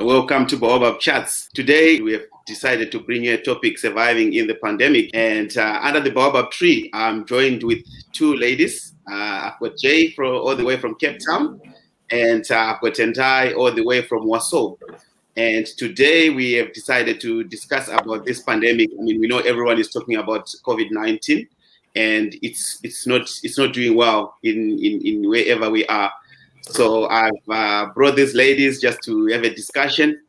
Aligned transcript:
Welcome 0.00 0.46
to 0.46 0.56
Baobab 0.56 1.00
Chats. 1.00 1.48
Today 1.54 2.00
we 2.00 2.12
have 2.12 2.22
decided 2.46 2.92
to 2.92 3.00
bring 3.00 3.24
you 3.24 3.34
a 3.34 3.42
topic 3.42 3.78
surviving 3.78 4.32
in 4.32 4.46
the 4.46 4.54
pandemic. 4.54 5.10
And 5.12 5.54
uh, 5.56 5.80
under 5.82 5.98
the 5.98 6.12
Baobab 6.12 6.52
tree, 6.52 6.88
I'm 6.94 7.26
joined 7.26 7.64
with 7.64 7.84
two 8.12 8.36
ladies. 8.36 8.94
Uh, 9.10 9.50
I've 9.50 9.58
got 9.58 9.76
Jay 9.76 10.12
from, 10.12 10.34
all 10.34 10.54
the 10.54 10.64
way 10.64 10.76
from 10.76 10.94
Cape 10.94 11.18
Town, 11.26 11.60
and 12.12 12.48
uh, 12.48 12.76
I've 12.76 12.80
got 12.80 13.00
all 13.56 13.72
the 13.72 13.82
way 13.82 14.02
from 14.02 14.24
Warsaw. 14.24 14.76
And 15.36 15.66
today 15.66 16.30
we 16.30 16.52
have 16.52 16.72
decided 16.72 17.20
to 17.22 17.42
discuss 17.42 17.88
about 17.88 18.24
this 18.24 18.40
pandemic. 18.40 18.90
I 18.96 19.02
mean, 19.02 19.20
we 19.20 19.26
know 19.26 19.40
everyone 19.40 19.80
is 19.80 19.90
talking 19.90 20.14
about 20.14 20.46
COVID-19, 20.64 21.48
and 21.96 22.36
it's 22.40 22.78
it's 22.84 23.04
not 23.04 23.22
it's 23.42 23.58
not 23.58 23.72
doing 23.72 23.96
well 23.96 24.36
in 24.44 24.78
in, 24.78 25.04
in 25.04 25.28
wherever 25.28 25.68
we 25.70 25.84
are. 25.86 26.12
So 26.62 27.08
I've 27.08 27.32
uh, 27.50 27.86
brought 27.94 28.16
these 28.16 28.34
ladies 28.34 28.80
just 28.80 29.00
to 29.04 29.26
have 29.26 29.42
a 29.42 29.54
discussion 29.54 30.20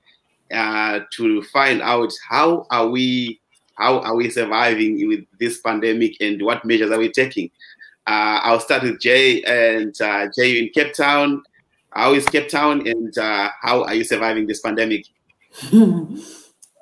uh, 0.54 1.02
to 1.14 1.44
find 1.44 1.82
out 1.82 2.12
how 2.28 2.66
are 2.72 2.88
we 2.88 3.40
how 3.76 4.00
are 4.00 4.16
we 4.16 4.30
surviving 4.30 5.08
with 5.08 5.26
this 5.40 5.62
pandemic 5.62 6.16
and 6.20 6.42
what 6.42 6.66
measures 6.66 6.92
are 6.92 7.00
we 7.00 7.12
taking. 7.12 7.50
Uh, 8.06 8.42
I'll 8.44 8.60
start 8.60 8.84
with 8.84 9.00
Jay 9.00 9.42
and 9.44 9.96
uh, 10.02 10.28
Jay 10.38 10.60
in 10.60 10.70
Cape 10.70 10.94
Town. 10.94 11.42
How 11.92 12.14
is 12.14 12.26
Cape 12.26 12.50
Town 12.50 12.86
and 12.88 13.18
uh, 13.18 13.50
how 13.62 13.84
are 13.84 13.94
you 13.94 14.04
surviving 14.04 14.48
this 14.48 14.60
pandemic? 14.60 15.06
um, 15.72 16.18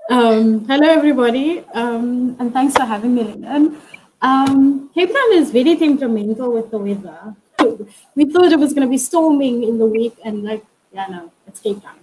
hello, 0.09 0.89
everybody, 0.89 1.63
um, 1.73 2.35
and 2.39 2.51
thanks 2.51 2.75
for 2.75 2.83
having 2.83 3.13
me, 3.13 3.23
Lenon. 3.23 3.77
Um, 4.21 4.89
Cape 4.95 5.09
Town 5.09 5.33
is 5.33 5.51
very 5.51 5.77
temperamental 5.77 6.51
with 6.51 6.71
the 6.71 6.77
weather 6.77 7.35
we 8.15 8.25
thought 8.25 8.51
it 8.51 8.59
was 8.59 8.73
going 8.73 8.87
to 8.87 8.89
be 8.89 8.97
storming 8.97 9.63
in 9.63 9.77
the 9.77 9.85
week, 9.85 10.15
and 10.23 10.43
like, 10.43 10.63
yeah, 10.93 11.07
no, 11.07 11.31
it's 11.47 11.59
Cape 11.59 11.81
Town. 11.81 11.99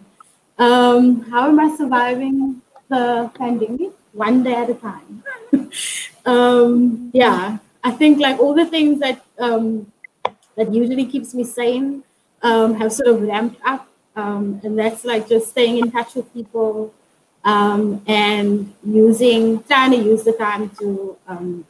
Um, 0.59 1.31
how 1.31 1.49
am 1.49 1.59
I 1.59 1.75
surviving 1.77 2.63
the 2.89 3.31
pandemic? 3.35 3.91
One 4.13 4.45
day 4.45 4.55
at 4.55 4.71
a 4.71 4.75
time. 4.75 5.25
um, 6.27 7.11
yeah, 7.13 7.59
I 7.83 7.91
think 7.91 8.21
like 8.21 8.39
all 8.39 8.55
the 8.55 8.67
things 8.67 9.01
that 9.01 9.25
um, 9.39 9.91
that 10.57 10.73
usually 10.73 11.07
keeps 11.07 11.35
me 11.35 11.43
sane 11.45 12.05
um, 12.43 12.75
have 12.75 12.93
sort 12.93 13.09
of 13.09 13.23
ramped 13.23 13.61
up, 13.65 13.89
um, 14.15 14.61
and 14.63 14.79
that's 14.79 15.05
like 15.05 15.29
just 15.29 15.51
staying 15.51 15.79
in 15.79 15.91
touch 15.91 16.15
with 16.15 16.33
people 16.33 16.95
um, 17.45 18.03
and 18.07 18.73
using 18.85 19.63
trying 19.65 19.91
to 19.91 19.97
use 19.97 20.23
the 20.25 20.33
time 20.33 20.71
to 20.79 21.17
um, 21.27 21.67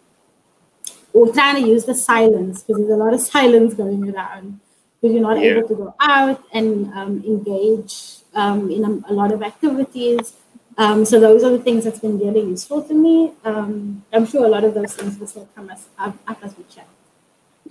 or 1.14 1.32
trying 1.32 1.62
to 1.62 1.68
use 1.68 1.84
the 1.84 1.94
silence 1.94 2.62
because 2.62 2.82
there's 2.82 3.00
a 3.00 3.02
lot 3.02 3.14
of 3.14 3.20
silence 3.34 3.72
going 3.72 4.14
around 4.14 4.60
because 5.00 5.14
you're 5.14 5.22
not 5.22 5.38
yeah. 5.38 5.52
able 5.52 5.68
to 5.68 5.74
go 5.74 5.94
out 6.00 6.42
and 6.52 6.92
um, 6.92 7.22
engage 7.24 8.18
um, 8.34 8.70
in 8.70 8.84
a, 8.84 9.12
a, 9.12 9.14
lot 9.14 9.32
of 9.32 9.42
activities. 9.42 10.34
Um, 10.76 11.04
so 11.04 11.20
those 11.20 11.44
are 11.44 11.50
the 11.50 11.60
things 11.60 11.84
that's 11.84 12.00
been 12.00 12.18
really 12.18 12.40
useful 12.40 12.82
to 12.82 12.94
me. 12.94 13.32
Um, 13.44 14.04
I'm 14.12 14.26
sure 14.26 14.44
a 14.44 14.48
lot 14.48 14.64
of 14.64 14.74
those 14.74 14.94
things 14.94 15.18
will 15.18 15.28
still 15.28 15.48
come 15.54 15.70
as, 15.70 15.86
up, 15.98 16.16
up 16.26 16.38
as 16.42 16.58
we 16.58 16.64
chat. 16.64 16.88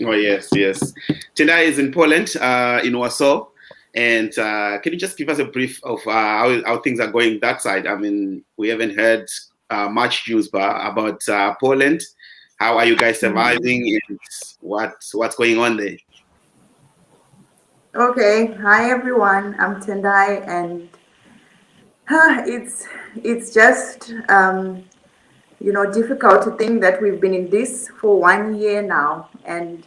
Oh 0.02 0.14
yes, 0.14 0.50
yes. 0.54 0.94
Tendai 1.36 1.66
is 1.66 1.80
in 1.80 1.92
Poland, 1.92 2.36
uh, 2.38 2.82
in 2.84 2.98
Warsaw. 2.98 3.48
And 3.94 4.36
uh, 4.40 4.80
can 4.80 4.94
you 4.94 5.00
just 5.00 5.18
give 5.18 5.30
us 5.30 5.38
a 5.38 5.46
brief 5.46 5.84
of 5.84 6.00
uh, 6.08 6.12
how, 6.12 6.64
how 6.66 6.80
things 6.80 7.00
are 7.00 7.12
going 7.12 7.40
that 7.42 7.62
side? 7.62 7.86
I 7.86 7.96
mean, 7.96 8.44
we 8.58 8.70
haven't 8.70 8.98
heard 8.98 9.28
uh, 9.70 9.88
much 9.90 10.28
news 10.28 10.48
about 10.48 11.28
uh, 11.28 11.54
Poland. 11.60 12.02
How 12.58 12.78
are 12.78 12.86
you 12.86 12.96
guys 12.96 13.20
surviving? 13.20 14.00
And 14.08 14.20
what 14.62 14.96
what's 15.14 15.36
going 15.36 15.60
on 15.60 15.78
there? 15.78 15.98
Okay, 17.96 18.54
hi 18.62 18.90
everyone. 18.90 19.56
I'm 19.60 19.82
Tendai, 19.82 20.48
and 20.48 20.90
uh, 22.10 22.44
it's 22.46 22.88
it's 23.16 23.54
just 23.54 24.14
um, 24.30 24.84
you 25.60 25.74
know 25.74 25.92
difficult 25.92 26.44
to 26.44 26.52
think 26.52 26.82
that 26.82 27.02
we've 27.02 27.20
been 27.20 27.34
in 27.34 27.50
this 27.50 27.90
for 28.00 28.20
one 28.20 28.56
year 28.56 28.82
now, 28.82 29.30
and 29.46 29.86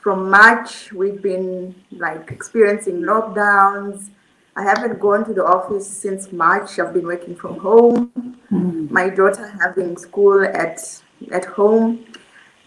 from 0.00 0.30
March 0.30 0.92
we've 0.92 1.22
been 1.22 1.74
like 1.92 2.30
experiencing 2.30 3.02
lockdowns. 3.02 4.10
I 4.54 4.62
haven't 4.62 5.00
gone 5.00 5.24
to 5.24 5.32
the 5.32 5.44
office 5.44 5.88
since 5.88 6.30
March. 6.30 6.78
I've 6.78 6.92
been 6.92 7.06
working 7.06 7.34
from 7.34 7.58
home. 7.58 8.12
Mm-hmm. 8.52 8.92
My 8.92 9.08
daughter 9.08 9.48
having 9.60 9.96
school 9.96 10.44
at 10.44 11.02
at 11.30 11.44
home. 11.44 12.04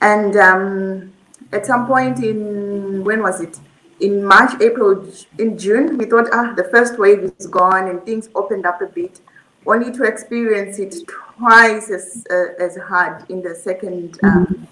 And 0.01 0.35
um, 0.35 1.13
at 1.51 1.65
some 1.65 1.87
point 1.87 2.23
in, 2.23 3.03
when 3.03 3.21
was 3.21 3.41
it? 3.41 3.59
In 3.99 4.25
March, 4.25 4.61
April, 4.61 5.07
in 5.39 5.57
June, 5.57 5.97
we 5.97 6.05
thought, 6.05 6.27
ah, 6.33 6.53
the 6.55 6.65
first 6.65 6.99
wave 6.99 7.31
is 7.39 7.47
gone 7.47 7.87
and 7.87 8.05
things 8.05 8.29
opened 8.35 8.65
up 8.65 8.81
a 8.81 8.87
bit, 8.87 9.21
only 9.65 9.91
to 9.93 10.03
experience 10.03 10.79
it 10.79 10.95
twice 11.07 11.89
as, 11.89 12.25
uh, 12.29 12.61
as 12.61 12.75
hard 12.75 13.23
in 13.29 13.41
the 13.41 13.55
second 13.55 14.19
um, 14.23 14.67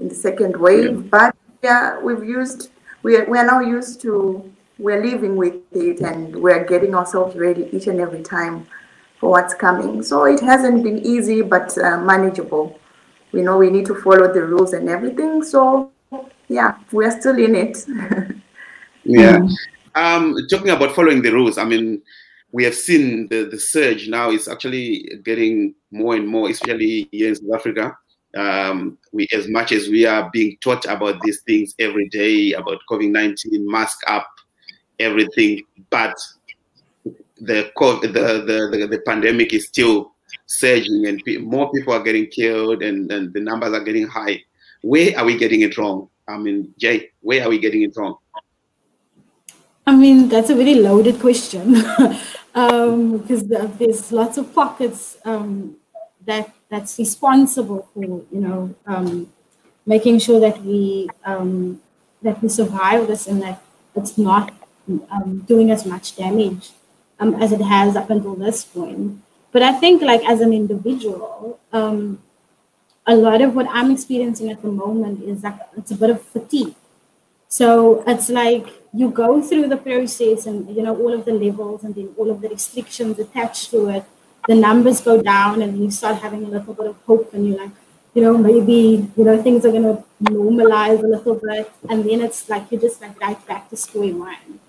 in 0.00 0.08
the 0.08 0.14
second 0.14 0.56
wave. 0.56 1.10
But 1.10 1.34
yeah, 1.62 1.98
we've 2.00 2.24
used, 2.24 2.70
we 3.02 3.16
are, 3.16 3.24
we 3.24 3.38
are 3.38 3.46
now 3.46 3.60
used 3.60 4.00
to, 4.02 4.50
we're 4.78 5.02
living 5.02 5.36
with 5.36 5.54
it 5.72 6.00
and 6.00 6.36
we're 6.36 6.64
getting 6.64 6.94
ourselves 6.94 7.36
ready 7.36 7.68
each 7.72 7.86
and 7.86 8.00
every 8.00 8.22
time 8.22 8.66
for 9.18 9.30
what's 9.30 9.54
coming. 9.54 10.02
So 10.02 10.24
it 10.24 10.40
hasn't 10.40 10.82
been 10.82 10.98
easy, 10.98 11.42
but 11.42 11.76
uh, 11.78 11.98
manageable 11.98 12.78
we 13.32 13.42
know 13.42 13.58
we 13.58 13.70
need 13.70 13.86
to 13.86 13.94
follow 13.94 14.32
the 14.32 14.42
rules 14.42 14.72
and 14.72 14.88
everything. 14.88 15.42
So 15.42 15.90
yeah, 16.48 16.78
we're 16.92 17.18
still 17.20 17.38
in 17.38 17.54
it. 17.54 17.84
yeah. 19.04 19.46
Um, 19.94 20.36
talking 20.50 20.70
about 20.70 20.94
following 20.94 21.22
the 21.22 21.32
rules, 21.32 21.58
I 21.58 21.64
mean, 21.64 22.02
we 22.52 22.64
have 22.64 22.74
seen 22.74 23.28
the, 23.28 23.44
the 23.44 23.58
surge 23.58 24.08
now 24.08 24.30
is 24.30 24.48
actually 24.48 25.20
getting 25.24 25.74
more 25.90 26.16
and 26.16 26.28
more, 26.28 26.48
especially 26.48 27.08
here 27.10 27.28
in 27.28 27.36
South 27.36 27.54
Africa. 27.54 27.96
Um, 28.36 28.98
we, 29.12 29.26
as 29.32 29.48
much 29.48 29.72
as 29.72 29.88
we 29.88 30.04
are 30.04 30.30
being 30.32 30.58
taught 30.60 30.84
about 30.84 31.20
these 31.22 31.40
things 31.42 31.74
every 31.78 32.08
day 32.08 32.52
about 32.52 32.78
COVID 32.90 33.10
19, 33.10 33.70
mask 33.70 33.98
up, 34.08 34.28
everything, 34.98 35.62
but 35.90 36.14
the, 37.40 37.70
the, 37.74 38.08
the, 38.08 38.86
the 38.86 39.02
pandemic 39.06 39.52
is 39.54 39.66
still 39.66 40.12
surging 40.46 41.06
and 41.06 41.22
pe- 41.24 41.38
more 41.38 41.70
people 41.72 41.92
are 41.92 42.02
getting 42.02 42.26
killed 42.26 42.82
and, 42.82 43.10
and 43.12 43.32
the 43.32 43.40
numbers 43.40 43.72
are 43.72 43.84
getting 43.84 44.06
high. 44.06 44.42
Where 44.82 45.18
are 45.18 45.24
we 45.24 45.36
getting 45.36 45.62
it 45.62 45.76
wrong? 45.76 46.08
I 46.28 46.38
mean, 46.38 46.74
Jay, 46.78 47.10
where 47.20 47.42
are 47.44 47.48
we 47.48 47.58
getting 47.58 47.82
it 47.82 47.96
wrong? 47.96 48.16
I 49.86 49.94
mean, 49.94 50.28
that's 50.28 50.50
a 50.50 50.54
very 50.54 50.74
loaded 50.74 51.20
question 51.20 51.76
um, 52.54 53.18
because 53.18 53.46
there's 53.46 54.10
lots 54.10 54.36
of 54.36 54.52
pockets 54.52 55.16
um, 55.24 55.76
that 56.24 56.52
that's 56.68 56.98
responsible 56.98 57.88
for, 57.94 58.02
you 58.04 58.26
know, 58.32 58.74
um, 58.86 59.32
making 59.86 60.18
sure 60.18 60.40
that 60.40 60.60
we 60.62 61.08
um, 61.24 61.80
that 62.22 62.42
we 62.42 62.48
survive 62.48 63.06
this 63.06 63.28
and 63.28 63.40
that 63.42 63.62
it's 63.94 64.18
not 64.18 64.52
um, 65.10 65.44
doing 65.46 65.70
as 65.70 65.86
much 65.86 66.16
damage 66.16 66.70
um, 67.20 67.34
as 67.36 67.52
it 67.52 67.60
has 67.60 67.94
up 67.94 68.10
until 68.10 68.34
this 68.34 68.64
point. 68.64 69.22
But 69.56 69.62
I 69.62 69.72
think, 69.72 70.02
like, 70.02 70.22
as 70.28 70.42
an 70.42 70.52
individual, 70.52 71.58
um, 71.72 72.22
a 73.06 73.16
lot 73.16 73.40
of 73.40 73.54
what 73.56 73.66
I'm 73.70 73.90
experiencing 73.90 74.50
at 74.50 74.60
the 74.60 74.68
moment 74.68 75.24
is 75.24 75.40
that 75.40 75.70
it's 75.78 75.90
a 75.92 75.94
bit 75.94 76.10
of 76.10 76.20
fatigue. 76.20 76.74
So 77.48 78.04
it's 78.06 78.28
like 78.28 78.66
you 78.92 79.08
go 79.08 79.40
through 79.40 79.68
the 79.68 79.78
process 79.78 80.44
and, 80.44 80.68
you 80.76 80.82
know, 80.82 80.94
all 80.94 81.14
of 81.14 81.24
the 81.24 81.32
levels 81.32 81.84
and 81.84 81.94
then 81.94 82.10
all 82.18 82.30
of 82.30 82.42
the 82.42 82.50
restrictions 82.50 83.18
attached 83.18 83.70
to 83.70 83.88
it. 83.88 84.04
The 84.46 84.56
numbers 84.56 85.00
go 85.00 85.22
down 85.22 85.62
and 85.62 85.82
you 85.82 85.90
start 85.90 86.16
having 86.16 86.44
a 86.44 86.48
little 86.48 86.74
bit 86.74 86.88
of 86.88 86.96
hope 87.06 87.32
and 87.32 87.48
you're 87.48 87.56
like, 87.56 87.70
you 88.12 88.20
know, 88.20 88.36
maybe, 88.36 89.08
you 89.16 89.24
know, 89.24 89.42
things 89.42 89.64
are 89.64 89.72
going 89.72 89.84
to 89.84 90.04
normalize 90.24 91.02
a 91.02 91.06
little 91.06 91.36
bit. 91.36 91.72
And 91.88 92.04
then 92.04 92.20
it's 92.20 92.50
like 92.50 92.70
you're 92.70 92.82
just 92.82 93.00
like 93.00 93.18
right 93.22 93.40
back 93.46 93.70
to 93.70 93.76
square 93.78 94.14
one. 94.14 94.60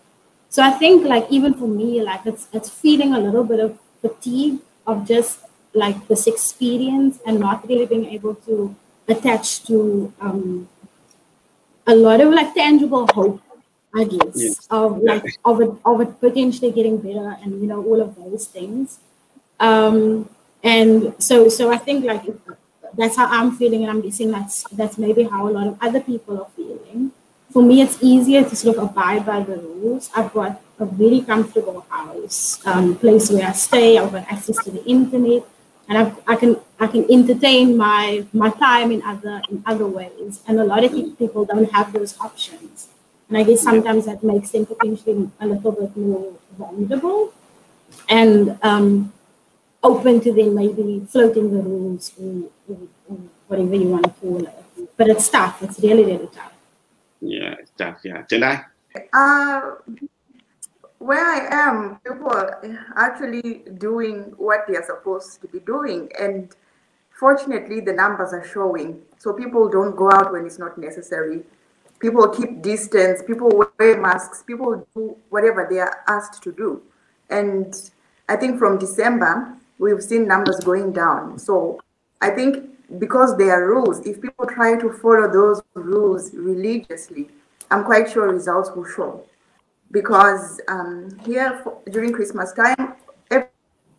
So 0.47 0.63
I 0.63 0.71
think 0.71 1.05
like 1.05 1.27
even 1.29 1.55
for 1.55 1.67
me, 1.67 2.01
like 2.01 2.25
it's 2.25 2.47
it's 2.53 2.69
feeling 2.69 3.11
a 3.13 3.19
little 3.19 3.43
bit 3.43 3.59
of 3.59 3.77
fatigue 4.01 4.59
of 4.87 5.07
just 5.07 5.41
like 5.73 6.07
this 6.07 6.25
experience 6.25 7.19
and 7.25 7.39
not 7.39 7.67
really 7.67 7.85
being 7.85 8.05
able 8.05 8.35
to 8.35 8.75
attach 9.07 9.63
to 9.65 10.11
um, 10.19 10.67
a 11.85 11.95
lot 11.95 12.19
of 12.21 12.33
like 12.33 12.53
tangible 12.53 13.07
hope, 13.13 13.41
I 13.93 14.05
guess, 14.05 14.35
yes. 14.35 14.67
of 14.69 15.01
like 15.01 15.23
of 15.45 15.61
it 15.61 15.71
of 15.85 16.01
it 16.01 16.19
potentially 16.19 16.71
getting 16.71 16.97
better 16.97 17.37
and 17.41 17.61
you 17.61 17.67
know 17.67 17.83
all 17.83 18.01
of 18.01 18.15
those 18.15 18.47
things. 18.47 18.99
Um, 19.59 20.29
and 20.63 21.13
so 21.19 21.47
so 21.49 21.71
I 21.71 21.77
think 21.77 22.05
like 22.05 22.23
that's 22.97 23.15
how 23.15 23.27
I'm 23.27 23.55
feeling, 23.55 23.83
and 23.83 23.91
I'm 23.91 24.01
guessing 24.01 24.31
that's 24.31 24.63
that's 24.71 24.97
maybe 24.97 25.23
how 25.23 25.47
a 25.47 25.51
lot 25.51 25.67
of 25.67 25.77
other 25.81 26.01
people 26.01 26.41
are 26.41 26.49
feeling. 26.55 27.11
For 27.51 27.61
me, 27.61 27.81
it's 27.81 27.97
easier 28.01 28.43
to 28.43 28.55
sort 28.55 28.77
of 28.77 28.83
abide 28.83 29.25
by 29.25 29.41
the 29.41 29.57
rules. 29.57 30.09
I've 30.15 30.33
got 30.33 30.61
a 30.79 30.85
very 30.85 31.21
comfortable 31.21 31.85
house, 31.89 32.65
um, 32.65 32.95
place 32.97 33.31
where 33.31 33.47
I 33.47 33.53
stay. 33.53 33.97
I've 33.97 34.11
got 34.11 34.31
access 34.31 34.57
to 34.63 34.71
the 34.71 34.83
internet, 34.85 35.43
and 35.89 35.97
I've, 35.97 36.19
i 36.27 36.35
can 36.35 36.57
I 36.79 36.87
can 36.87 37.09
entertain 37.09 37.77
my 37.77 38.25
my 38.33 38.49
time 38.51 38.91
in 38.91 39.01
other 39.01 39.41
in 39.49 39.63
other 39.65 39.87
ways. 39.87 40.41
And 40.47 40.59
a 40.59 40.63
lot 40.63 40.83
of 40.83 40.91
people 41.17 41.45
don't 41.45 41.71
have 41.71 41.93
those 41.93 42.19
options, 42.19 42.89
and 43.29 43.37
I 43.37 43.43
guess 43.43 43.61
sometimes 43.61 44.05
that 44.05 44.23
makes 44.23 44.51
them 44.51 44.65
potentially 44.65 45.31
a 45.39 45.47
little 45.47 45.71
bit 45.71 45.97
more 45.97 46.33
vulnerable. 46.57 47.33
and 48.09 48.57
um, 48.61 49.13
open 49.83 50.19
to 50.21 50.33
then 50.33 50.55
maybe 50.55 51.05
floating 51.09 51.51
the 51.53 51.61
rules 51.61 52.13
or, 52.19 52.49
or, 52.69 52.77
or, 53.09 53.17
whatever 53.47 53.75
you 53.75 53.87
want 53.87 54.03
to 54.03 54.11
call 54.11 54.43
it. 54.43 54.65
But 54.97 55.09
it's 55.09 55.29
tough. 55.29 55.63
It's 55.63 55.79
really, 55.79 56.03
really 56.03 56.27
tough. 56.27 56.53
Yeah, 57.21 57.55
it's 57.59 57.71
tough. 57.77 57.99
Yeah. 58.03 58.23
Tendai? 58.23 58.65
Uh, 59.13 59.75
where 60.99 61.23
I 61.23 61.47
am, 61.51 61.99
people 62.05 62.29
are 62.29 62.61
actually 62.95 63.63
doing 63.77 64.33
what 64.37 64.65
they 64.67 64.75
are 64.75 64.85
supposed 64.85 65.41
to 65.41 65.47
be 65.47 65.59
doing. 65.59 66.09
And 66.19 66.55
fortunately, 67.11 67.79
the 67.81 67.93
numbers 67.93 68.33
are 68.33 68.45
showing. 68.45 69.01
So 69.17 69.33
people 69.33 69.69
don't 69.69 69.95
go 69.95 70.11
out 70.11 70.31
when 70.31 70.45
it's 70.45 70.59
not 70.59 70.77
necessary. 70.77 71.43
People 71.99 72.27
keep 72.29 72.61
distance, 72.61 73.23
people 73.25 73.49
wear 73.79 73.99
masks, 73.99 74.43
people 74.43 74.87
do 74.95 75.17
whatever 75.29 75.67
they 75.69 75.79
are 75.79 76.03
asked 76.07 76.43
to 76.43 76.51
do. 76.51 76.81
And 77.29 77.73
I 78.29 78.35
think 78.35 78.59
from 78.59 78.77
December, 78.77 79.55
we've 79.79 80.01
seen 80.01 80.27
numbers 80.27 80.59
going 80.59 80.91
down. 80.93 81.39
So 81.39 81.81
I 82.21 82.29
think 82.29 82.69
because 82.99 83.37
there 83.37 83.51
are 83.51 83.67
rules, 83.67 84.05
if 84.05 84.21
people 84.21 84.45
try 84.45 84.79
to 84.79 84.91
follow 84.91 85.31
those 85.31 85.61
rules 85.73 86.33
religiously, 86.33 87.29
I'm 87.71 87.83
quite 87.83 88.11
sure 88.11 88.31
results 88.31 88.69
will 88.75 88.85
show. 88.85 89.23
Because 89.91 90.59
um, 90.67 91.17
here 91.25 91.59
for, 91.63 91.79
during 91.89 92.11
Christmas 92.11 92.53
time, 92.53 92.93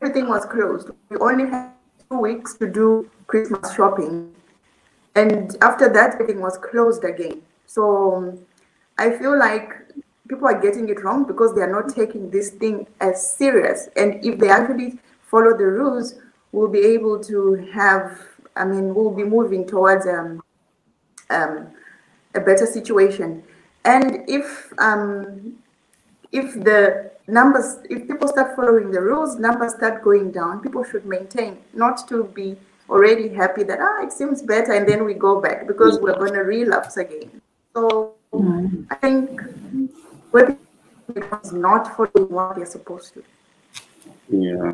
everything 0.00 0.28
was 0.28 0.44
closed. 0.46 0.90
We 1.08 1.16
only 1.18 1.48
had 1.48 1.72
two 2.10 2.18
weeks 2.18 2.54
to 2.54 2.68
do 2.68 3.10
Christmas 3.26 3.74
shopping. 3.74 4.34
And 5.14 5.56
after 5.62 5.88
that, 5.92 6.14
everything 6.14 6.40
was 6.40 6.58
closed 6.58 7.04
again. 7.04 7.42
So 7.66 8.14
um, 8.14 8.38
I 8.98 9.10
feel 9.10 9.38
like 9.38 9.72
people 10.28 10.46
are 10.46 10.60
getting 10.60 10.88
it 10.88 11.02
wrong 11.02 11.24
because 11.26 11.54
they 11.54 11.62
are 11.62 11.72
not 11.72 11.94
taking 11.94 12.30
this 12.30 12.50
thing 12.50 12.86
as 13.00 13.34
serious. 13.36 13.88
And 13.96 14.24
if 14.24 14.38
they 14.38 14.50
actually 14.50 14.98
follow 15.22 15.56
the 15.56 15.66
rules, 15.66 16.14
we'll 16.52 16.68
be 16.68 16.80
able 16.80 17.22
to 17.24 17.54
have, 17.72 18.20
I 18.56 18.64
mean, 18.64 18.94
we'll 18.94 19.10
be 19.10 19.24
moving 19.24 19.66
towards 19.66 20.06
um, 20.06 20.42
um, 21.30 21.68
a 22.34 22.40
better 22.40 22.66
situation. 22.66 23.42
And 23.84 24.28
if 24.28 24.72
um, 24.78 25.56
if 26.32 26.54
the 26.54 27.10
numbers, 27.26 27.78
if 27.88 28.06
people 28.06 28.28
start 28.28 28.56
following 28.56 28.90
the 28.90 29.00
rules, 29.00 29.38
numbers 29.38 29.74
start 29.74 30.02
going 30.02 30.30
down, 30.30 30.60
people 30.60 30.84
should 30.84 31.06
maintain, 31.06 31.58
not 31.74 32.08
to 32.08 32.24
be 32.24 32.56
already 32.88 33.28
happy 33.28 33.62
that 33.62 33.78
ah 33.80 34.02
it 34.02 34.10
seems 34.10 34.40
better 34.40 34.72
and 34.72 34.88
then 34.88 35.04
we 35.04 35.12
go 35.12 35.40
back 35.40 35.66
because 35.66 35.98
we're 36.00 36.16
going 36.16 36.32
to 36.32 36.40
relapse 36.40 36.96
again. 36.96 37.40
So 37.74 38.14
mm-hmm. 38.32 38.84
I 38.90 38.94
think 38.94 39.42
when 40.30 40.58
is 41.42 41.52
not 41.52 41.96
following 41.96 42.32
what 42.32 42.56
they're 42.56 42.66
supposed 42.66 43.14
to. 43.14 43.24
Yeah, 44.28 44.72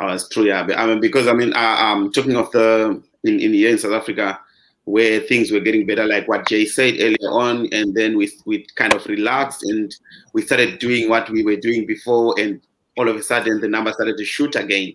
oh, 0.00 0.08
that's 0.08 0.28
true. 0.28 0.44
Yeah, 0.44 0.66
I 0.76 0.86
mean 0.86 1.00
because 1.00 1.26
I 1.28 1.32
mean 1.32 1.52
uh, 1.54 1.76
um 1.78 2.12
talking 2.12 2.36
of 2.36 2.50
the 2.52 3.02
in 3.24 3.40
in 3.40 3.52
here 3.52 3.70
in 3.70 3.78
South 3.78 3.92
Africa 3.92 4.40
where 4.84 5.20
things 5.20 5.50
were 5.52 5.60
getting 5.60 5.86
better, 5.86 6.04
like 6.06 6.26
what 6.26 6.46
Jay 6.48 6.64
said 6.64 6.94
earlier 6.98 7.30
on, 7.30 7.68
and 7.72 7.94
then 7.94 8.16
we 8.16 8.30
we 8.46 8.66
kind 8.74 8.94
of 8.94 9.06
relaxed 9.06 9.62
and 9.62 9.94
we 10.32 10.42
started 10.42 10.78
doing 10.78 11.08
what 11.08 11.30
we 11.30 11.44
were 11.44 11.56
doing 11.56 11.86
before, 11.86 12.34
and 12.38 12.60
all 12.96 13.08
of 13.08 13.16
a 13.16 13.22
sudden 13.22 13.60
the 13.60 13.68
numbers 13.68 13.94
started 13.94 14.16
to 14.18 14.24
shoot 14.24 14.56
again, 14.56 14.92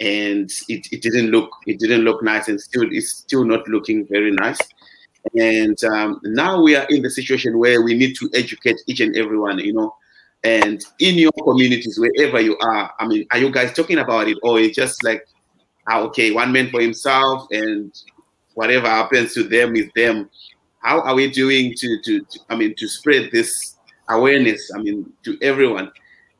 and 0.00 0.50
it, 0.68 0.86
it 0.90 1.02
didn't 1.02 1.30
look 1.30 1.50
it 1.66 1.78
didn't 1.78 2.02
look 2.02 2.22
nice, 2.22 2.48
and 2.48 2.60
still 2.60 2.88
it's 2.90 3.10
still 3.10 3.44
not 3.44 3.66
looking 3.68 4.06
very 4.08 4.32
nice. 4.32 4.58
And 5.38 5.82
um, 5.84 6.20
now 6.24 6.60
we 6.60 6.74
are 6.74 6.86
in 6.90 7.02
the 7.02 7.10
situation 7.10 7.58
where 7.58 7.80
we 7.80 7.94
need 7.94 8.16
to 8.16 8.28
educate 8.34 8.82
each 8.88 8.98
and 8.98 9.16
everyone, 9.16 9.60
you 9.60 9.72
know, 9.72 9.94
and 10.42 10.84
in 10.98 11.14
your 11.14 11.30
communities, 11.44 11.96
wherever 11.96 12.40
you 12.40 12.58
are. 12.60 12.92
I 12.98 13.06
mean, 13.06 13.26
are 13.30 13.38
you 13.38 13.52
guys 13.52 13.72
talking 13.72 13.98
about 13.98 14.26
it, 14.26 14.36
or 14.42 14.58
it's 14.58 14.74
just 14.74 15.04
like, 15.04 15.24
ah, 15.88 16.00
okay, 16.00 16.32
one 16.32 16.50
man 16.50 16.70
for 16.70 16.80
himself, 16.80 17.46
and 17.52 17.94
whatever 18.54 18.88
happens 18.88 19.34
to 19.34 19.42
them 19.42 19.76
is 19.76 19.88
them. 19.94 20.28
How 20.80 21.00
are 21.00 21.14
we 21.14 21.30
doing 21.30 21.74
to, 21.76 22.02
to, 22.02 22.20
to, 22.20 22.40
I 22.50 22.56
mean, 22.56 22.74
to 22.76 22.88
spread 22.88 23.30
this 23.32 23.76
awareness, 24.08 24.70
I 24.74 24.78
mean, 24.78 25.12
to 25.24 25.38
everyone? 25.42 25.90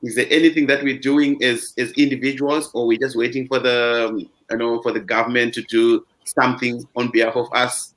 Is 0.02 0.16
there 0.16 0.26
anything 0.30 0.66
that 0.66 0.82
we're 0.82 0.98
doing 0.98 1.42
as, 1.44 1.74
as 1.78 1.92
individuals, 1.92 2.70
or 2.74 2.86
we're 2.86 2.98
just 2.98 3.16
waiting 3.16 3.46
for 3.46 3.60
the, 3.60 4.08
um, 4.08 4.18
you 4.50 4.56
know, 4.56 4.82
for 4.82 4.90
the 4.90 5.00
government 5.00 5.54
to 5.54 5.62
do 5.62 6.04
something 6.24 6.84
on 6.96 7.10
behalf 7.12 7.36
of 7.36 7.46
us? 7.52 7.94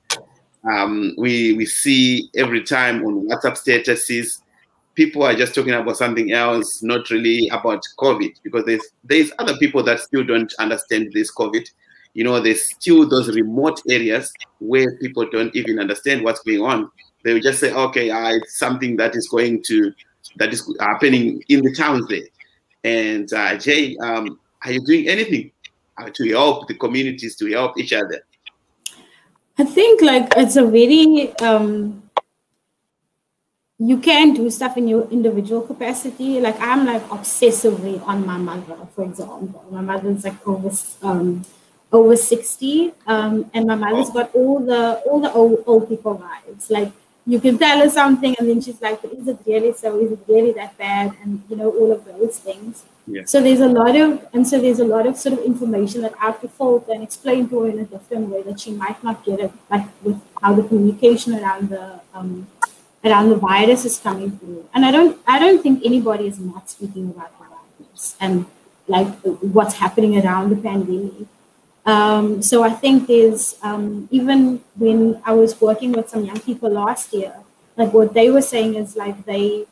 Um, 0.70 1.14
we, 1.18 1.54
we 1.54 1.66
see 1.66 2.30
every 2.36 2.62
time 2.62 3.04
on 3.04 3.28
WhatsApp 3.28 3.58
statuses, 3.58 4.40
people 4.94 5.22
are 5.24 5.34
just 5.34 5.54
talking 5.54 5.74
about 5.74 5.96
something 5.96 6.32
else, 6.32 6.82
not 6.82 7.10
really 7.10 7.48
about 7.48 7.82
COVID, 7.98 8.34
because 8.42 8.64
there's 8.64 8.82
there's 9.04 9.30
other 9.38 9.56
people 9.58 9.82
that 9.82 10.00
still 10.00 10.24
don't 10.24 10.52
understand 10.58 11.12
this 11.12 11.32
COVID 11.34 11.68
you 12.16 12.24
know, 12.24 12.40
there's 12.40 12.62
still 12.70 13.06
those 13.06 13.28
remote 13.28 13.82
areas 13.90 14.32
where 14.58 14.96
people 14.96 15.28
don't 15.28 15.54
even 15.54 15.78
understand 15.78 16.24
what's 16.24 16.40
going 16.40 16.62
on. 16.62 16.90
They 17.22 17.34
will 17.34 17.42
just 17.42 17.60
say, 17.60 17.74
okay, 17.74 18.08
uh, 18.08 18.30
it's 18.36 18.56
something 18.56 18.96
that 18.96 19.14
is 19.14 19.28
going 19.28 19.62
to, 19.64 19.92
that 20.36 20.50
is 20.50 20.66
happening 20.80 21.44
in 21.50 21.60
the 21.60 21.74
towns 21.74 22.08
there. 22.08 22.26
And 22.84 23.30
uh, 23.34 23.58
Jay, 23.58 23.98
um, 23.98 24.40
are 24.64 24.72
you 24.72 24.80
doing 24.80 25.08
anything 25.08 25.50
uh, 25.98 26.08
to 26.14 26.30
help 26.30 26.68
the 26.68 26.74
communities, 26.74 27.36
to 27.36 27.52
help 27.52 27.78
each 27.78 27.92
other? 27.92 28.22
I 29.58 29.64
think 29.64 30.00
like 30.00 30.32
it's 30.38 30.56
a 30.56 30.64
very, 30.64 31.36
um, 31.40 32.02
you 33.78 33.98
can 33.98 34.32
do 34.32 34.48
stuff 34.48 34.78
in 34.78 34.88
your 34.88 35.06
individual 35.10 35.60
capacity. 35.60 36.40
Like 36.40 36.58
I'm 36.60 36.86
like 36.86 37.06
obsessively 37.10 38.00
on 38.06 38.24
my 38.24 38.38
mother, 38.38 38.78
for 38.94 39.04
example. 39.04 39.66
My 39.70 39.82
mother's 39.82 40.24
like 40.24 40.48
over 40.48 40.74
um, 41.02 41.44
over 41.96 42.16
60 42.16 42.92
um, 43.06 43.50
and 43.54 43.66
my 43.66 43.74
mother's 43.74 44.10
got 44.10 44.34
all 44.34 44.60
the 44.60 44.82
all 45.06 45.20
the 45.20 45.32
old, 45.32 45.64
old 45.66 45.88
people 45.88 46.14
vibes 46.24 46.70
like 46.70 46.92
you 47.26 47.40
can 47.40 47.58
tell 47.58 47.80
her 47.80 47.90
something 47.90 48.34
and 48.38 48.48
then 48.48 48.60
she's 48.60 48.80
like 48.80 49.02
is 49.04 49.26
it 49.26 49.38
really 49.46 49.72
so? 49.72 49.98
Is 49.98 50.12
it 50.12 50.20
really 50.28 50.52
that 50.52 50.78
bad? 50.78 51.12
And 51.22 51.42
you 51.48 51.56
know 51.56 51.70
all 51.70 51.92
of 51.92 52.04
those 52.04 52.38
things. 52.38 52.84
Yeah. 53.08 53.22
so 53.24 53.40
there's 53.40 53.60
a 53.60 53.68
lot 53.68 53.94
of 53.96 54.26
and 54.32 54.46
so 54.46 54.60
there's 54.60 54.80
a 54.80 54.84
lot 54.84 55.06
of 55.06 55.16
sort 55.16 55.34
of 55.38 55.44
information 55.44 56.02
that 56.02 56.14
i 56.20 56.24
have 56.24 56.40
to 56.40 56.48
filter 56.48 56.90
and 56.92 57.04
explain 57.04 57.48
to 57.50 57.60
her 57.60 57.68
in 57.68 57.78
a 57.78 57.84
different 57.84 58.30
way 58.30 58.42
that 58.42 58.58
she 58.58 58.72
might 58.72 59.04
not 59.04 59.24
get 59.24 59.38
it 59.38 59.52
like 59.70 59.86
with 60.02 60.20
how 60.42 60.52
the 60.52 60.64
communication 60.64 61.36
around 61.36 61.68
the 61.68 62.00
um, 62.14 62.48
around 63.04 63.28
the 63.28 63.36
virus 63.36 63.84
is 63.84 64.00
coming 64.00 64.32
through. 64.38 64.68
And 64.74 64.84
i 64.84 64.90
don't 64.90 65.20
i 65.24 65.38
don't 65.38 65.62
think 65.62 65.84
anybody 65.84 66.26
is 66.26 66.40
not 66.40 66.68
speaking 66.68 67.06
about 67.10 67.30
the 67.38 67.44
virus 67.44 68.16
and 68.20 68.44
like 68.88 69.06
what's 69.58 69.74
happening 69.74 70.18
around 70.20 70.50
the 70.50 70.56
pandemic 70.56 71.28
um, 71.86 72.42
so 72.42 72.64
I 72.64 72.70
think 72.70 73.06
there's 73.06 73.56
um, 73.62 74.08
even 74.10 74.60
when 74.74 75.22
I 75.24 75.32
was 75.32 75.60
working 75.60 75.92
with 75.92 76.08
some 76.08 76.24
young 76.24 76.40
people 76.40 76.68
last 76.68 77.12
year, 77.14 77.32
like 77.76 77.92
what 77.92 78.12
they 78.12 78.28
were 78.28 78.42
saying 78.42 78.74
is 78.74 78.96
like 78.96 79.24
they 79.24 79.66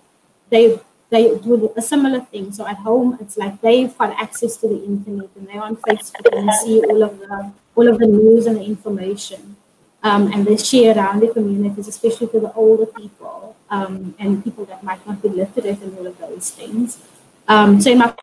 they 0.48 0.78
they 1.10 1.36
do 1.38 1.72
a 1.76 1.82
similar 1.82 2.20
thing. 2.20 2.52
So 2.52 2.66
at 2.66 2.76
home, 2.76 3.18
it's 3.20 3.36
like 3.36 3.60
they've 3.60 3.96
got 3.98 4.10
access 4.20 4.56
to 4.58 4.68
the 4.68 4.84
internet 4.84 5.30
and 5.34 5.48
they're 5.48 5.62
on 5.62 5.76
Facebook 5.76 6.38
and 6.38 6.50
see 6.62 6.80
all 6.84 7.02
of 7.02 7.18
the 7.18 7.52
all 7.74 7.88
of 7.88 7.98
the 7.98 8.06
news 8.06 8.46
and 8.46 8.58
the 8.58 8.64
information, 8.64 9.56
um, 10.04 10.32
and 10.32 10.46
they 10.46 10.56
share 10.56 10.96
around 10.96 11.20
their 11.20 11.32
communities, 11.32 11.88
especially 11.88 12.28
to 12.28 12.38
the 12.38 12.52
older 12.52 12.86
people 12.86 13.56
um, 13.70 14.14
and 14.20 14.44
people 14.44 14.64
that 14.66 14.84
might 14.84 15.04
not 15.04 15.20
be 15.20 15.30
literate 15.30 15.82
and 15.82 15.98
all 15.98 16.06
of 16.06 16.16
those 16.18 16.50
things. 16.50 17.02
Um, 17.48 17.80
so 17.80 17.90
in 17.90 17.98
my 17.98 18.14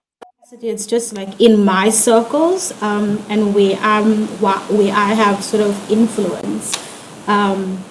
it's 0.60 0.86
just 0.86 1.14
like 1.14 1.40
in 1.40 1.64
my 1.64 1.90
circles 1.90 2.74
um, 2.82 3.24
and 3.30 3.56
where 3.56 3.78
I'm 3.80 4.28
where 4.38 4.94
I 4.94 5.14
have 5.14 5.44
sort 5.44 5.64
of 5.64 5.92
influence, 5.92 6.76
um, 7.28 7.82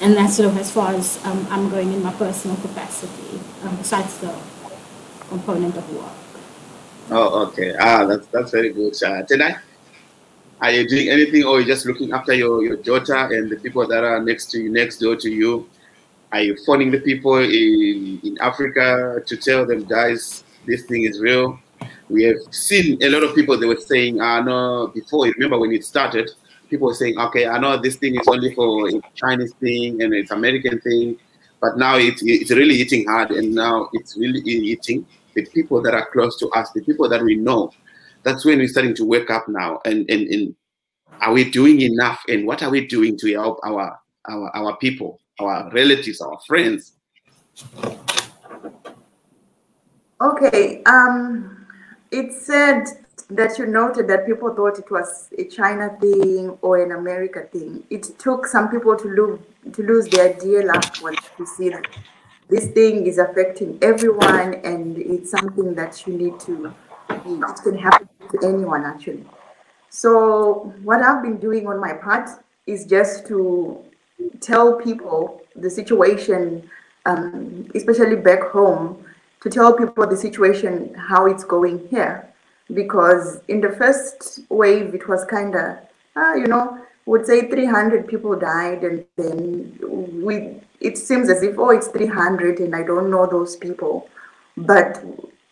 and 0.00 0.16
that's 0.16 0.36
sort 0.36 0.48
of 0.48 0.56
as 0.56 0.70
far 0.70 0.94
as 0.94 1.22
um, 1.26 1.46
I'm 1.50 1.68
going 1.68 1.92
in 1.92 2.02
my 2.02 2.12
personal 2.14 2.56
capacity, 2.56 3.38
um, 3.64 3.76
besides 3.76 4.16
the 4.18 4.34
component 5.28 5.76
of 5.76 5.94
work. 5.94 6.12
Oh, 7.10 7.46
okay. 7.48 7.74
Ah, 7.78 8.06
that's 8.06 8.26
that's 8.28 8.50
very 8.50 8.72
good. 8.72 8.94
Uh, 9.02 9.22
Tendai, 9.28 9.60
are 10.62 10.70
you 10.70 10.88
doing 10.88 11.10
anything, 11.10 11.44
or 11.44 11.60
you 11.60 11.66
just 11.66 11.84
looking 11.84 12.12
after 12.12 12.32
your, 12.32 12.64
your 12.64 12.76
daughter 12.76 13.14
and 13.14 13.50
the 13.50 13.56
people 13.56 13.86
that 13.86 14.04
are 14.04 14.22
next 14.22 14.50
to 14.52 14.58
you, 14.58 14.72
next 14.72 14.98
door 14.98 15.16
to 15.16 15.28
you? 15.28 15.68
Are 16.32 16.40
you 16.40 16.56
phoning 16.64 16.92
the 16.92 17.00
people 17.00 17.38
in, 17.38 18.20
in 18.22 18.38
Africa 18.40 19.20
to 19.26 19.36
tell 19.36 19.66
them, 19.66 19.84
guys, 19.84 20.44
this 20.64 20.84
thing 20.84 21.02
is 21.02 21.20
real? 21.20 21.58
We 22.10 22.24
have 22.24 22.38
seen 22.50 23.02
a 23.02 23.08
lot 23.08 23.22
of 23.22 23.34
people 23.34 23.58
they 23.58 23.66
were 23.66 23.76
saying, 23.76 24.20
I 24.20 24.40
know 24.40 24.88
before, 24.88 25.26
remember 25.26 25.58
when 25.58 25.72
it 25.72 25.84
started, 25.84 26.30
people 26.68 26.88
were 26.88 26.94
saying, 26.94 27.18
okay, 27.18 27.46
I 27.46 27.58
know 27.58 27.76
this 27.80 27.96
thing 27.96 28.14
is 28.16 28.26
only 28.26 28.54
for 28.54 28.88
Chinese 29.14 29.54
thing 29.54 30.02
and 30.02 30.12
it's 30.12 30.30
American 30.30 30.80
thing, 30.80 31.18
but 31.60 31.76
now 31.76 31.96
it's, 31.96 32.22
it's 32.24 32.50
really 32.50 32.78
hitting 32.78 33.06
hard 33.06 33.30
and 33.30 33.54
now 33.54 33.88
it's 33.92 34.16
really 34.16 34.40
hitting 34.42 35.06
the 35.34 35.46
people 35.46 35.80
that 35.82 35.94
are 35.94 36.08
close 36.10 36.38
to 36.38 36.48
us, 36.50 36.70
the 36.72 36.82
people 36.82 37.08
that 37.08 37.22
we 37.22 37.36
know. 37.36 37.72
That's 38.22 38.44
when 38.44 38.58
we're 38.58 38.68
starting 38.68 38.94
to 38.96 39.04
wake 39.04 39.30
up 39.30 39.48
now. 39.48 39.80
And, 39.84 40.08
and, 40.10 40.26
and 40.28 40.54
are 41.20 41.32
we 41.32 41.50
doing 41.50 41.80
enough? 41.80 42.22
And 42.28 42.46
what 42.46 42.62
are 42.62 42.70
we 42.70 42.86
doing 42.86 43.16
to 43.18 43.32
help 43.34 43.60
our, 43.64 43.98
our, 44.28 44.56
our 44.56 44.76
people, 44.78 45.20
our 45.38 45.70
relatives, 45.72 46.20
our 46.20 46.38
friends? 46.46 46.92
Okay. 50.20 50.82
Um, 50.84 51.59
it's 52.10 52.46
said 52.46 52.84
that 53.28 53.58
you 53.58 53.66
noted 53.66 54.08
that 54.08 54.26
people 54.26 54.52
thought 54.54 54.78
it 54.78 54.90
was 54.90 55.28
a 55.38 55.44
China 55.44 55.96
thing 56.00 56.58
or 56.62 56.82
an 56.82 56.92
America 56.92 57.42
thing. 57.52 57.84
It 57.90 58.18
took 58.18 58.46
some 58.46 58.68
people 58.68 58.96
to 58.96 59.08
lose 59.08 59.40
to 59.72 59.82
lose 59.82 60.08
their 60.08 60.32
dear 60.34 60.64
loved 60.64 61.02
ones 61.02 61.18
to 61.36 61.46
see 61.46 61.68
that 61.68 61.86
this 62.48 62.68
thing 62.68 63.06
is 63.06 63.18
affecting 63.18 63.78
everyone 63.82 64.54
and 64.64 64.96
it's 64.98 65.30
something 65.30 65.74
that 65.74 66.06
you 66.06 66.14
need 66.14 66.40
to 66.40 66.74
it 67.10 67.60
can 67.62 67.78
happen 67.78 68.08
to 68.30 68.38
anyone 68.46 68.84
actually. 68.84 69.24
So 69.90 70.72
what 70.82 71.02
I've 71.02 71.22
been 71.22 71.38
doing 71.38 71.66
on 71.66 71.80
my 71.80 71.92
part 71.92 72.30
is 72.66 72.86
just 72.86 73.26
to 73.26 73.84
tell 74.40 74.74
people 74.74 75.42
the 75.56 75.68
situation, 75.68 76.68
um, 77.06 77.68
especially 77.74 78.16
back 78.16 78.42
home, 78.42 79.04
to 79.40 79.50
tell 79.50 79.76
people 79.76 80.06
the 80.06 80.16
situation, 80.16 80.94
how 80.94 81.26
it's 81.26 81.44
going 81.44 81.86
here. 81.88 82.28
Because 82.72 83.40
in 83.48 83.60
the 83.60 83.70
first 83.70 84.40
wave, 84.48 84.94
it 84.94 85.08
was 85.08 85.24
kind 85.24 85.54
of, 85.56 85.78
uh, 86.16 86.34
you 86.34 86.46
know, 86.46 86.78
would 87.06 87.26
say 87.26 87.48
300 87.48 88.06
people 88.06 88.38
died, 88.38 88.84
and 88.84 89.04
then 89.16 89.76
we, 90.22 90.60
it 90.80 90.96
seems 90.96 91.28
as 91.28 91.42
if, 91.42 91.58
oh, 91.58 91.70
it's 91.70 91.88
300, 91.88 92.60
and 92.60 92.76
I 92.76 92.82
don't 92.82 93.10
know 93.10 93.26
those 93.26 93.56
people. 93.56 94.08
But 94.56 95.02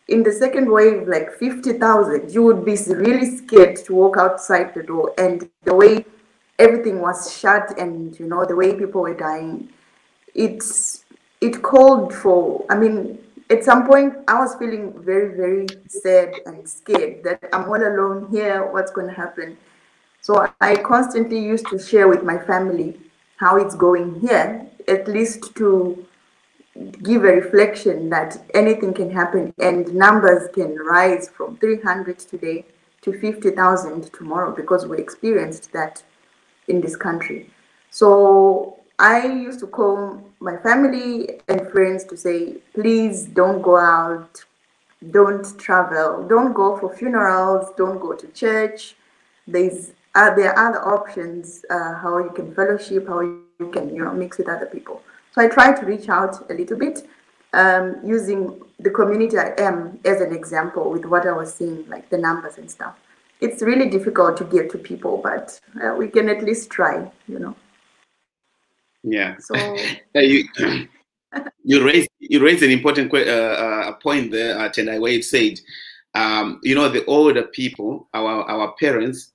in 0.06 0.22
the 0.22 0.32
second 0.32 0.70
wave, 0.70 1.08
like 1.08 1.32
50,000, 1.32 2.32
you 2.32 2.42
would 2.42 2.64
be 2.64 2.76
really 2.88 3.36
scared 3.38 3.76
to 3.84 3.94
walk 3.94 4.16
outside 4.18 4.74
the 4.74 4.82
door. 4.82 5.12
And 5.18 5.48
the 5.64 5.74
way 5.74 6.04
everything 6.58 7.00
was 7.00 7.36
shut 7.36 7.78
and, 7.78 8.18
you 8.18 8.26
know, 8.26 8.44
the 8.44 8.56
way 8.56 8.74
people 8.74 9.02
were 9.02 9.14
dying, 9.14 9.70
it's, 10.34 11.04
it 11.40 11.62
called 11.62 12.14
for, 12.14 12.64
I 12.70 12.76
mean, 12.76 13.18
at 13.50 13.64
some 13.64 13.86
point 13.86 14.14
I 14.28 14.38
was 14.38 14.54
feeling 14.56 14.92
very, 15.02 15.36
very 15.36 15.66
sad 15.86 16.34
and 16.46 16.68
scared 16.68 17.24
that 17.24 17.42
I'm 17.52 17.64
all 17.64 17.76
alone 17.76 18.28
here. 18.30 18.70
What's 18.70 18.90
going 18.90 19.08
to 19.08 19.14
happen? 19.14 19.56
So 20.20 20.46
I 20.60 20.76
constantly 20.76 21.38
used 21.38 21.66
to 21.68 21.78
share 21.78 22.08
with 22.08 22.22
my 22.22 22.38
family 22.38 23.00
how 23.36 23.56
it's 23.56 23.74
going 23.74 24.20
here, 24.20 24.66
at 24.86 25.08
least 25.08 25.54
to 25.56 26.06
give 27.02 27.24
a 27.24 27.32
reflection 27.32 28.08
that 28.10 28.40
anything 28.54 28.92
can 28.94 29.10
happen 29.10 29.52
and 29.58 29.92
numbers 29.94 30.48
can 30.54 30.76
rise 30.76 31.28
from 31.28 31.56
300 31.56 32.18
today 32.18 32.64
to 33.02 33.12
50,000 33.18 34.12
tomorrow 34.12 34.54
because 34.54 34.86
we 34.86 34.98
experienced 34.98 35.72
that 35.72 36.02
in 36.68 36.80
this 36.80 36.96
country. 36.96 37.50
So 37.90 38.77
I 38.98 39.26
used 39.26 39.60
to 39.60 39.66
call 39.68 40.20
my 40.40 40.56
family 40.56 41.40
and 41.46 41.70
friends 41.70 42.04
to 42.04 42.16
say, 42.16 42.56
please 42.74 43.26
don't 43.26 43.62
go 43.62 43.76
out, 43.76 44.44
don't 45.12 45.46
travel, 45.58 46.26
don't 46.26 46.52
go 46.52 46.76
for 46.76 46.92
funerals, 46.94 47.68
don't 47.76 48.00
go 48.00 48.14
to 48.14 48.26
church. 48.28 48.96
There's 49.46 49.92
uh, 50.14 50.34
there 50.34 50.52
are 50.52 50.68
other 50.68 50.84
options 50.84 51.64
uh, 51.70 51.94
how 51.94 52.18
you 52.18 52.30
can 52.30 52.52
fellowship, 52.54 53.06
how 53.06 53.20
you 53.20 53.70
can 53.72 53.94
you 53.94 54.04
know 54.04 54.12
mix 54.12 54.38
with 54.38 54.48
other 54.48 54.66
people. 54.66 55.00
So 55.32 55.42
I 55.42 55.48
try 55.48 55.78
to 55.78 55.86
reach 55.86 56.08
out 56.08 56.50
a 56.50 56.54
little 56.54 56.76
bit 56.76 57.06
um, 57.52 57.96
using 58.04 58.60
the 58.80 58.90
community 58.90 59.38
I 59.38 59.54
am 59.58 60.00
as 60.04 60.20
an 60.20 60.34
example 60.34 60.90
with 60.90 61.04
what 61.04 61.24
I 61.24 61.32
was 61.32 61.54
seeing, 61.54 61.88
like 61.88 62.10
the 62.10 62.18
numbers 62.18 62.58
and 62.58 62.68
stuff. 62.68 62.96
It's 63.40 63.62
really 63.62 63.88
difficult 63.88 64.36
to 64.38 64.44
get 64.44 64.70
to 64.72 64.78
people, 64.78 65.18
but 65.18 65.60
uh, 65.80 65.94
we 65.96 66.08
can 66.08 66.28
at 66.28 66.42
least 66.42 66.70
try, 66.70 67.08
you 67.28 67.38
know. 67.38 67.54
Yeah. 69.02 69.36
So 69.38 69.54
you 70.14 70.44
you 71.64 71.84
raised 71.84 72.08
you 72.18 72.42
raised 72.42 72.62
an 72.62 72.70
important 72.70 73.12
uh, 73.12 73.18
uh, 73.18 73.92
point 73.94 74.30
there, 74.32 74.58
uh, 74.58 74.68
Tendai, 74.68 75.00
where 75.00 75.12
it 75.12 75.24
said, 75.24 75.60
um, 76.14 76.60
you 76.62 76.74
know, 76.74 76.88
the 76.88 77.04
older 77.06 77.44
people, 77.44 78.08
our 78.14 78.42
our 78.50 78.74
parents, 78.80 79.32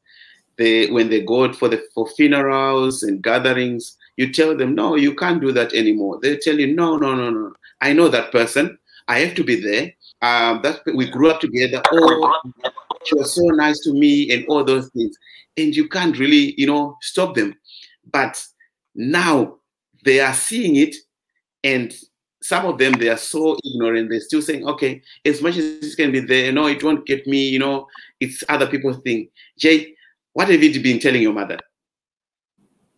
they 0.57 0.87
when 0.87 1.09
they 1.09 1.21
go 1.21 1.51
for 1.53 1.69
the 1.69 1.83
for 1.93 2.07
funerals 2.07 3.03
and 3.03 3.23
gatherings, 3.23 3.97
you 4.17 4.31
tell 4.31 4.55
them, 4.55 4.75
no, 4.75 4.95
you 4.95 5.15
can't 5.15 5.41
do 5.41 5.51
that 5.51 5.73
anymore. 5.73 6.19
They 6.21 6.37
tell 6.37 6.59
you, 6.59 6.73
no, 6.73 6.97
no, 6.97 7.15
no, 7.15 7.29
no. 7.29 7.53
I 7.81 7.93
know 7.93 8.07
that 8.09 8.31
person. 8.31 8.77
I 9.07 9.19
have 9.19 9.35
to 9.35 9.43
be 9.43 9.59
there. 9.59 9.93
Um, 10.21 10.61
that 10.61 10.79
we 10.95 11.09
grew 11.09 11.29
up 11.29 11.41
together. 11.41 11.81
Oh, 11.91 12.33
she 13.03 13.15
was 13.15 13.35
so 13.35 13.41
nice 13.47 13.79
to 13.81 13.93
me, 13.93 14.31
and 14.31 14.45
all 14.47 14.63
those 14.63 14.89
things. 14.91 15.17
And 15.57 15.75
you 15.75 15.89
can't 15.89 16.17
really, 16.17 16.53
you 16.57 16.65
know, 16.65 16.97
stop 17.01 17.35
them. 17.35 17.55
But 18.11 18.43
now 18.95 19.57
they 20.03 20.19
are 20.19 20.33
seeing 20.33 20.75
it, 20.75 20.95
and 21.63 21.93
some 22.41 22.65
of 22.65 22.77
them 22.77 22.93
they 22.93 23.09
are 23.09 23.17
so 23.17 23.57
ignorant. 23.63 24.09
They're 24.09 24.19
still 24.19 24.41
saying, 24.41 24.67
okay, 24.67 25.01
as 25.25 25.41
much 25.41 25.57
as 25.57 25.79
this 25.79 25.95
can 25.95 26.11
be 26.11 26.19
there, 26.19 26.51
no, 26.51 26.67
it 26.67 26.83
won't 26.83 27.05
get 27.05 27.25
me. 27.25 27.47
You 27.47 27.59
know, 27.59 27.87
it's 28.19 28.43
other 28.49 28.67
people's 28.67 29.01
thing. 29.01 29.29
Jay, 29.57 29.95
what 30.33 30.49
have 30.49 30.61
you 30.61 30.81
been 30.81 30.99
telling 30.99 31.21
your 31.21 31.33
mother? 31.33 31.59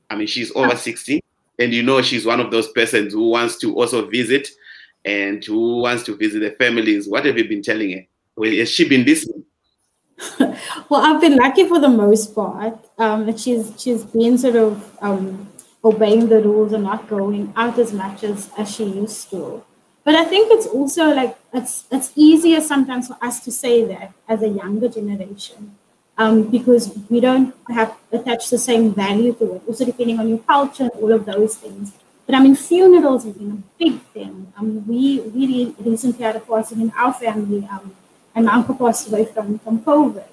I 0.10 0.16
mean, 0.16 0.28
she's 0.28 0.56
over 0.56 0.76
60, 0.76 1.24
and 1.60 1.74
you 1.74 1.84
know 1.84 2.02
she's 2.02 2.26
one 2.26 2.40
of 2.40 2.52
those 2.52 2.72
persons 2.72 3.14
who 3.14 3.30
wants 3.30 3.58
to 3.60 3.76
also 3.76 4.08
visit 4.08 4.48
and 5.04 5.44
who 5.44 5.82
wants 5.82 6.04
to 6.04 6.16
visit 6.16 6.40
the 6.40 6.52
families. 6.52 7.08
What 7.08 7.26
have 7.26 7.38
you 7.38 7.48
been 7.48 7.62
telling 7.62 7.92
her? 7.92 8.02
Well, 8.36 8.52
has 8.52 8.70
she 8.70 8.88
been 8.88 9.06
listening? 9.06 9.44
well, 10.90 11.02
I've 11.02 11.22
been 11.22 11.36
lucky 11.36 11.68
for 11.68 11.80
the 11.80 11.90
most 11.90 12.34
part. 12.34 12.78
Um, 12.98 13.36
she's 13.38 13.74
she's 13.78 14.04
been 14.06 14.38
sort 14.38 14.56
of 14.56 14.98
um, 15.02 15.48
obeying 15.86 16.28
the 16.28 16.42
rules 16.42 16.74
and 16.74 16.84
not 16.84 17.08
going 17.08 17.54
out 17.56 17.80
as 17.80 17.94
much 17.94 18.24
as, 18.24 18.50
as 18.58 18.76
she 18.76 18.84
used 18.86 19.30
to. 19.30 19.64
But 20.04 20.16
I 20.16 20.26
think 20.26 20.52
it's 20.52 20.68
also 20.68 21.14
like 21.14 21.38
it's 21.54 21.86
it's 21.92 22.12
easier 22.16 22.62
sometimes 22.62 23.08
for 23.08 23.18
us 23.22 23.40
to 23.46 23.52
say 23.52 23.86
that 23.86 24.14
as 24.28 24.44
a 24.44 24.50
younger 24.50 24.90
generation 24.90 25.76
um, 26.18 26.44
because 26.44 26.98
we 27.10 27.20
don't 27.20 27.54
have 27.70 27.96
attached 28.12 28.52
the 28.52 28.58
same 28.58 28.94
value 28.94 29.34
to 29.34 29.56
it. 29.56 29.62
Also, 29.68 29.86
depending 29.86 30.20
on 30.20 30.30
your 30.30 30.40
culture 30.40 30.84
and 30.84 30.92
all 31.02 31.12
of 31.12 31.26
those 31.26 31.56
things. 31.56 31.94
But 32.26 32.36
I 32.36 32.40
mean, 32.40 32.56
funerals 32.56 33.24
has 33.26 33.34
been 33.34 33.52
a 33.52 33.84
big 33.84 34.02
thing. 34.14 34.52
Um, 34.58 34.88
we 34.88 35.22
we 35.22 35.74
recently 35.80 36.24
had 36.24 36.36
a 36.36 36.40
passing 36.40 36.82
in 36.82 36.92
our 36.98 37.14
family, 37.14 37.68
um, 37.72 37.96
and 38.34 38.46
my 38.46 38.54
uncle 38.54 38.76
passed 38.76 39.08
away 39.10 39.26
from 39.26 39.60
from 39.60 39.80
COVID, 39.80 40.24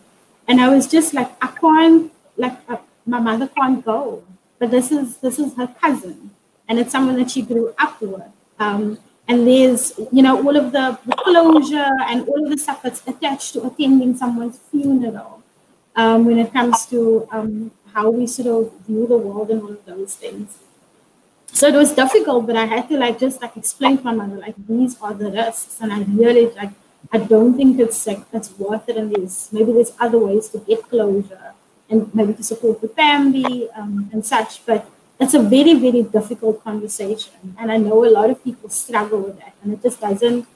and 0.49 0.61
I 0.61 0.69
was 0.69 0.87
just 0.87 1.13
like, 1.15 1.31
I 1.43 1.49
can't, 1.49 2.11
like, 2.37 2.57
uh, 2.69 2.79
my 3.07 3.21
mother 3.21 3.49
can't 3.49 3.85
go, 3.85 4.23
but 4.63 4.71
this 4.71 4.93
is 4.93 5.17
this 5.17 5.41
is 5.41 5.57
her 5.57 5.67
cousin, 5.83 6.31
and 6.69 6.79
it's 6.79 6.93
someone 6.93 7.17
that 7.17 7.33
she 7.33 7.43
grew 7.43 7.75
up 7.79 8.01
with. 8.01 8.31
Um, 8.61 8.97
and 9.27 9.45
there's 9.45 9.93
you 10.13 10.23
know 10.23 10.37
all 10.41 10.57
of 10.57 10.71
the, 10.71 10.85
closure 11.25 11.91
and 12.11 12.29
all 12.29 12.45
of 12.45 12.49
the 12.49 12.57
stuff 12.57 12.81
that's 12.81 13.03
attached 13.09 13.55
to 13.55 13.65
attending 13.67 14.17
someone's 14.17 14.61
funeral 14.71 15.43
um, 15.97 16.27
when 16.27 16.39
it 16.39 16.53
comes 16.53 16.87
to 16.87 17.27
um, 17.33 17.73
how 17.93 18.09
we 18.11 18.29
sort 18.29 18.47
of 18.55 18.73
view 18.87 19.05
the 19.09 19.19
world 19.19 19.51
and 19.51 19.63
all 19.63 19.73
of 19.73 19.85
those 19.85 20.15
things. 20.15 20.59
So 21.53 21.67
it 21.67 21.75
was 21.75 21.93
difficult, 21.93 22.47
but 22.47 22.55
I 22.55 22.67
had 22.67 22.89
to 22.91 22.97
like 22.97 23.19
just 23.19 23.43
like 23.43 23.57
explain 23.57 23.99
to 23.99 24.05
my 24.05 24.15
mother 24.15 24.37
like 24.37 24.55
these 24.69 24.97
are 25.01 25.13
the 25.13 25.33
risks, 25.33 25.79
and 25.81 25.93
I 25.93 26.03
really 26.05 26.51
like 26.51 26.71
I 27.13 27.19
don't 27.19 27.57
think 27.57 27.81
it's 27.81 28.07
like 28.07 28.23
it's 28.33 28.57
worth 28.57 28.89
it. 28.89 28.97
And 28.97 29.13
there's 29.13 29.49
maybe 29.51 29.73
there's 29.73 29.93
other 29.99 30.21
ways 30.21 30.51
to 30.51 30.59
get 30.59 30.89
closure 30.89 31.52
and 31.93 32.13
maybe 32.15 32.35
to 32.35 32.43
support 32.43 32.81
the 32.81 32.89
family 32.89 33.71
um, 33.77 34.11
and 34.13 34.27
such. 34.27 34.65
But 34.67 34.91
it's 35.21 35.35
a 35.35 35.43
very 35.43 35.75
very 35.75 36.03
difficult 36.03 36.65
conversation, 36.65 37.55
and 37.59 37.71
I 37.71 37.77
know 37.77 38.05
a 38.05 38.13
lot 38.19 38.31
of 38.31 38.43
people 38.43 38.69
struggle 38.71 39.21
with 39.21 39.39
that, 39.39 39.55
and 39.63 39.75
it 39.75 39.83
just 39.83 40.01
doesn't. 40.01 40.49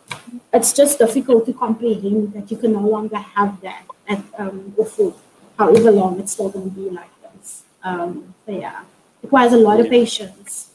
It's 0.52 0.72
just 0.72 0.98
difficult 0.98 1.46
to 1.46 1.52
comprehend 1.52 2.32
that 2.32 2.50
you 2.50 2.56
can 2.56 2.72
no 2.72 2.80
longer 2.96 3.18
have 3.36 3.60
that 3.60 3.84
at 4.08 4.22
um, 4.38 4.74
food 4.96 5.14
however 5.58 5.90
long 5.90 6.20
it's 6.20 6.32
still 6.32 6.48
going 6.48 6.70
to 6.70 6.76
be 6.76 6.90
like 6.90 7.10
this. 7.22 7.64
Um, 7.82 8.34
yeah, 8.46 8.84
requires 9.22 9.52
a 9.52 9.58
lot 9.58 9.80
of 9.80 9.88
patience. 9.88 10.70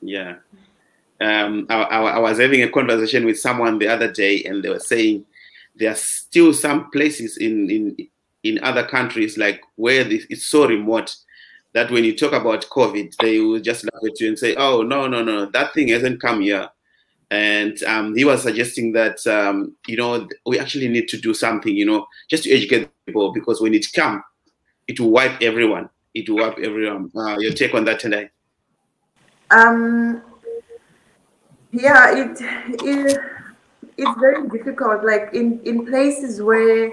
Yeah. 0.00 0.36
Um, 1.20 1.66
I, 1.70 1.82
I, 1.82 2.00
I, 2.02 2.18
was 2.18 2.38
having 2.38 2.62
a 2.62 2.68
conversation 2.68 3.24
with 3.24 3.38
someone 3.38 3.78
the 3.78 3.88
other 3.88 4.10
day, 4.10 4.42
and 4.44 4.62
they 4.62 4.68
were 4.68 4.80
saying 4.80 5.24
there 5.76 5.92
are 5.92 5.96
still 5.96 6.52
some 6.52 6.90
places 6.90 7.38
in 7.38 7.70
in 7.70 8.08
in 8.44 8.62
other 8.62 8.84
countries 8.84 9.36
like 9.36 9.60
where 9.76 10.04
this, 10.04 10.26
it's 10.30 10.46
so 10.46 10.68
remote 10.68 11.16
that 11.72 11.90
when 11.90 12.04
you 12.04 12.16
talk 12.16 12.32
about 12.32 12.68
COVID, 12.68 13.16
they 13.20 13.40
will 13.40 13.58
just 13.60 13.84
laugh 13.84 14.02
at 14.06 14.20
you 14.20 14.28
and 14.28 14.38
say, 14.38 14.54
"Oh 14.54 14.82
no, 14.82 15.08
no, 15.08 15.24
no, 15.24 15.46
that 15.46 15.74
thing 15.74 15.88
hasn't 15.88 16.20
come 16.20 16.40
here." 16.40 16.68
and 17.30 17.82
um, 17.84 18.14
he 18.14 18.24
was 18.24 18.42
suggesting 18.42 18.92
that 18.92 19.26
um, 19.26 19.74
you 19.86 19.96
know 19.96 20.28
we 20.46 20.58
actually 20.58 20.88
need 20.88 21.08
to 21.08 21.18
do 21.18 21.32
something 21.32 21.74
you 21.74 21.84
know 21.84 22.06
just 22.28 22.44
to 22.44 22.52
educate 22.52 22.88
people 23.06 23.32
because 23.32 23.60
when 23.60 23.74
it 23.74 23.86
comes 23.92 24.22
it 24.86 25.00
will 25.00 25.10
wipe 25.10 25.40
everyone. 25.40 25.88
It 26.12 26.28
will 26.28 26.36
wipe 26.36 26.58
everyone 26.58 27.10
uh, 27.16 27.36
your 27.38 27.52
take 27.52 27.74
on 27.74 27.84
that 27.86 28.00
Tendai 28.00 28.28
um 29.50 30.22
yeah 31.70 32.16
it, 32.16 32.38
it 32.82 33.20
it's 33.96 34.18
very 34.18 34.48
difficult. 34.48 35.04
Like 35.04 35.30
in 35.34 35.60
in 35.64 35.86
places 35.86 36.42
where 36.42 36.92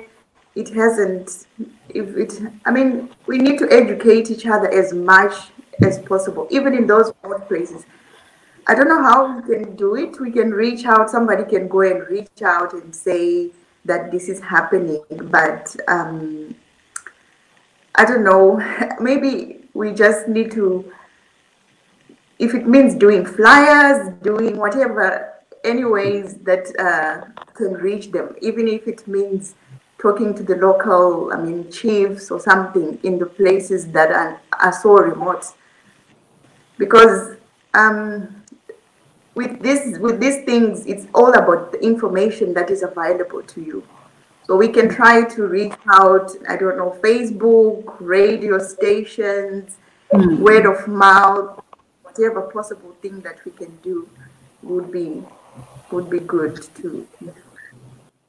it 0.55 0.69
hasn't 0.73 1.47
if 1.89 2.15
it 2.17 2.41
i 2.65 2.71
mean 2.71 3.09
we 3.27 3.37
need 3.37 3.57
to 3.57 3.67
educate 3.71 4.29
each 4.29 4.45
other 4.45 4.71
as 4.71 4.93
much 4.93 5.33
as 5.83 5.99
possible 5.99 6.47
even 6.51 6.73
in 6.73 6.87
those 6.87 7.11
old 7.23 7.47
places 7.47 7.85
I 8.67 8.75
don't 8.75 8.87
know 8.87 9.01
how 9.01 9.35
we 9.35 9.41
can 9.41 9.75
do 9.75 9.95
it. 9.95 10.19
We 10.19 10.31
can 10.31 10.51
reach 10.51 10.85
out, 10.85 11.09
somebody 11.09 11.43
can 11.45 11.67
go 11.67 11.81
and 11.81 12.07
reach 12.07 12.43
out 12.43 12.73
and 12.73 12.95
say, 12.95 13.49
that 13.85 14.11
this 14.11 14.29
is 14.29 14.39
happening. 14.39 15.03
But 15.09 15.75
um, 15.87 16.55
I 17.95 18.05
don't 18.05 18.23
know, 18.23 18.61
maybe 18.99 19.65
we 19.73 19.93
just 19.93 20.27
need 20.27 20.51
to, 20.51 20.91
if 22.39 22.53
it 22.53 22.67
means 22.67 22.95
doing 22.95 23.25
flyers, 23.25 24.13
doing 24.21 24.57
whatever, 24.57 25.33
anyways 25.63 26.35
that 26.37 26.67
uh, 26.79 27.43
can 27.53 27.73
reach 27.73 28.11
them, 28.11 28.35
even 28.41 28.67
if 28.67 28.87
it 28.87 29.07
means 29.07 29.55
talking 30.01 30.33
to 30.33 30.43
the 30.43 30.55
local, 30.55 31.31
I 31.31 31.37
mean, 31.37 31.71
chiefs 31.71 32.31
or 32.31 32.39
something 32.39 32.99
in 33.03 33.19
the 33.19 33.27
places 33.27 33.87
that 33.91 34.11
are, 34.11 34.41
are 34.59 34.73
so 34.73 34.97
remote. 34.97 35.45
Because 36.77 37.37
um, 37.75 38.43
with 39.35 39.61
this, 39.61 39.99
with 39.99 40.19
these 40.19 40.43
things, 40.43 40.85
it's 40.87 41.05
all 41.13 41.33
about 41.33 41.71
the 41.71 41.79
information 41.79 42.53
that 42.55 42.71
is 42.71 42.81
available 42.81 43.43
to 43.43 43.61
you. 43.61 43.87
So 44.43 44.55
we 44.55 44.67
can 44.67 44.89
try 44.89 45.23
to 45.23 45.47
reach 45.47 45.73
out, 45.93 46.31
I 46.49 46.57
don't 46.57 46.77
know, 46.77 46.97
Facebook, 47.01 47.95
radio 47.99 48.57
stations, 48.57 49.77
mm. 50.11 50.39
word 50.39 50.65
of 50.65 50.87
mouth, 50.87 51.63
whatever 52.01 52.41
possible 52.41 52.95
thing 53.01 53.21
that 53.21 53.45
we 53.45 53.51
can 53.51 53.77
do 53.83 54.09
would 54.63 54.91
be 54.91 55.23
would 55.91 56.09
be 56.09 56.19
good 56.19 56.67
too. 56.75 57.07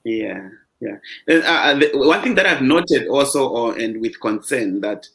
Yeah, 0.05 0.49
yeah. 0.83 0.97
Uh, 1.29 1.43
uh 1.43 1.81
one 1.95 2.23
thing 2.23 2.35
that 2.35 2.47
I've 2.47 2.62
noted 2.62 3.07
also, 3.07 3.55
uh, 3.55 3.73
and 3.75 4.01
with 4.01 4.21
concern, 4.21 4.81
that 4.81 5.07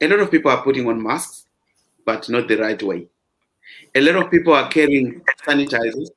a 0.00 0.08
lot 0.08 0.20
of 0.20 0.30
people 0.30 0.50
are 0.50 0.62
putting 0.62 0.88
on 0.88 1.02
masks, 1.02 1.46
but 2.04 2.28
not 2.28 2.48
the 2.48 2.56
right 2.56 2.82
way. 2.82 3.06
A 3.94 4.00
lot 4.00 4.16
of 4.16 4.30
people 4.30 4.52
are 4.54 4.68
carrying 4.68 5.22
sanitizers, 5.46 6.08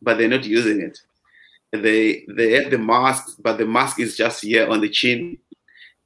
but 0.00 0.18
they're 0.18 0.28
not 0.28 0.44
using 0.44 0.80
it. 0.80 0.98
They 1.72 2.24
they 2.28 2.52
have 2.52 2.70
the 2.70 2.78
mask, 2.78 3.36
but 3.40 3.58
the 3.58 3.66
mask 3.66 3.98
is 3.98 4.16
just 4.16 4.42
here 4.42 4.68
on 4.68 4.80
the 4.80 4.88
chin. 4.88 5.38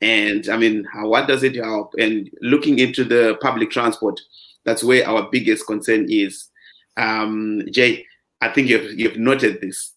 And 0.01 0.49
I 0.49 0.57
mean, 0.57 0.85
how, 0.85 1.09
what 1.09 1.27
does 1.27 1.43
it 1.43 1.57
help? 1.57 1.95
And 1.99 2.31
looking 2.41 2.79
into 2.79 3.05
the 3.05 3.37
public 3.43 3.71
transport, 3.71 4.19
that's 4.65 4.83
where 4.83 5.07
our 5.07 5.29
biggest 5.31 5.67
concern 5.67 6.07
is. 6.09 6.49
Um, 6.97 7.65
Jay, 7.71 8.07
I 8.41 8.49
think 8.49 8.69
you've 8.69 8.99
you've 8.99 9.19
noted 9.19 9.61
this. 9.61 9.93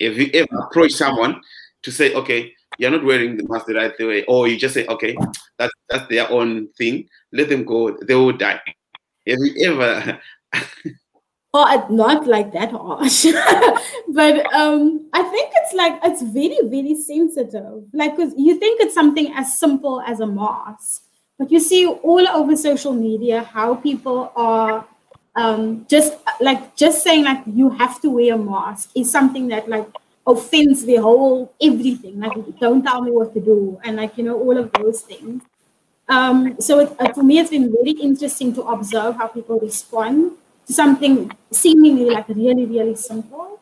If 0.00 0.16
you 0.16 0.30
ever 0.34 0.56
approach 0.66 0.92
someone 0.92 1.40
to 1.82 1.92
say, 1.92 2.14
okay, 2.14 2.52
you're 2.78 2.90
not 2.90 3.04
wearing 3.04 3.36
the 3.36 3.46
mask 3.48 3.66
the 3.66 3.74
right 3.74 3.92
way, 3.98 4.24
or 4.24 4.48
you 4.48 4.56
just 4.56 4.74
say, 4.74 4.86
okay, 4.86 5.14
that's 5.58 5.72
that's 5.88 6.08
their 6.08 6.30
own 6.30 6.68
thing, 6.78 7.08
let 7.32 7.48
them 7.48 7.64
go, 7.64 7.96
they 8.08 8.14
will 8.14 8.32
die. 8.32 8.60
Have 9.26 9.38
you 9.38 9.70
ever 9.70 10.18
Oh, 11.52 11.86
not 11.90 12.28
like 12.28 12.52
that 12.52 12.70
harsh, 12.70 13.26
but 14.08 14.54
um, 14.54 15.08
I 15.12 15.22
think 15.24 15.50
it's 15.56 15.74
like 15.74 15.98
it's 16.04 16.22
very, 16.22 16.58
very 16.62 16.94
sensitive. 16.94 17.82
Like, 17.92 18.16
cause 18.16 18.32
you 18.36 18.56
think 18.56 18.80
it's 18.80 18.94
something 18.94 19.32
as 19.34 19.58
simple 19.58 20.00
as 20.02 20.20
a 20.20 20.28
mask, 20.28 21.02
but 21.40 21.50
you 21.50 21.58
see 21.58 21.88
all 21.88 22.28
over 22.28 22.54
social 22.54 22.92
media 22.92 23.42
how 23.42 23.74
people 23.74 24.30
are 24.36 24.86
um, 25.36 25.86
just 25.88 26.14
like 26.40 26.76
just 26.76 27.02
saying 27.02 27.24
like 27.24 27.42
you 27.46 27.70
have 27.70 28.00
to 28.02 28.10
wear 28.10 28.34
a 28.34 28.38
mask 28.38 28.90
is 28.96 29.10
something 29.10 29.48
that 29.48 29.68
like 29.68 29.86
offends 30.26 30.84
the 30.84 30.96
whole 30.96 31.52
everything. 31.60 32.20
Like 32.20 32.32
don't 32.58 32.82
tell 32.82 33.02
me 33.02 33.10
what 33.10 33.32
to 33.34 33.40
do, 33.40 33.80
and 33.84 33.96
like 33.96 34.18
you 34.18 34.24
know 34.24 34.38
all 34.38 34.56
of 34.56 34.72
those 34.72 35.02
things. 35.02 35.42
Um, 36.08 36.60
so 36.60 36.80
it, 36.80 36.96
uh, 36.98 37.12
for 37.12 37.22
me, 37.22 37.38
it's 37.38 37.50
been 37.50 37.70
very 37.70 37.92
interesting 37.92 38.52
to 38.54 38.62
observe 38.62 39.16
how 39.16 39.28
people 39.28 39.60
respond 39.60 40.32
to 40.66 40.72
something 40.72 41.30
seemingly 41.52 42.06
like 42.10 42.28
really, 42.28 42.66
really 42.66 42.96
simple. 42.96 43.60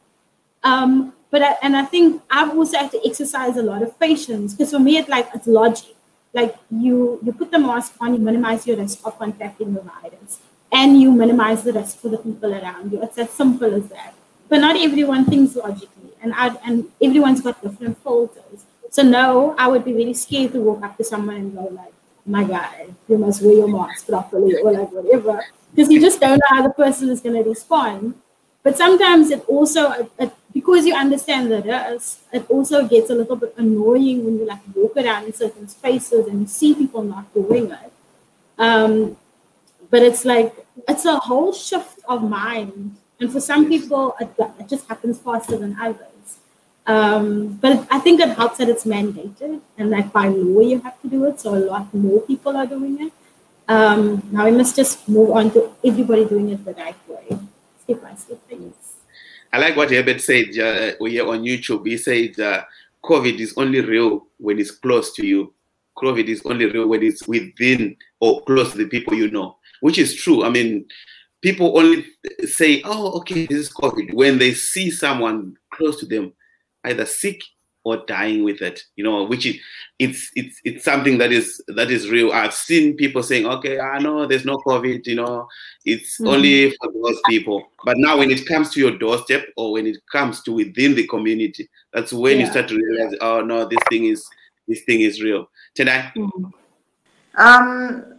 Um, 0.64 1.12
but 1.30 1.42
I, 1.42 1.56
and 1.62 1.76
I 1.76 1.84
think 1.84 2.22
I've 2.30 2.56
also 2.56 2.78
had 2.78 2.90
to 2.92 3.06
exercise 3.06 3.58
a 3.58 3.62
lot 3.62 3.82
of 3.82 3.98
patience 4.00 4.54
because 4.54 4.70
for 4.70 4.78
me, 4.78 4.96
it's 4.96 5.10
like 5.10 5.28
it's 5.34 5.46
logic. 5.46 5.94
Like 6.32 6.56
you, 6.70 7.18
you 7.22 7.32
put 7.32 7.50
the 7.50 7.58
mask 7.58 7.94
on, 8.00 8.14
you 8.14 8.20
minimize 8.20 8.66
your 8.66 8.78
risk 8.78 9.00
of 9.04 9.18
contracting 9.18 9.74
the 9.74 9.80
virus 9.82 10.38
and 10.72 11.00
you 11.00 11.12
minimize 11.12 11.62
the 11.62 11.72
risk 11.72 11.98
for 11.98 12.08
the 12.08 12.18
people 12.18 12.52
around 12.52 12.92
you. 12.92 13.02
It's 13.02 13.18
as 13.18 13.30
simple 13.30 13.72
as 13.74 13.88
that. 13.88 14.14
But 14.48 14.58
not 14.58 14.76
everyone 14.76 15.24
thinks 15.26 15.56
logically, 15.56 16.10
and 16.22 16.32
I, 16.34 16.54
and 16.64 16.86
everyone's 17.02 17.40
got 17.40 17.60
different 17.62 18.02
filters. 18.02 18.64
So 18.90 19.02
no, 19.02 19.54
I 19.58 19.68
would 19.68 19.84
be 19.84 19.92
really 19.92 20.14
scared 20.14 20.52
to 20.52 20.60
walk 20.60 20.82
up 20.82 20.96
to 20.96 21.04
someone 21.04 21.36
and 21.36 21.54
go 21.54 21.64
like, 21.64 21.92
"My 22.24 22.44
guy, 22.44 22.86
you 23.08 23.18
must 23.18 23.42
wear 23.42 23.54
your 23.54 23.68
mask 23.68 24.06
properly," 24.06 24.56
or 24.56 24.72
like 24.72 24.90
whatever, 24.90 25.44
because 25.70 25.90
you 25.90 26.00
just 26.00 26.20
don't 26.20 26.38
know 26.38 26.56
how 26.56 26.62
the 26.62 26.70
person 26.70 27.10
is 27.10 27.20
going 27.20 27.42
to 27.42 27.48
respond. 27.48 28.14
But 28.62 28.76
sometimes 28.76 29.30
it 29.30 29.44
also, 29.48 30.08
it, 30.18 30.32
because 30.52 30.84
you 30.86 30.94
understand 30.94 31.50
the 31.50 31.62
risk, 31.62 32.20
it 32.32 32.48
also 32.50 32.86
gets 32.88 33.10
a 33.10 33.14
little 33.14 33.36
bit 33.36 33.54
annoying 33.56 34.24
when 34.24 34.38
you 34.38 34.46
like 34.46 34.60
walk 34.74 34.96
around 34.96 35.24
in 35.26 35.32
certain 35.34 35.68
spaces 35.68 36.26
and 36.26 36.40
you 36.40 36.46
see 36.46 36.74
people 36.74 37.02
not 37.02 37.32
doing 37.34 37.70
it. 37.70 37.92
Um, 38.58 39.16
but 39.90 40.02
it's 40.02 40.24
like 40.24 40.54
it's 40.88 41.04
a 41.04 41.16
whole 41.18 41.52
shift 41.52 42.00
of 42.08 42.22
mind. 42.22 42.96
And 43.20 43.32
for 43.32 43.40
some 43.40 43.68
people 43.68 44.14
it, 44.20 44.30
it 44.60 44.68
just 44.68 44.88
happens 44.88 45.18
faster 45.18 45.56
than 45.58 45.76
others. 45.80 46.38
Um, 46.86 47.58
but 47.60 47.86
i 47.90 47.98
think 47.98 48.18
it 48.18 48.30
helps 48.30 48.56
that 48.56 48.70
it's 48.70 48.84
mandated 48.84 49.60
and 49.76 49.90
like 49.90 50.10
by 50.10 50.28
law 50.28 50.60
you 50.60 50.80
have 50.80 51.00
to 51.02 51.08
do 51.08 51.24
it. 51.26 51.40
So 51.40 51.54
a 51.54 51.62
lot 51.72 51.92
more 51.92 52.20
people 52.22 52.56
are 52.56 52.66
doing 52.66 53.00
it. 53.06 53.12
Um, 53.68 54.22
now 54.30 54.46
we 54.46 54.52
must 54.52 54.74
just 54.76 55.08
move 55.08 55.30
on 55.30 55.50
to 55.52 55.74
everybody 55.84 56.24
doing 56.24 56.48
it 56.50 56.64
the 56.64 56.72
right 56.72 56.96
way. 57.08 57.38
Step 57.82 58.02
by 58.02 58.14
step 58.14 58.40
things 58.48 58.74
i 59.52 59.58
like 59.58 59.76
what 59.76 59.90
Herbert 59.90 60.20
said 60.20 60.48
uh, 60.58 60.92
on 61.00 61.42
youtube 61.42 61.86
he 61.86 61.96
said 61.96 62.38
uh, 62.38 62.64
covid 63.02 63.38
is 63.38 63.54
only 63.56 63.80
real 63.80 64.26
when 64.38 64.58
it's 64.58 64.70
close 64.70 65.12
to 65.14 65.26
you. 65.26 65.52
Covid 65.96 66.28
is 66.28 66.42
only 66.44 66.66
real 66.66 66.86
when 66.86 67.02
it's 67.02 67.26
within 67.26 67.96
or 68.20 68.42
close 68.42 68.72
to 68.72 68.78
the 68.78 68.86
people 68.86 69.14
you 69.14 69.30
know 69.30 69.56
which 69.80 69.98
is 69.98 70.14
true. 70.14 70.44
I 70.44 70.50
mean, 70.50 70.86
people 71.42 71.78
only 71.78 72.06
say, 72.46 72.82
"Oh, 72.84 73.12
okay, 73.18 73.46
this 73.46 73.58
is 73.58 73.72
COVID" 73.72 74.14
when 74.14 74.38
they 74.38 74.54
see 74.54 74.90
someone 74.90 75.56
close 75.72 75.98
to 76.00 76.06
them 76.06 76.32
either 76.84 77.04
sick 77.04 77.40
or 77.84 78.04
dying 78.06 78.44
with 78.44 78.60
it. 78.60 78.82
You 78.96 79.04
know, 79.04 79.24
which 79.24 79.46
is 79.46 79.56
it's 79.98 80.30
it's 80.34 80.60
it's 80.64 80.84
something 80.84 81.18
that 81.18 81.32
is 81.32 81.62
that 81.68 81.90
is 81.90 82.10
real. 82.10 82.32
I've 82.32 82.54
seen 82.54 82.96
people 82.96 83.22
saying, 83.22 83.46
"Okay, 83.46 83.78
I 83.80 83.98
know 83.98 84.26
there's 84.26 84.44
no 84.44 84.58
COVID." 84.58 85.06
You 85.06 85.16
know, 85.16 85.48
it's 85.84 86.18
mm-hmm. 86.18 86.28
only 86.28 86.70
for 86.70 86.92
those 86.92 87.20
people. 87.26 87.66
But 87.84 87.96
now, 87.98 88.18
when 88.18 88.30
it 88.30 88.46
comes 88.46 88.70
to 88.72 88.80
your 88.80 88.96
doorstep 88.98 89.46
or 89.56 89.72
when 89.72 89.86
it 89.86 89.98
comes 90.12 90.42
to 90.42 90.52
within 90.52 90.94
the 90.94 91.06
community, 91.06 91.68
that's 91.92 92.12
when 92.12 92.38
yeah. 92.38 92.44
you 92.44 92.50
start 92.50 92.68
to 92.68 92.76
realize, 92.76 93.16
"Oh 93.20 93.40
no, 93.40 93.64
this 93.66 93.80
thing 93.88 94.04
is 94.04 94.26
this 94.66 94.82
thing 94.84 95.00
is 95.00 95.22
real." 95.22 95.48
Tendai. 95.76 96.12
Mm-hmm. 96.14 96.44
Um 97.36 98.17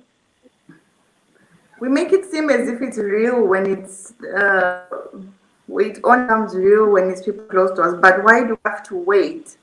we 1.80 1.90
make 1.90 2.12
it 2.12 2.26
seem 2.26 2.50
as 2.50 2.68
if 2.68 2.82
it's 2.82 2.98
real 2.98 3.46
when 3.46 3.66
it's 3.66 4.14
uh, 4.22 4.86
it 5.70 6.00
only 6.04 6.28
comes 6.28 6.56
real 6.56 6.90
when 6.92 7.10
it's 7.10 7.24
people 7.24 7.46
close 7.46 7.72
to 7.76 7.82
us. 7.84 7.96
But 8.02 8.24
why 8.24 8.42
do 8.42 8.50
we 8.64 8.70
have 8.70 8.84
to 8.90 8.96
wait 8.96 9.56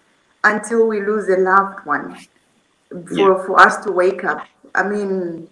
until 0.45 0.87
we 0.87 1.01
lose 1.01 1.29
a 1.29 1.39
loved 1.39 1.85
one 1.85 2.17
for, 2.91 3.13
yeah. 3.13 3.45
for 3.45 3.61
us 3.61 3.85
to 3.85 3.93
wake 3.93 4.25
up? 4.25 4.47
I 4.75 4.83
mean, 4.83 5.49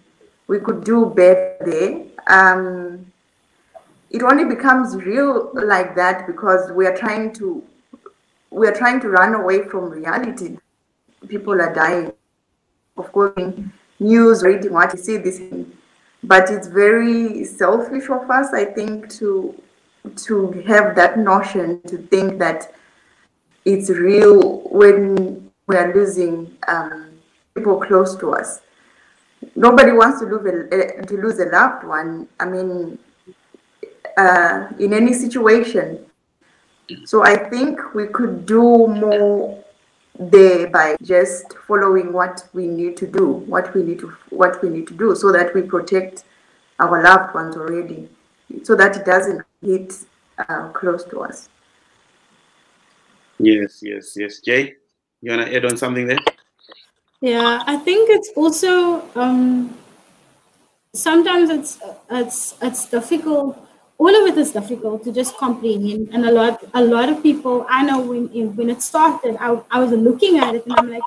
we 0.47 0.59
could 0.59 0.83
do 0.83 1.07
better 1.07 2.05
Um, 2.27 3.11
it 4.09 4.23
only 4.23 4.45
becomes 4.45 4.95
real 4.95 5.51
like 5.53 5.95
that 5.95 6.25
because 6.25 6.71
we 6.71 6.85
are 6.87 6.95
trying 6.95 7.33
to 7.33 7.63
we 8.49 8.67
are 8.67 8.73
trying 8.73 9.01
to 9.01 9.09
run 9.09 9.35
away 9.35 9.67
from 9.67 9.89
reality. 9.89 10.57
People 11.27 11.61
are 11.61 11.73
dying. 11.73 12.13
Of 12.97 13.11
course, 13.11 13.53
news, 13.99 14.41
reading 14.41 14.71
what 14.71 14.93
you 14.93 14.99
see, 14.99 15.17
this 15.17 15.41
but 16.27 16.49
it's 16.49 16.67
very 16.67 17.43
selfish 17.43 18.09
of 18.09 18.29
us 18.29 18.53
i 18.53 18.65
think 18.65 19.09
to 19.09 19.53
to 20.15 20.51
have 20.67 20.95
that 20.95 21.17
notion 21.17 21.81
to 21.81 21.97
think 21.97 22.37
that 22.39 22.73
it's 23.65 23.89
real 23.89 24.59
when 24.69 25.51
we 25.67 25.75
are 25.75 25.93
losing 25.93 26.55
um, 26.67 27.09
people 27.55 27.79
close 27.81 28.15
to 28.17 28.33
us. 28.33 28.61
Nobody 29.55 29.91
wants 29.91 30.19
to 30.19 30.27
lose 30.27 30.45
a, 30.71 31.01
to 31.05 31.17
lose 31.17 31.39
a 31.39 31.45
loved 31.45 31.83
one. 31.85 32.27
I 32.39 32.45
mean 32.45 32.99
uh, 34.17 34.67
in 34.79 34.93
any 34.93 35.13
situation. 35.13 36.05
So 37.05 37.23
i 37.23 37.35
think 37.35 37.95
we 37.95 38.05
could 38.07 38.45
do 38.45 38.87
more 38.87 39.64
there 40.19 40.67
by 40.67 40.95
just 41.01 41.53
following 41.67 42.13
what 42.13 42.47
we 42.53 42.67
need 42.67 42.97
to 42.97 43.07
do, 43.07 43.25
what 43.25 43.73
we 43.73 43.83
need 43.83 43.99
to 43.99 44.09
what 44.29 44.61
we 44.61 44.69
need 44.69 44.87
to 44.87 44.93
do, 44.93 45.15
so 45.15 45.31
that 45.31 45.53
we 45.53 45.61
protect 45.61 46.23
our 46.79 47.03
loved 47.03 47.33
ones 47.33 47.55
already, 47.55 48.09
so 48.63 48.75
that 48.75 48.95
it 48.95 49.05
doesn't 49.05 49.41
hit 49.61 49.93
uh, 50.37 50.69
close 50.69 51.03
to 51.05 51.21
us. 51.21 51.49
Yes, 53.39 53.79
yes, 53.81 54.13
yes. 54.15 54.39
Jay, 54.39 54.75
you 55.21 55.31
wanna 55.31 55.51
add 55.51 55.65
on 55.65 55.77
something 55.77 56.07
there? 56.07 56.19
Yeah, 57.21 57.63
I 57.65 57.77
think 57.77 58.09
it's 58.09 58.29
also 58.35 59.03
um, 59.15 59.77
sometimes 60.93 61.49
it's 61.49 61.79
it's 62.09 62.55
it's 62.61 62.89
difficult 62.89 63.57
all 63.97 64.21
of 64.21 64.27
it 64.27 64.37
is 64.37 64.51
difficult 64.51 65.03
to 65.03 65.11
just 65.11 65.37
comprehend. 65.37 66.09
And 66.11 66.25
a 66.25 66.31
lot, 66.31 66.63
a 66.73 66.83
lot 66.83 67.09
of 67.09 67.23
people, 67.23 67.65
I 67.69 67.83
know 67.83 68.01
when 68.01 68.27
when 68.55 68.69
it 68.69 68.81
started, 68.81 69.37
I, 69.39 69.59
I 69.71 69.79
was 69.79 69.91
looking 69.91 70.39
at 70.39 70.55
it 70.55 70.65
and 70.65 70.75
I'm 70.77 70.89
like, 70.89 71.03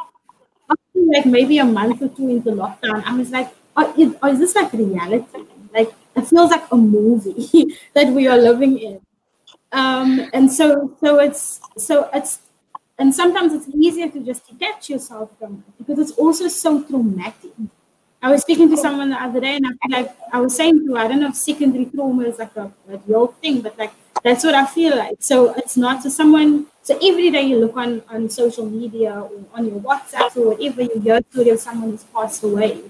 like 0.94 1.27
maybe 1.27 1.59
a 1.59 1.64
month 1.64 2.03
or 2.03 2.09
two 2.09 2.29
into 2.29 2.51
lockdown, 2.51 3.03
I 3.05 3.16
was 3.16 3.31
like, 3.31 3.53
oh, 3.77 3.94
is, 3.96 4.14
oh, 4.22 4.29
is 4.29 4.38
this 4.38 4.55
like 4.55 4.72
reality? 4.72 5.44
Like 5.72 5.92
it 6.16 6.27
feels 6.27 6.51
like 6.51 6.64
a 6.72 6.77
movie 6.77 7.77
that 7.94 8.12
we 8.12 8.27
are 8.29 8.38
living 8.38 8.79
in. 8.79 9.01
Um, 9.72 10.29
and 10.33 10.51
so, 10.51 10.96
so 11.01 11.18
it's 11.20 11.61
so 11.77 12.09
it's 12.14 12.40
and 12.98 13.14
sometimes 13.14 13.53
it's 13.53 13.68
easier 13.74 14.09
to 14.09 14.20
just 14.20 14.46
detach 14.48 14.90
yourself 14.90 15.31
from 15.38 15.64
it 15.66 15.79
because 15.79 15.98
it's 15.98 16.18
also 16.18 16.48
so 16.48 16.83
traumatic. 16.83 17.53
I 18.23 18.31
was 18.31 18.43
speaking 18.43 18.69
to 18.71 18.77
someone 18.77 19.11
the 19.11 19.23
other 19.23 19.41
day, 19.41 19.57
and 19.57 19.67
I 19.67 19.71
feel 19.71 19.97
like 19.99 20.17
I 20.33 20.41
was 20.41 20.57
saying 20.57 20.87
to 20.87 20.95
her, 20.95 20.99
I 21.01 21.09
don't 21.09 21.21
know 21.21 21.29
if 21.29 21.37
secondary 21.37 21.87
trauma 21.87 22.25
is 22.25 22.39
like 22.39 22.55
a, 22.57 22.73
a 22.93 22.99
real 23.07 23.29
thing, 23.41 23.61
but 23.61 23.79
like 23.79 23.93
that's 24.25 24.45
what 24.45 24.55
I 24.55 24.67
feel 24.67 24.97
like. 24.97 25.17
So 25.21 25.55
it's 25.55 25.77
not 25.77 26.03
so 26.03 26.09
someone. 26.09 26.67
So 26.83 26.97
every 26.97 27.31
day 27.31 27.43
you 27.43 27.59
look 27.59 27.77
on 27.77 28.03
on 28.11 28.29
social 28.31 28.67
media 28.67 29.13
or 29.21 29.31
on 29.55 29.67
your 29.67 29.81
WhatsApp 29.81 30.37
or 30.37 30.49
whatever, 30.55 30.83
you 30.83 31.01
hear 31.01 31.21
story 31.31 31.51
of 31.51 31.61
someone 31.61 31.91
who's 31.91 32.05
passed 32.05 32.43
away. 32.43 32.83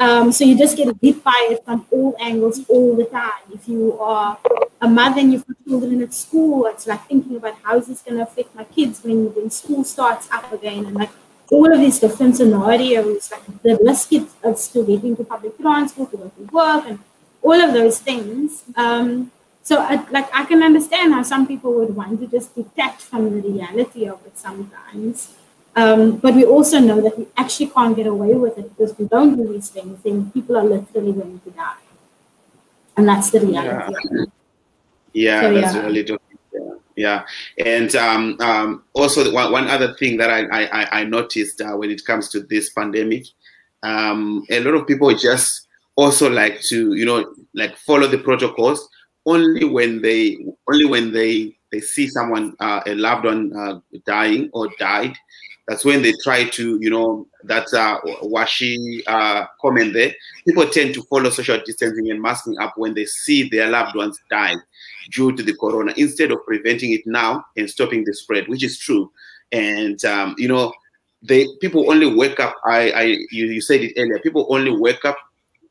Um, 0.00 0.32
so 0.32 0.44
you 0.44 0.56
just 0.56 0.76
get 0.76 0.88
hit 1.02 1.22
by 1.22 1.48
it 1.50 1.64
from 1.64 1.86
all 1.90 2.16
angles 2.18 2.60
all 2.68 2.96
the 2.96 3.04
time. 3.04 3.42
If 3.52 3.68
you 3.68 3.98
are 4.00 4.38
a 4.80 4.88
mother 4.88 5.20
and 5.20 5.32
you've 5.32 5.46
got 5.46 5.56
children 5.68 6.02
at 6.02 6.14
school, 6.14 6.66
it's 6.66 6.86
like 6.86 7.06
thinking 7.06 7.36
about 7.36 7.54
how 7.62 7.76
is 7.78 7.86
this 7.88 8.02
going 8.02 8.16
to 8.16 8.22
affect 8.22 8.54
my 8.54 8.64
kids 8.64 9.02
when, 9.04 9.26
when 9.34 9.50
school 9.50 9.84
starts 9.84 10.28
up 10.32 10.50
again 10.52 10.86
and 10.86 10.94
like 10.96 11.10
all 11.52 11.70
of 11.72 11.80
these 11.80 11.98
different 12.00 12.36
scenarios, 12.36 13.30
like 13.30 13.62
the 13.62 13.78
risk 13.84 14.10
of 14.42 14.58
still 14.58 14.84
getting 14.84 15.14
to 15.16 15.24
public 15.24 15.56
transport, 15.58 16.10
to 16.10 16.16
go 16.16 16.32
to 16.36 16.42
work, 16.52 16.84
and 16.86 16.98
all 17.42 17.60
of 17.66 17.74
those 17.74 17.98
things. 17.98 18.64
Um, 18.74 19.30
so, 19.62 19.80
I, 19.80 19.94
like, 20.10 20.28
I 20.34 20.44
can 20.44 20.62
understand 20.62 21.12
how 21.12 21.22
some 21.22 21.46
people 21.46 21.74
would 21.74 21.94
want 21.94 22.18
to 22.20 22.26
just 22.26 22.54
detach 22.54 23.02
from 23.02 23.30
the 23.30 23.48
reality 23.48 24.08
of 24.08 24.18
it 24.26 24.36
sometimes. 24.36 25.34
Um, 25.76 26.16
but 26.16 26.34
we 26.34 26.44
also 26.44 26.78
know 26.78 27.00
that 27.02 27.18
we 27.18 27.26
actually 27.36 27.68
can't 27.68 27.94
get 27.96 28.06
away 28.06 28.34
with 28.34 28.58
it 28.58 28.76
because 28.76 28.98
we 28.98 29.06
don't 29.06 29.36
do 29.36 29.52
these 29.52 29.70
things, 29.70 30.02
then 30.02 30.30
people 30.30 30.56
are 30.56 30.64
literally 30.64 31.12
going 31.12 31.40
to 31.40 31.50
die. 31.50 31.74
And 32.96 33.08
that's 33.08 33.30
the 33.30 33.40
reality. 33.40 33.94
Yeah, 34.10 34.24
yeah 35.12 35.40
so, 35.40 35.54
that's 35.54 35.74
yeah. 35.74 35.82
really 35.82 36.04
true. 36.04 36.18
Yeah, 36.96 37.24
and 37.58 37.94
um, 37.96 38.36
um, 38.40 38.84
also 38.92 39.32
one, 39.32 39.50
one 39.50 39.68
other 39.68 39.94
thing 39.94 40.18
that 40.18 40.30
I, 40.30 40.64
I, 40.64 41.00
I 41.00 41.04
noticed 41.04 41.60
uh, 41.60 41.72
when 41.76 41.90
it 41.90 42.04
comes 42.04 42.28
to 42.30 42.40
this 42.40 42.70
pandemic, 42.70 43.24
um, 43.82 44.44
a 44.50 44.60
lot 44.60 44.74
of 44.74 44.86
people 44.86 45.14
just 45.14 45.68
also 45.96 46.30
like 46.30 46.60
to 46.62 46.94
you 46.94 47.04
know 47.04 47.34
like 47.54 47.76
follow 47.76 48.06
the 48.06 48.18
protocols 48.18 48.88
only 49.26 49.64
when 49.64 50.02
they 50.02 50.38
only 50.70 50.84
when 50.84 51.12
they 51.12 51.56
they 51.70 51.80
see 51.80 52.08
someone 52.08 52.54
uh, 52.60 52.80
a 52.86 52.94
loved 52.94 53.24
one 53.24 53.52
uh, 53.56 53.80
dying 54.06 54.50
or 54.52 54.68
died. 54.78 55.16
That's 55.68 55.84
when 55.84 56.02
they 56.02 56.12
try 56.24 56.48
to, 56.48 56.78
you 56.82 56.90
know, 56.90 57.28
that 57.44 57.72
uh, 57.72 58.00
washi 58.24 59.00
uh, 59.06 59.46
comment 59.60 59.92
there. 59.94 60.12
People 60.46 60.66
tend 60.66 60.92
to 60.94 61.02
follow 61.04 61.30
social 61.30 61.60
distancing 61.64 62.10
and 62.10 62.20
masking 62.20 62.58
up 62.58 62.74
when 62.76 62.94
they 62.94 63.06
see 63.06 63.48
their 63.48 63.68
loved 63.70 63.96
ones 63.96 64.18
die 64.28 64.56
due 65.10 65.32
to 65.32 65.42
the 65.42 65.54
corona, 65.54 65.92
instead 65.96 66.30
of 66.30 66.44
preventing 66.44 66.92
it 66.92 67.06
now 67.06 67.44
and 67.56 67.68
stopping 67.68 68.04
the 68.04 68.14
spread, 68.14 68.48
which 68.48 68.62
is 68.62 68.78
true. 68.78 69.10
And 69.50 70.02
um, 70.04 70.34
you 70.38 70.48
know, 70.48 70.72
they 71.22 71.48
people 71.60 71.90
only 71.90 72.14
wake 72.14 72.40
up. 72.40 72.54
I, 72.64 72.90
I 72.90 73.02
you, 73.30 73.46
you 73.46 73.60
said 73.60 73.80
it 73.80 73.92
earlier. 73.96 74.18
People 74.20 74.46
only 74.50 74.76
wake 74.76 75.04
up 75.04 75.16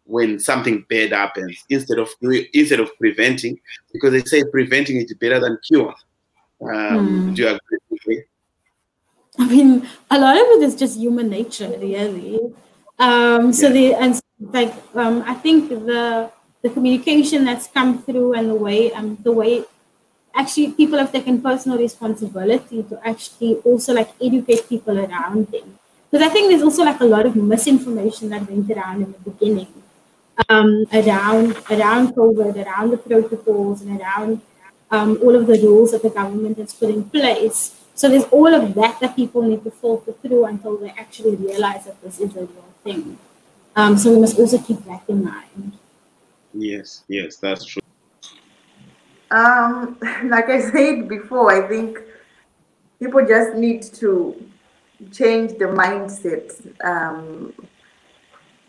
when 0.05 0.39
something 0.39 0.85
bad 0.89 1.11
happens 1.11 1.63
instead 1.69 1.99
of 1.99 2.09
instead 2.53 2.79
of 2.79 2.89
preventing, 2.97 3.59
because 3.93 4.11
they 4.11 4.21
say 4.23 4.43
preventing 4.51 4.97
is 4.97 5.13
better 5.15 5.39
than 5.39 5.57
cure. 5.65 5.93
Um, 6.61 7.31
mm. 7.31 7.35
Do 7.35 7.41
you 7.43 7.59
agree? 7.97 8.23
I 9.39 9.47
mean, 9.47 9.87
a 10.09 10.19
lot 10.19 10.35
of 10.35 10.45
it 10.57 10.63
is 10.63 10.75
just 10.75 10.99
human 10.99 11.29
nature, 11.29 11.69
really. 11.79 12.39
Um, 12.99 13.51
so 13.51 13.71
the 13.71 13.95
and 13.95 14.19
like 14.39 14.73
um, 14.93 15.23
I 15.25 15.33
think 15.33 15.69
the 15.69 16.29
the 16.61 16.69
communication 16.69 17.45
that's 17.45 17.67
come 17.67 18.01
through 18.03 18.33
and 18.33 18.49
the 18.49 18.55
way 18.55 18.91
um 18.93 19.17
the 19.23 19.31
way 19.31 19.63
actually 20.33 20.71
people 20.71 20.97
have 20.97 21.11
taken 21.11 21.41
personal 21.41 21.77
responsibility 21.77 22.83
to 22.83 22.99
actually 23.07 23.55
also 23.65 23.93
like 23.93 24.09
educate 24.21 24.67
people 24.69 24.97
around 24.97 25.47
them. 25.47 25.77
Because 26.09 26.25
I 26.25 26.29
think 26.29 26.49
there's 26.49 26.61
also 26.61 26.83
like 26.83 26.99
a 26.99 27.05
lot 27.05 27.25
of 27.25 27.35
misinformation 27.35 28.29
that 28.29 28.49
went 28.49 28.69
around 28.69 29.01
in 29.01 29.11
the 29.11 29.31
beginning, 29.31 29.71
um, 30.49 30.85
around 30.93 31.55
around 31.69 32.15
COVID, 32.15 32.65
around 32.65 32.91
the 32.91 32.97
protocols, 32.97 33.81
and 33.81 33.99
around 33.99 34.41
um, 34.89 35.17
all 35.23 35.35
of 35.35 35.47
the 35.47 35.59
rules 35.59 35.91
that 35.91 36.01
the 36.01 36.09
government 36.09 36.57
has 36.57 36.73
put 36.73 36.89
in 36.89 37.03
place. 37.05 37.77
So 37.95 38.09
there's 38.09 38.25
all 38.25 38.53
of 38.53 38.73
that 38.75 38.99
that 38.99 39.15
people 39.15 39.41
need 39.41 39.63
to 39.63 39.71
filter 39.71 40.13
through 40.13 40.45
until 40.45 40.77
they 40.77 40.89
actually 40.89 41.35
realize 41.35 41.85
that 41.85 42.01
this 42.01 42.19
is 42.19 42.35
a 42.35 42.41
real 42.41 42.73
thing. 42.83 43.17
Um, 43.75 43.97
so 43.97 44.11
we 44.11 44.19
must 44.19 44.37
also 44.37 44.57
keep 44.57 44.83
that 44.85 45.03
in 45.07 45.23
mind. 45.23 45.77
Yes, 46.53 47.03
yes, 47.07 47.37
that's 47.37 47.65
true. 47.65 47.81
Um, 49.31 49.97
like 50.25 50.49
I 50.49 50.59
said 50.59 51.07
before, 51.07 51.51
I 51.51 51.67
think 51.67 51.99
people 52.99 53.25
just 53.25 53.55
need 53.55 53.83
to 54.01 54.35
change 55.11 55.51
the 55.57 55.65
mindset. 55.65 56.51
Um, 56.83 57.53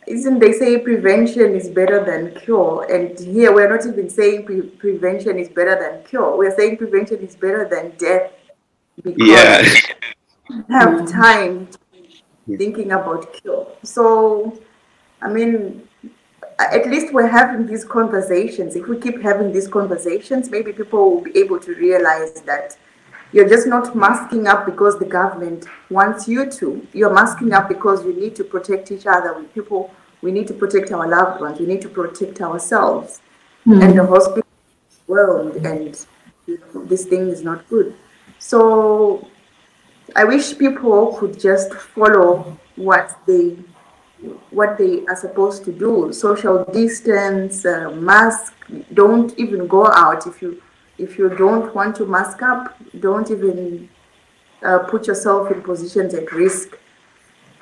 isn't 0.07 0.39
they 0.41 0.53
say 0.53 0.79
prevention 0.79 1.55
is 1.55 1.69
better 1.69 2.05
than 2.05 2.35
cure? 2.41 2.87
And 2.93 3.19
here 3.19 3.55
we're 3.55 3.69
not 3.69 3.87
even 3.87 4.11
saying 4.11 4.47
pre- 4.47 4.63
prevention 4.63 5.39
is 5.39 5.49
better 5.49 5.79
than 5.79 6.05
cure. 6.05 6.37
We're 6.37 6.57
saying 6.57 6.79
prevention 6.79 7.19
is 7.19 7.37
better 7.37 7.69
than 7.69 7.97
death 7.97 8.33
because 9.03 9.29
yeah. 9.29 9.63
have 10.71 11.11
time 11.11 11.69
thinking 12.59 12.93
about 12.93 13.33
cure. 13.33 13.69
So, 13.85 14.59
I 15.21 15.29
mean, 15.29 15.89
at 16.71 16.87
least 16.89 17.13
we're 17.13 17.29
having 17.29 17.67
these 17.67 17.85
conversations. 17.85 18.77
If 18.77 18.87
we 18.87 18.99
keep 18.99 19.23
having 19.23 19.53
these 19.53 19.69
conversations, 19.69 20.51
maybe 20.51 20.73
people 20.73 21.11
will 21.11 21.21
be 21.23 21.39
able 21.39 21.59
to 21.61 21.75
realize 21.75 22.41
that 22.43 22.77
you're 23.33 23.49
just 23.49 23.67
not 23.67 23.97
masking 23.97 24.47
up 24.47 24.67
because 24.67 24.99
the 24.99 25.07
government 25.07 25.67
wants 25.89 26.29
you 26.29 26.51
to. 26.51 26.87
You're 26.93 27.13
masking 27.13 27.53
up 27.53 27.69
because 27.69 28.05
you 28.05 28.13
need 28.13 28.37
to 28.37 28.45
protect 28.45 28.93
each 28.93 29.07
other. 29.07 29.35
We 29.39 29.45
people, 29.45 29.95
we 30.21 30.31
need 30.33 30.47
to 30.49 30.55
protect 30.55 30.93
our 30.93 31.09
loved 31.09 31.41
ones. 31.41 31.59
We 31.59 31.67
need 31.67 31.81
to 31.83 31.89
protect 31.89 32.43
ourselves 32.43 33.23
mm. 33.67 33.83
and 33.83 33.99
the 33.99 34.07
hospital 34.07 34.47
world. 35.07 35.57
And 35.65 36.07
this 36.75 37.07
thing 37.07 37.29
is 37.29 37.43
not 37.43 37.67
good. 37.69 37.95
So 38.39 39.27
I 40.15 40.25
wish 40.25 40.59
people 40.59 41.17
could 41.19 41.41
just 41.41 41.73
follow 41.73 42.59
what 42.77 43.19
they 43.27 43.57
what 44.51 44.79
they 44.79 45.05
are 45.07 45.17
supposed 45.17 45.65
to 45.65 45.73
do. 45.73 46.13
Social 46.13 46.65
distance, 46.65 47.65
uh, 47.65 47.91
mask. 47.91 48.55
Don't 48.95 49.37
even 49.39 49.67
go 49.67 49.87
out 49.87 50.27
if 50.27 50.43
you 50.43 50.63
if 50.99 51.19
you 51.19 51.29
don't 51.31 51.75
want 51.75 51.97
to 51.97 52.07
mask 52.07 52.43
up. 52.43 52.77
Don't 53.01 53.31
even 53.31 53.89
uh, 54.63 54.81
put 54.81 55.07
yourself 55.07 55.51
in 55.51 55.63
positions 55.63 56.15
at 56.15 56.31
risk. 56.33 56.79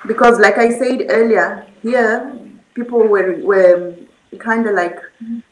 Because, 0.07 0.39
like 0.39 0.57
I 0.57 0.69
said 0.69 1.05
earlier, 1.09 1.67
here 1.81 2.39
people 2.73 2.99
were 3.07 3.37
were 3.39 3.95
kind 4.39 4.65
of 4.67 4.75
like 4.75 4.97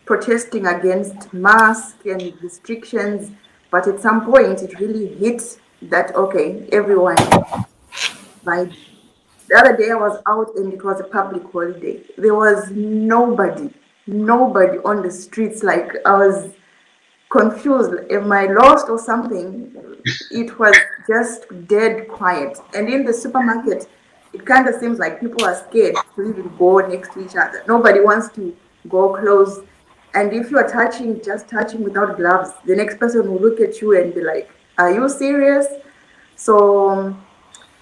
protesting 0.06 0.66
against 0.66 1.34
mask 1.34 2.06
and 2.06 2.34
restrictions 2.42 3.32
but 3.72 3.88
at 3.88 4.00
some 4.00 4.26
point, 4.26 4.62
it 4.64 4.80
really 4.80 5.08
hit 5.16 5.60
that, 5.84 6.16
okay, 6.16 6.68
everyone. 6.72 7.18
Right. 8.44 8.72
The 9.50 9.58
other 9.58 9.76
day 9.76 9.92
I 9.92 9.96
was 9.96 10.22
out 10.28 10.56
and 10.56 10.74
it 10.74 10.84
was 10.84 11.00
a 11.00 11.04
public 11.04 11.44
holiday. 11.52 12.04
There 12.18 12.36
was 12.36 12.70
nobody, 12.72 13.74
nobody 14.08 14.78
on 14.80 15.02
the 15.02 15.12
streets. 15.12 15.64
Like 15.64 15.92
I 16.06 16.18
was 16.18 16.52
confused. 17.30 17.94
Am 18.12 18.32
I 18.32 18.46
lost 18.46 18.90
or 18.90 19.00
something? 19.00 19.76
It 20.32 20.58
was 20.60 20.76
just 21.08 21.46
dead 21.68 22.08
quiet. 22.08 22.60
And 22.76 22.88
in 22.88 23.06
the 23.06 23.14
supermarket, 23.14 23.88
it 24.34 24.46
kind 24.46 24.68
of 24.68 24.76
seems 24.80 25.00
like 25.00 25.20
people 25.20 25.44
are 25.44 25.56
scared 25.56 25.96
to 26.16 26.22
even 26.30 26.56
go 26.58 26.78
next 26.80 27.14
to 27.14 27.26
each 27.26 27.36
other. 27.36 27.64
Nobody 27.68 28.02
wants 28.02 28.30
to 28.36 28.56
go 28.88 29.16
close 29.16 29.62
and 30.14 30.34
if 30.34 30.50
you 30.50 30.58
are 30.58 30.68
touching, 30.68 31.22
just 31.24 31.48
touching 31.48 31.84
without 31.84 32.18
gloves, 32.18 32.52
the 32.66 32.76
next 32.76 32.98
person 32.98 33.32
will 33.32 33.40
look 33.40 33.60
at 33.60 33.80
you 33.82 34.00
and 34.00 34.14
be 34.14 34.22
like, 34.22 34.50
Are 34.78 34.92
you 34.92 35.08
serious? 35.08 35.68
So 36.36 36.90
um, 36.90 37.26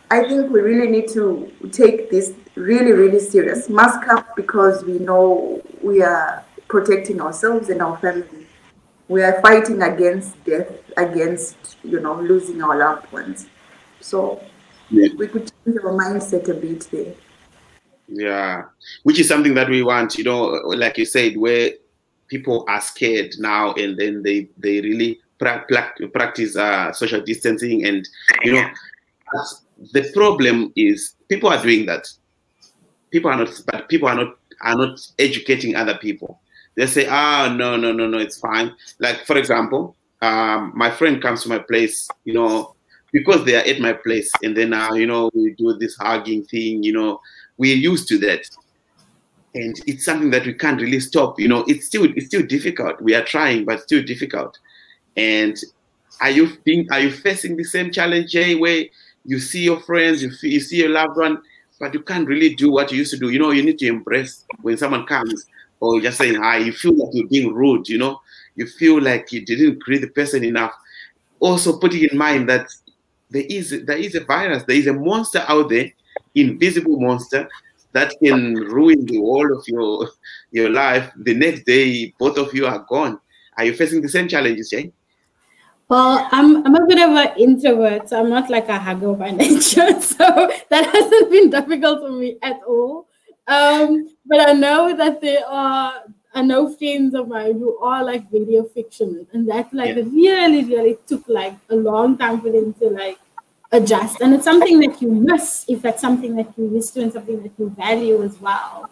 I 0.09 0.23
think 0.23 0.51
we 0.51 0.61
really 0.61 0.89
need 0.89 1.09
to 1.09 1.51
take 1.71 2.09
this 2.09 2.33
really, 2.55 2.91
really 2.91 3.19
serious. 3.19 3.69
Mask 3.69 4.07
up 4.07 4.35
because 4.35 4.83
we 4.83 4.99
know 4.99 5.61
we 5.81 6.01
are 6.01 6.43
protecting 6.67 7.21
ourselves 7.21 7.69
and 7.69 7.81
our 7.81 7.97
family. 7.97 8.47
We 9.09 9.23
are 9.23 9.41
fighting 9.41 9.81
against 9.81 10.41
death, 10.43 10.71
against, 10.97 11.77
you 11.83 11.99
know, 11.99 12.19
losing 12.19 12.61
our 12.61 12.77
loved 12.77 13.11
ones. 13.11 13.47
So 13.99 14.41
yeah. 14.89 15.09
we 15.17 15.27
could 15.27 15.51
change 15.65 15.77
our 15.83 15.91
mindset 15.91 16.49
a 16.49 16.53
bit 16.53 16.87
there. 16.91 17.13
Yeah, 18.07 18.63
which 19.03 19.19
is 19.19 19.27
something 19.27 19.53
that 19.55 19.69
we 19.69 19.83
want, 19.83 20.17
you 20.17 20.23
know, 20.23 20.43
like 20.65 20.97
you 20.97 21.05
said, 21.05 21.35
where 21.35 21.71
people 22.27 22.63
are 22.69 22.79
scared 22.79 23.35
now, 23.39 23.73
and 23.73 23.97
then 23.97 24.23
they 24.23 24.47
they 24.57 24.79
really 24.79 25.19
pra- 25.37 25.65
practice 26.13 26.55
uh, 26.55 26.93
social 26.93 27.21
distancing, 27.21 27.85
and 27.85 28.07
you 28.43 28.53
know, 28.53 28.69
the 29.91 30.09
problem 30.13 30.71
is 30.75 31.15
people 31.29 31.49
are 31.49 31.61
doing 31.61 31.85
that. 31.85 32.07
People 33.11 33.31
are 33.31 33.37
not, 33.37 33.49
but 33.71 33.89
people 33.89 34.07
are 34.07 34.15
not 34.15 34.35
are 34.61 34.75
not 34.75 34.99
educating 35.19 35.75
other 35.75 35.97
people. 35.97 36.39
They 36.75 36.87
say, 36.87 37.07
"Ah, 37.09 37.47
oh, 37.49 37.53
no, 37.53 37.77
no, 37.77 37.91
no, 37.91 38.07
no, 38.07 38.17
it's 38.17 38.39
fine." 38.39 38.73
Like 38.99 39.25
for 39.25 39.37
example, 39.37 39.95
um, 40.21 40.71
my 40.75 40.91
friend 40.91 41.21
comes 41.21 41.43
to 41.43 41.49
my 41.49 41.59
place, 41.59 42.07
you 42.25 42.33
know, 42.33 42.75
because 43.11 43.45
they 43.45 43.55
are 43.55 43.65
at 43.65 43.79
my 43.79 43.93
place, 43.93 44.29
and 44.43 44.55
then 44.55 44.73
uh, 44.73 44.93
you 44.93 45.05
know 45.05 45.29
we 45.33 45.51
do 45.51 45.73
this 45.77 45.95
hugging 45.97 46.43
thing. 46.45 46.83
You 46.83 46.93
know, 46.93 47.21
we're 47.57 47.75
used 47.75 48.07
to 48.09 48.17
that, 48.19 48.45
and 49.55 49.75
it's 49.85 50.05
something 50.05 50.31
that 50.31 50.45
we 50.45 50.53
can't 50.53 50.81
really 50.81 50.99
stop. 50.99 51.39
You 51.39 51.47
know, 51.47 51.63
it's 51.67 51.85
still 51.85 52.05
it's 52.15 52.27
still 52.27 52.45
difficult. 52.45 53.01
We 53.01 53.15
are 53.15 53.23
trying, 53.23 53.65
but 53.65 53.81
still 53.81 54.03
difficult. 54.03 54.57
And 55.15 55.57
are 56.21 56.31
you 56.31 56.57
being 56.63 56.87
are 56.91 56.99
you 56.99 57.11
facing 57.11 57.57
the 57.57 57.63
same 57.63 57.91
challenge, 57.91 58.31
Jay, 58.31 58.55
where 58.55 58.85
you 59.27 59.39
see 59.39 59.63
your 59.63 59.81
friends, 59.81 60.23
you, 60.23 60.31
you 60.43 60.59
see 60.61 60.77
your 60.77 60.89
loved 60.89 61.17
one, 61.17 61.43
but 61.79 61.93
you 61.93 62.01
can't 62.01 62.27
really 62.27 62.55
do 62.55 62.71
what 62.71 62.91
you 62.91 62.99
used 62.99 63.11
to 63.13 63.19
do. 63.19 63.29
You 63.29 63.39
know, 63.39 63.51
you 63.51 63.63
need 63.63 63.79
to 63.79 63.87
embrace 63.87 64.45
when 64.63 64.77
someone 64.77 65.05
comes 65.05 65.45
or 65.79 66.01
just 66.01 66.17
saying 66.17 66.35
hi. 66.41 66.57
You 66.59 66.71
feel 66.73 66.95
like 66.97 67.09
you're 67.13 67.27
being 67.27 67.53
rude. 67.53 67.89
You 67.89 67.99
know, 67.99 68.21
you 68.55 68.67
feel 68.67 69.01
like 69.01 69.31
you 69.31 69.45
didn't 69.45 69.79
greet 69.79 70.01
the 70.01 70.07
person 70.09 70.43
enough. 70.43 70.73
Also, 71.39 71.77
putting 71.79 72.09
in 72.09 72.17
mind 72.17 72.49
that 72.49 72.67
there 73.29 73.45
is 73.49 73.83
there 73.85 73.97
is 73.97 74.15
a 74.15 74.23
virus, 74.23 74.63
there 74.63 74.77
is 74.77 74.87
a 74.87 74.93
monster 74.93 75.43
out 75.47 75.69
there, 75.69 75.91
invisible 76.35 76.99
monster 76.99 77.47
that 77.93 78.13
can 78.23 78.55
ruin 78.55 79.05
the 79.05 79.17
whole 79.17 79.57
of 79.57 79.63
your 79.67 80.09
your 80.51 80.69
life. 80.69 81.11
The 81.17 81.35
next 81.35 81.65
day, 81.65 82.13
both 82.19 82.37
of 82.37 82.53
you 82.53 82.65
are 82.67 82.85
gone. 82.89 83.19
Are 83.57 83.65
you 83.65 83.73
facing 83.73 84.01
the 84.01 84.09
same 84.09 84.27
challenges, 84.27 84.69
Jane? 84.69 84.93
Well, 85.89 86.27
I'm 86.31 86.65
I'm 86.65 86.75
a 86.75 86.85
bit 86.85 86.99
of 86.99 87.15
an 87.15 87.37
introvert, 87.37 88.09
so 88.09 88.19
I'm 88.19 88.29
not 88.29 88.49
like 88.49 88.67
a 88.67 88.77
hugger 88.77 89.13
by 89.13 89.31
nature. 89.43 90.01
So 90.01 90.51
that 90.69 90.85
hasn't 90.93 91.31
been 91.31 91.49
difficult 91.49 92.01
for 92.01 92.11
me 92.11 92.37
at 92.41 92.59
all. 92.67 93.07
Um, 93.47 94.09
but 94.25 94.49
I 94.49 94.51
know 94.51 94.95
that 94.95 95.21
there 95.21 95.47
are 95.47 96.03
I 96.33 96.41
know 96.41 96.75
friends 96.75 97.15
of 97.15 97.29
mine 97.29 97.53
who 97.53 97.77
are 97.79 98.03
like 98.03 98.29
video 98.29 98.63
fiction, 98.65 99.27
and 99.31 99.49
that 99.49 99.73
like 99.73 99.95
yeah. 99.95 100.03
really, 100.03 100.65
really 100.65 100.97
took 101.07 101.23
like 101.29 101.55
a 101.69 101.75
long 101.75 102.17
time 102.17 102.41
for 102.41 102.51
them 102.51 102.73
to 102.75 102.89
like 102.89 103.17
adjust. 103.71 104.19
And 104.19 104.33
it's 104.33 104.43
something 104.43 104.79
that 104.81 105.01
you 105.01 105.09
miss 105.09 105.63
if 105.69 105.81
that's 105.81 106.01
something 106.01 106.35
that 106.35 106.51
you 106.57 106.67
miss 106.67 106.91
to 106.91 107.01
and 107.01 107.13
something 107.13 107.41
that 107.43 107.51
you 107.57 107.69
value 107.69 108.21
as 108.23 108.39
well. 108.41 108.89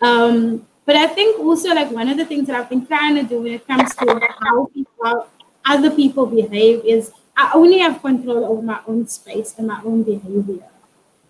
Um, 0.00 0.66
but 0.86 0.96
I 0.96 1.06
think 1.06 1.38
also 1.38 1.74
like 1.74 1.90
one 1.90 2.08
of 2.08 2.16
the 2.16 2.24
things 2.24 2.46
that 2.46 2.56
I've 2.56 2.70
been 2.70 2.86
trying 2.86 3.14
to 3.16 3.22
do 3.22 3.42
when 3.42 3.52
it 3.52 3.66
comes 3.66 3.94
to 3.96 4.32
how 4.40 4.64
people 4.72 5.28
other 5.64 5.90
people 5.90 6.26
behave 6.26 6.84
is 6.84 7.12
I 7.36 7.52
only 7.54 7.78
have 7.78 8.00
control 8.02 8.44
over 8.44 8.62
my 8.62 8.80
own 8.86 9.06
space 9.06 9.54
and 9.56 9.66
my 9.66 9.80
own 9.84 10.02
behavior. 10.02 10.66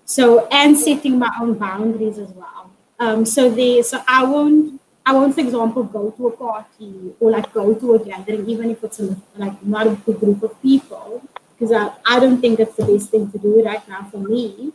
So 0.05 0.47
and 0.49 0.77
setting 0.77 1.19
my 1.19 1.31
own 1.41 1.55
boundaries 1.55 2.19
as 2.19 2.31
well. 2.31 2.71
Um, 2.99 3.25
so 3.25 3.49
they 3.49 3.83
so 3.83 4.03
I 4.07 4.25
won't 4.25 4.81
I 5.07 5.13
won't, 5.13 5.35
for 5.35 5.41
example, 5.41 5.83
go 5.85 6.11
to 6.11 6.29
a 6.29 6.31
party 6.37 7.15
or 7.19 7.31
like 7.31 7.53
go 7.53 7.75
to 7.75 7.95
a 7.95 7.99
gathering, 8.05 8.49
even 8.49 8.71
if 8.71 8.85
it's 8.85 9.01
a, 9.01 9.17
like 9.37 9.63
not 9.65 9.87
a 9.87 9.91
big 9.91 10.21
group 10.21 10.43
of 10.43 10.61
people, 10.63 11.23
because 11.59 11.73
I, 11.73 11.93
I 12.07 12.21
don't 12.21 12.41
think 12.41 12.59
that's 12.59 12.77
the 12.77 12.85
best 12.85 13.11
thing 13.11 13.31
to 13.33 13.39
do 13.39 13.63
right 13.65 13.87
now 13.89 14.03
for 14.11 14.19
me. 14.19 14.73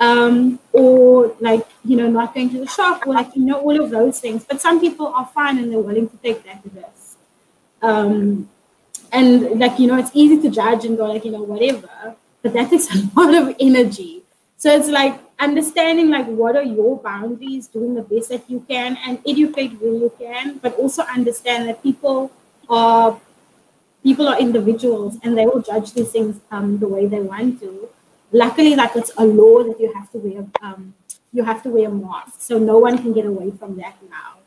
Um, 0.00 0.60
or 0.72 1.34
like 1.40 1.66
you 1.84 1.96
know 1.96 2.08
not 2.08 2.32
going 2.32 2.50
to 2.50 2.60
the 2.60 2.66
shop 2.68 3.04
or 3.04 3.14
like 3.14 3.34
you 3.34 3.44
know 3.44 3.60
all 3.60 3.80
of 3.80 3.90
those 3.90 4.20
things. 4.20 4.44
But 4.44 4.60
some 4.60 4.80
people 4.80 5.08
are 5.08 5.26
fine 5.26 5.58
and 5.58 5.72
they're 5.72 5.80
willing 5.80 6.08
to 6.08 6.16
take 6.18 6.44
that 6.44 6.62
risk. 6.72 7.18
Um, 7.82 8.48
and 9.12 9.58
like 9.58 9.78
you 9.78 9.86
know 9.86 9.98
it's 9.98 10.10
easy 10.14 10.40
to 10.42 10.50
judge 10.50 10.84
and 10.84 10.96
go 10.96 11.06
like 11.06 11.24
you 11.24 11.30
know 11.30 11.42
whatever 11.42 12.14
but 12.42 12.52
that 12.52 12.70
takes 12.70 12.88
a 12.94 13.08
lot 13.16 13.34
of 13.34 13.54
energy. 13.60 14.22
So 14.56 14.74
it's 14.74 14.88
like 14.88 15.20
understanding 15.38 16.10
like 16.10 16.26
what 16.26 16.56
are 16.56 16.64
your 16.64 16.98
boundaries 16.98 17.68
doing 17.68 17.94
the 17.94 18.02
best 18.02 18.30
that 18.30 18.48
you 18.50 18.64
can 18.68 18.98
and 19.06 19.20
educate 19.26 19.80
where 19.80 19.92
you 19.92 20.12
can 20.18 20.58
but 20.58 20.74
also 20.76 21.02
understand 21.04 21.68
that 21.68 21.80
people 21.82 22.32
are 22.68 23.20
people 24.02 24.26
are 24.28 24.38
individuals 24.38 25.16
and 25.22 25.38
they 25.38 25.46
will 25.46 25.62
judge 25.62 25.92
these 25.92 26.10
things 26.10 26.40
um, 26.50 26.78
the 26.78 26.88
way 26.88 27.06
they 27.06 27.20
want 27.20 27.60
to. 27.60 27.88
Luckily 28.32 28.74
like 28.74 28.96
it's 28.96 29.12
a 29.16 29.24
law 29.24 29.62
that 29.62 29.78
you 29.80 29.92
have 29.94 30.10
to 30.12 30.18
wear 30.18 30.44
um, 30.62 30.94
you 31.32 31.44
have 31.44 31.62
to 31.62 31.68
wear 31.70 31.88
a 31.88 31.92
mask 31.92 32.40
so 32.40 32.58
no 32.58 32.78
one 32.78 32.98
can 32.98 33.12
get 33.12 33.26
away 33.26 33.52
from 33.52 33.76
that 33.76 33.96
now 34.10 34.38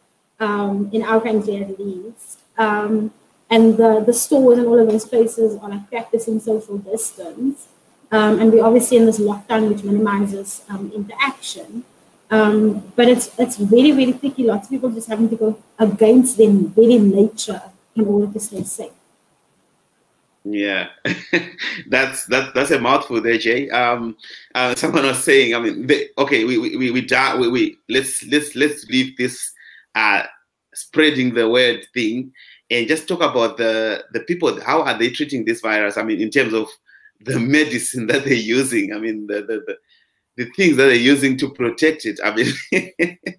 um, 0.45 0.89
in 0.91 1.03
our 1.03 1.21
country 1.21 1.57
at 1.57 1.79
least. 1.79 2.39
Um, 2.57 3.13
and 3.51 3.75
the, 3.75 3.99
the 3.99 4.13
stores 4.13 4.57
and 4.57 4.65
all 4.65 4.79
of 4.79 4.87
those 4.87 5.05
places 5.05 5.57
are 5.61 5.69
like 5.69 5.89
practicing 5.89 6.39
social 6.39 6.77
distance. 6.77 7.67
Um, 8.09 8.39
and 8.39 8.51
we're 8.51 8.63
obviously 8.63 8.97
in 8.97 9.05
this 9.05 9.19
lockdown, 9.19 9.67
which 9.69 9.83
minimizes 9.83 10.63
um, 10.69 10.91
interaction. 10.95 11.83
Um, 12.29 12.79
but 12.95 13.09
it's 13.09 13.37
it's 13.37 13.57
very, 13.57 13.91
very 13.91 14.13
tricky. 14.13 14.43
Lots 14.43 14.67
of 14.67 14.71
people 14.71 14.89
just 14.89 15.09
having 15.09 15.29
to 15.29 15.35
go 15.35 15.61
against 15.77 16.37
their 16.37 16.49
very 16.49 16.97
nature 16.97 17.61
in 17.93 18.05
order 18.05 18.31
to 18.31 18.39
stay 18.39 18.63
safe. 18.63 18.91
Yeah, 20.45 20.87
that's 21.87 22.25
that, 22.27 22.53
that's 22.55 22.71
a 22.71 22.79
mouthful 22.79 23.21
there, 23.21 23.37
Jay. 23.37 23.69
Um, 23.69 24.15
uh, 24.55 24.75
someone 24.75 25.05
was 25.05 25.23
saying, 25.23 25.55
I 25.55 25.59
mean, 25.59 25.87
they, 25.87 26.07
okay, 26.17 26.45
we 26.45 26.57
we 26.57 26.77
we, 26.77 26.91
we, 26.91 27.01
we, 27.37 27.47
we 27.49 27.77
let's 27.89 28.23
let's 28.25 28.55
let's 28.55 28.85
leave 28.85 29.17
this 29.17 29.51
uh, 29.95 30.23
spreading 30.73 31.33
the 31.33 31.49
word 31.49 31.85
thing 31.93 32.31
and 32.71 32.87
just 32.87 33.07
talk 33.07 33.21
about 33.21 33.57
the 33.57 34.03
the 34.13 34.21
people. 34.21 34.59
How 34.61 34.81
are 34.81 34.97
they 34.97 35.09
treating 35.09 35.45
this 35.45 35.61
virus? 35.61 35.97
I 35.97 36.03
mean, 36.03 36.19
in 36.21 36.29
terms 36.29 36.53
of 36.53 36.67
the 37.23 37.39
medicine 37.57 38.07
that 38.07 38.23
they're 38.23 38.33
using. 38.33 38.93
I 38.93 38.99
mean, 38.99 39.27
the 39.27 39.41
the, 39.41 39.63
the, 39.67 39.77
the 40.37 40.51
things 40.55 40.77
that 40.77 40.85
they're 40.85 40.95
using 40.95 41.37
to 41.37 41.49
protect 41.49 42.05
it. 42.05 42.19
I 42.23 42.33
mean, 42.35 43.17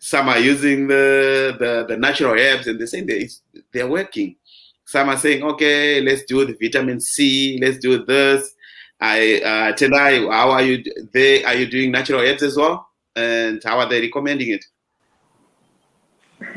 some 0.00 0.28
are 0.28 0.38
using 0.38 0.88
the, 0.88 1.56
the, 1.58 1.86
the 1.88 1.96
natural 1.96 2.38
herbs, 2.38 2.66
and 2.66 2.78
they're 2.78 2.86
saying 2.86 3.06
they, 3.06 3.28
they're 3.72 3.88
working. 3.88 4.36
Some 4.84 5.08
are 5.08 5.16
saying, 5.16 5.42
okay, 5.42 6.00
let's 6.00 6.24
do 6.24 6.44
the 6.44 6.56
vitamin 6.60 7.00
C, 7.00 7.58
let's 7.60 7.78
do 7.78 8.04
this. 8.04 8.54
I 9.00 9.40
uh, 9.44 9.72
Tendai, 9.72 10.30
how 10.30 10.50
are 10.50 10.62
you? 10.62 10.84
They 11.12 11.44
are 11.44 11.54
you 11.54 11.66
doing 11.66 11.90
natural 11.90 12.20
herbs 12.20 12.42
as 12.42 12.56
well? 12.56 12.88
And 13.16 13.60
how 13.64 13.78
are 13.78 13.88
they 13.88 14.00
recommending 14.00 14.50
it? 14.50 14.64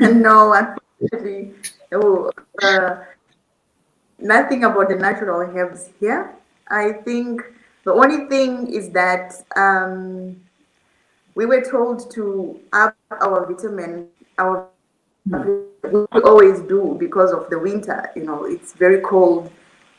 no, 0.00 0.52
unfortunately, 0.52 1.54
uh, 1.92 2.96
nothing 4.18 4.64
about 4.64 4.88
the 4.88 4.96
natural 4.96 5.40
herbs 5.40 5.90
here. 6.00 6.34
I 6.68 6.92
think 6.92 7.42
the 7.84 7.92
only 7.92 8.26
thing 8.28 8.72
is 8.72 8.90
that 8.90 9.34
um, 9.56 10.40
we 11.34 11.46
were 11.46 11.60
told 11.60 12.10
to 12.12 12.60
up 12.72 12.96
our 13.10 13.46
vitamin, 13.46 14.08
our 14.38 14.68
we 15.26 16.20
always 16.22 16.60
do 16.62 16.96
because 16.98 17.32
of 17.32 17.48
the 17.50 17.58
winter. 17.58 18.10
You 18.16 18.24
know, 18.24 18.44
it's 18.44 18.72
very 18.72 19.00
cold, 19.00 19.50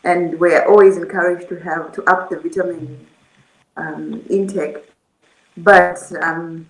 and 0.04 0.40
we're 0.40 0.66
always 0.66 0.98
encouraged 0.98 1.50
to 1.50 1.60
have 1.60 1.92
to 1.94 2.04
up 2.04 2.30
the 2.30 2.40
vitamin 2.40 3.06
um, 3.78 4.24
intake. 4.30 4.78
But 5.58 6.00
um, 6.22 6.70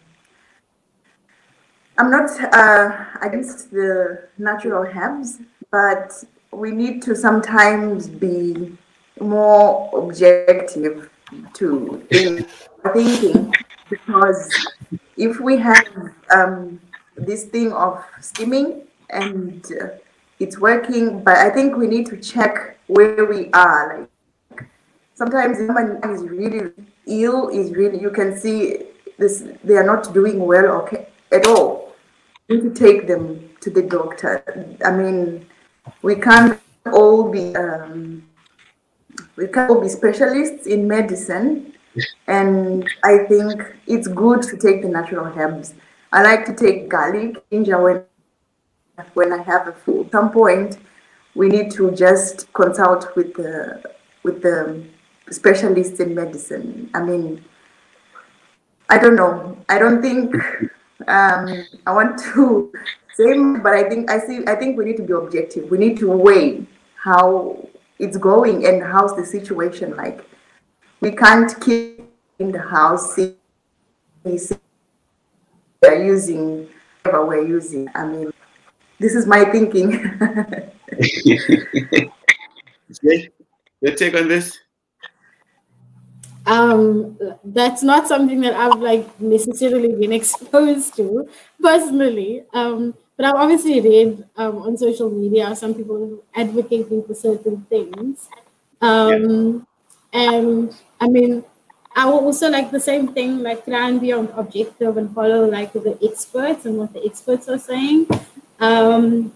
I'm 1.99 2.11
not 2.11 2.29
uh, 2.53 3.05
against 3.23 3.71
the 3.71 4.27
natural 4.37 4.83
herbs, 4.83 5.39
but 5.71 6.13
we 6.51 6.71
need 6.71 7.01
to 7.03 7.15
sometimes 7.15 8.07
be 8.07 8.77
more 9.19 9.89
objective 9.93 11.09
to 11.53 12.05
thinking 12.93 13.53
because 13.89 14.67
if 15.17 15.39
we 15.39 15.57
have 15.57 15.87
um, 16.33 16.79
this 17.15 17.45
thing 17.45 17.73
of 17.73 18.05
steaming 18.21 18.83
and 19.09 19.65
uh, 19.81 19.87
it's 20.39 20.59
working, 20.59 21.23
but 21.23 21.37
I 21.37 21.49
think 21.49 21.77
we 21.77 21.87
need 21.87 22.05
to 22.07 22.17
check 22.17 22.77
where 22.85 23.25
we 23.25 23.49
are. 23.53 24.07
Like 24.51 24.69
sometimes 25.15 25.57
someone 25.57 25.99
is 26.03 26.21
really 26.21 26.71
ill, 27.07 27.49
is 27.49 27.71
really 27.71 27.99
you 27.99 28.11
can 28.11 28.37
see 28.37 28.83
this 29.17 29.43
they 29.63 29.75
are 29.75 29.83
not 29.83 30.13
doing 30.13 30.45
well 30.45 30.67
okay 30.83 31.07
at 31.31 31.43
all 31.47 31.86
need 32.49 32.61
to 32.61 32.73
take 32.73 33.07
them 33.07 33.49
to 33.61 33.69
the 33.69 33.81
doctor. 33.81 34.43
I 34.83 34.91
mean, 34.91 35.45
we 36.01 36.15
can't 36.15 36.59
all 36.93 37.29
be 37.29 37.55
um, 37.55 38.23
we 39.35 39.47
can't 39.47 39.69
all 39.69 39.81
be 39.81 39.89
specialists 39.89 40.65
in 40.67 40.87
medicine, 40.87 41.73
and 42.27 42.87
I 43.03 43.19
think 43.29 43.61
it's 43.85 44.07
good 44.07 44.41
to 44.43 44.57
take 44.57 44.81
the 44.81 44.89
natural 44.89 45.25
herbs. 45.25 45.73
I 46.11 46.23
like 46.23 46.45
to 46.45 46.53
take 46.53 46.89
garlic, 46.89 47.43
ginger 47.51 47.81
when 47.81 48.03
when 49.13 49.33
I 49.33 49.43
have 49.43 49.67
a 49.67 49.73
flu. 49.73 50.05
At 50.05 50.11
some 50.11 50.31
point, 50.31 50.77
we 51.35 51.49
need 51.49 51.71
to 51.71 51.91
just 51.91 52.51
consult 52.53 53.15
with 53.15 53.33
the 53.33 53.83
with 54.23 54.41
the 54.41 54.83
specialists 55.29 55.99
in 55.99 56.15
medicine. 56.15 56.89
I 56.93 57.01
mean, 57.03 57.43
I 58.89 58.97
don't 58.97 59.15
know. 59.15 59.57
I 59.67 59.79
don't 59.79 60.01
think 60.01 60.33
um, 61.07 61.65
I 61.85 61.93
want 61.93 62.19
to 62.33 62.71
same, 63.13 63.61
but 63.61 63.73
I 63.73 63.87
think 63.89 64.09
I 64.09 64.19
see. 64.19 64.43
I 64.47 64.55
think 64.55 64.77
we 64.77 64.85
need 64.85 64.97
to 64.97 65.03
be 65.03 65.13
objective. 65.13 65.69
We 65.69 65.77
need 65.77 65.97
to 65.99 66.09
weigh 66.09 66.65
how 66.95 67.67
it's 67.99 68.17
going 68.17 68.65
and 68.65 68.83
how's 68.83 69.15
the 69.15 69.25
situation 69.25 69.95
like. 69.95 70.23
We 70.99 71.11
can't 71.11 71.59
keep 71.61 72.01
in 72.39 72.51
the 72.51 72.61
house. 72.61 73.17
We're 74.23 76.03
using 76.03 76.67
whatever 77.03 77.25
we're 77.25 77.47
using. 77.47 77.87
I 77.95 78.05
mean, 78.05 78.31
this 78.99 79.15
is 79.15 79.25
my 79.27 79.45
thinking. 79.45 79.91
your 83.81 83.95
take 83.95 84.15
on 84.15 84.27
this? 84.27 84.57
Um, 86.47 87.19
that's 87.43 87.83
not 87.83 88.07
something 88.07 88.39
that 88.41 88.55
I've 88.55 88.79
like 88.79 89.19
necessarily 89.19 89.93
been 89.93 90.13
exposed 90.21 90.95
to 90.95 91.29
personally. 91.61 92.43
Um, 92.53 92.95
but 93.17 93.25
I've 93.25 93.35
obviously 93.35 93.81
read 93.81 94.25
um, 94.37 94.59
on 94.59 94.77
social 94.77 95.09
media 95.09 95.55
some 95.55 95.73
people 95.73 96.23
advocating 96.33 97.03
for 97.03 97.13
certain 97.13 97.65
things. 97.69 98.29
Um, 98.81 99.67
yeah. 100.13 100.31
And 100.31 100.75
I 101.01 101.07
mean, 101.07 101.43
I 101.95 102.05
will 102.05 102.19
also 102.19 102.49
like 102.49 102.71
the 102.71 102.79
same 102.79 103.13
thing, 103.13 103.39
like 103.39 103.65
try 103.65 103.89
and 103.89 103.99
be 103.99 104.11
objective 104.11 104.97
and 104.97 105.13
follow 105.13 105.49
like 105.49 105.73
the 105.73 105.97
experts 106.01 106.65
and 106.65 106.77
what 106.77 106.93
the 106.93 107.03
experts 107.03 107.49
are 107.49 107.59
saying. 107.59 108.07
Um, 108.59 109.33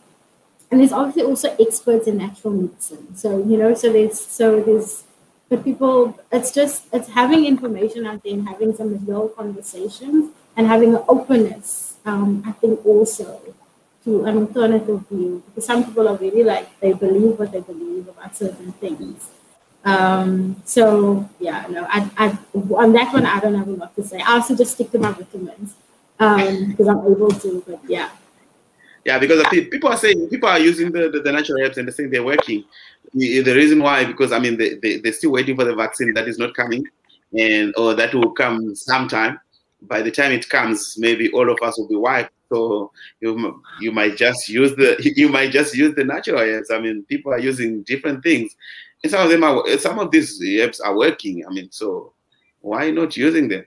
and 0.69 0.79
there's 0.79 0.93
obviously 0.93 1.23
also 1.23 1.55
experts 1.59 2.07
in 2.07 2.17
natural 2.17 2.53
medicine. 2.53 3.15
So 3.15 3.43
you 3.43 3.57
know, 3.57 3.73
so 3.73 3.91
there's 3.91 4.19
so 4.19 4.61
there's 4.61 5.03
but 5.51 5.65
people 5.65 6.17
it's 6.31 6.51
just 6.51 6.85
it's 6.93 7.09
having 7.09 7.45
information 7.45 8.07
out 8.07 8.23
there 8.23 8.33
and 8.33 8.47
having 8.47 8.73
some 8.73 9.05
real 9.05 9.27
conversations 9.27 10.31
and 10.55 10.65
having 10.65 10.95
an 10.95 11.03
openness. 11.09 11.97
Um, 12.05 12.41
I 12.47 12.53
think 12.53 12.83
also 12.85 13.39
to 14.05 14.23
an 14.25 14.37
alternative 14.37 15.05
view 15.09 15.43
because 15.45 15.65
some 15.65 15.83
people 15.85 16.07
are 16.07 16.15
really 16.15 16.43
like 16.43 16.79
they 16.79 16.93
believe 16.93 17.37
what 17.37 17.51
they 17.51 17.59
believe 17.59 18.07
about 18.07 18.35
certain 18.35 18.71
things. 18.83 19.29
Um, 19.83 20.55
so 20.63 21.29
yeah, 21.39 21.67
no, 21.69 21.85
I, 21.89 22.09
I 22.17 22.37
on 22.73 22.93
that 22.93 23.11
one 23.13 23.25
I 23.25 23.41
don't 23.41 23.55
have 23.55 23.67
a 23.67 23.71
lot 23.71 23.93
to 23.97 24.03
say. 24.03 24.21
I 24.21 24.35
also 24.35 24.55
just 24.55 24.75
stick 24.75 24.89
to 24.91 24.99
my 24.99 25.11
vitamins 25.11 25.75
because 26.17 26.87
um, 26.87 26.99
I'm 26.99 27.11
able 27.11 27.31
to. 27.31 27.61
But 27.67 27.81
yeah, 27.89 28.09
yeah, 29.03 29.19
because 29.19 29.43
people 29.49 29.89
are 29.89 29.97
saying 29.97 30.29
people 30.29 30.47
are 30.47 30.59
using 30.59 30.91
the, 30.91 31.09
the, 31.09 31.19
the 31.19 31.31
natural 31.31 31.61
herbs 31.61 31.77
and 31.77 31.87
they're 31.87 31.93
saying 31.93 32.09
they're 32.09 32.23
working. 32.23 32.63
The, 33.13 33.41
the 33.41 33.55
reason 33.55 33.79
why, 33.79 34.05
because 34.05 34.31
I 34.31 34.39
mean, 34.39 34.57
they, 34.57 34.75
they, 34.75 34.97
they're 34.97 35.13
still 35.13 35.31
waiting 35.31 35.55
for 35.55 35.65
the 35.65 35.75
vaccine 35.75 36.13
that 36.13 36.27
is 36.27 36.37
not 36.37 36.55
coming, 36.55 36.85
and 37.37 37.73
or 37.77 37.93
that 37.93 38.13
will 38.13 38.31
come 38.31 38.75
sometime. 38.75 39.39
By 39.83 40.01
the 40.01 40.11
time 40.11 40.31
it 40.31 40.47
comes, 40.47 40.95
maybe 40.97 41.29
all 41.31 41.49
of 41.49 41.57
us 41.61 41.77
will 41.77 41.87
be 41.87 41.95
wiped. 41.95 42.31
So 42.49 42.91
you 43.21 43.61
you 43.79 43.91
might 43.91 44.17
just 44.17 44.49
use 44.49 44.75
the 44.75 44.97
you 45.15 45.29
might 45.29 45.51
just 45.51 45.75
use 45.75 45.95
the 45.95 46.03
natural 46.03 46.39
herbs. 46.39 46.71
I 46.71 46.79
mean, 46.79 47.03
people 47.03 47.33
are 47.33 47.39
using 47.39 47.83
different 47.83 48.23
things, 48.23 48.55
and 49.03 49.11
some 49.11 49.23
of 49.23 49.29
them 49.29 49.43
are 49.43 49.77
some 49.77 49.99
of 49.99 50.11
these 50.11 50.41
herbs 50.43 50.79
are 50.79 50.95
working. 50.95 51.45
I 51.45 51.51
mean, 51.51 51.69
so 51.71 52.13
why 52.61 52.91
not 52.91 53.17
using 53.17 53.47
them? 53.47 53.65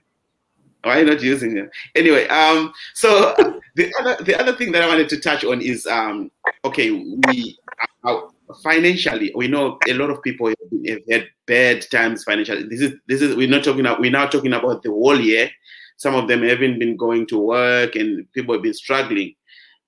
Why 0.83 1.01
not 1.01 1.21
using 1.21 1.55
them? 1.55 1.69
Anyway, 1.95 2.27
um, 2.27 2.71
so 2.93 3.33
the 3.75 3.91
other 3.99 4.23
the 4.23 4.39
other 4.39 4.55
thing 4.55 4.71
that 4.71 4.83
I 4.83 4.87
wanted 4.87 5.09
to 5.09 5.19
touch 5.19 5.43
on 5.43 5.61
is 5.61 5.87
um, 5.87 6.31
okay, 6.63 6.91
we 6.91 7.57
uh, 8.03 8.21
financially 8.63 9.31
we 9.35 9.47
know 9.47 9.77
a 9.87 9.93
lot 9.93 10.09
of 10.09 10.21
people 10.21 10.47
have 10.47 10.99
had 11.09 11.27
bad 11.45 11.85
times 11.91 12.23
financially. 12.23 12.67
This 12.69 12.81
is 12.81 12.93
this 13.07 13.21
is 13.21 13.35
we're 13.35 13.49
not 13.49 13.63
talking 13.63 13.81
about 13.81 13.99
we're 13.99 14.11
now 14.11 14.27
talking 14.27 14.53
about 14.53 14.83
the 14.83 14.89
whole 14.89 15.19
year. 15.19 15.49
Some 15.97 16.15
of 16.15 16.27
them 16.27 16.43
haven't 16.43 16.79
been 16.79 16.97
going 16.97 17.25
to 17.27 17.39
work, 17.39 17.95
and 17.95 18.31
people 18.33 18.53
have 18.53 18.63
been 18.63 18.73
struggling. 18.73 19.33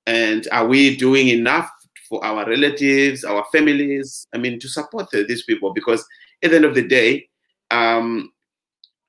And 0.06 0.48
are 0.52 0.66
we 0.66 0.96
doing 0.96 1.28
enough 1.28 1.70
for 2.08 2.24
our 2.24 2.48
relatives, 2.48 3.24
our 3.24 3.46
families? 3.52 4.26
I 4.34 4.38
mean, 4.38 4.60
to 4.60 4.70
support 4.70 5.10
these 5.12 5.44
people 5.44 5.74
because 5.74 6.06
at 6.44 6.52
the 6.52 6.56
end 6.56 6.66
of 6.66 6.76
the 6.76 6.88
day, 6.88 7.28
um, 7.72 8.32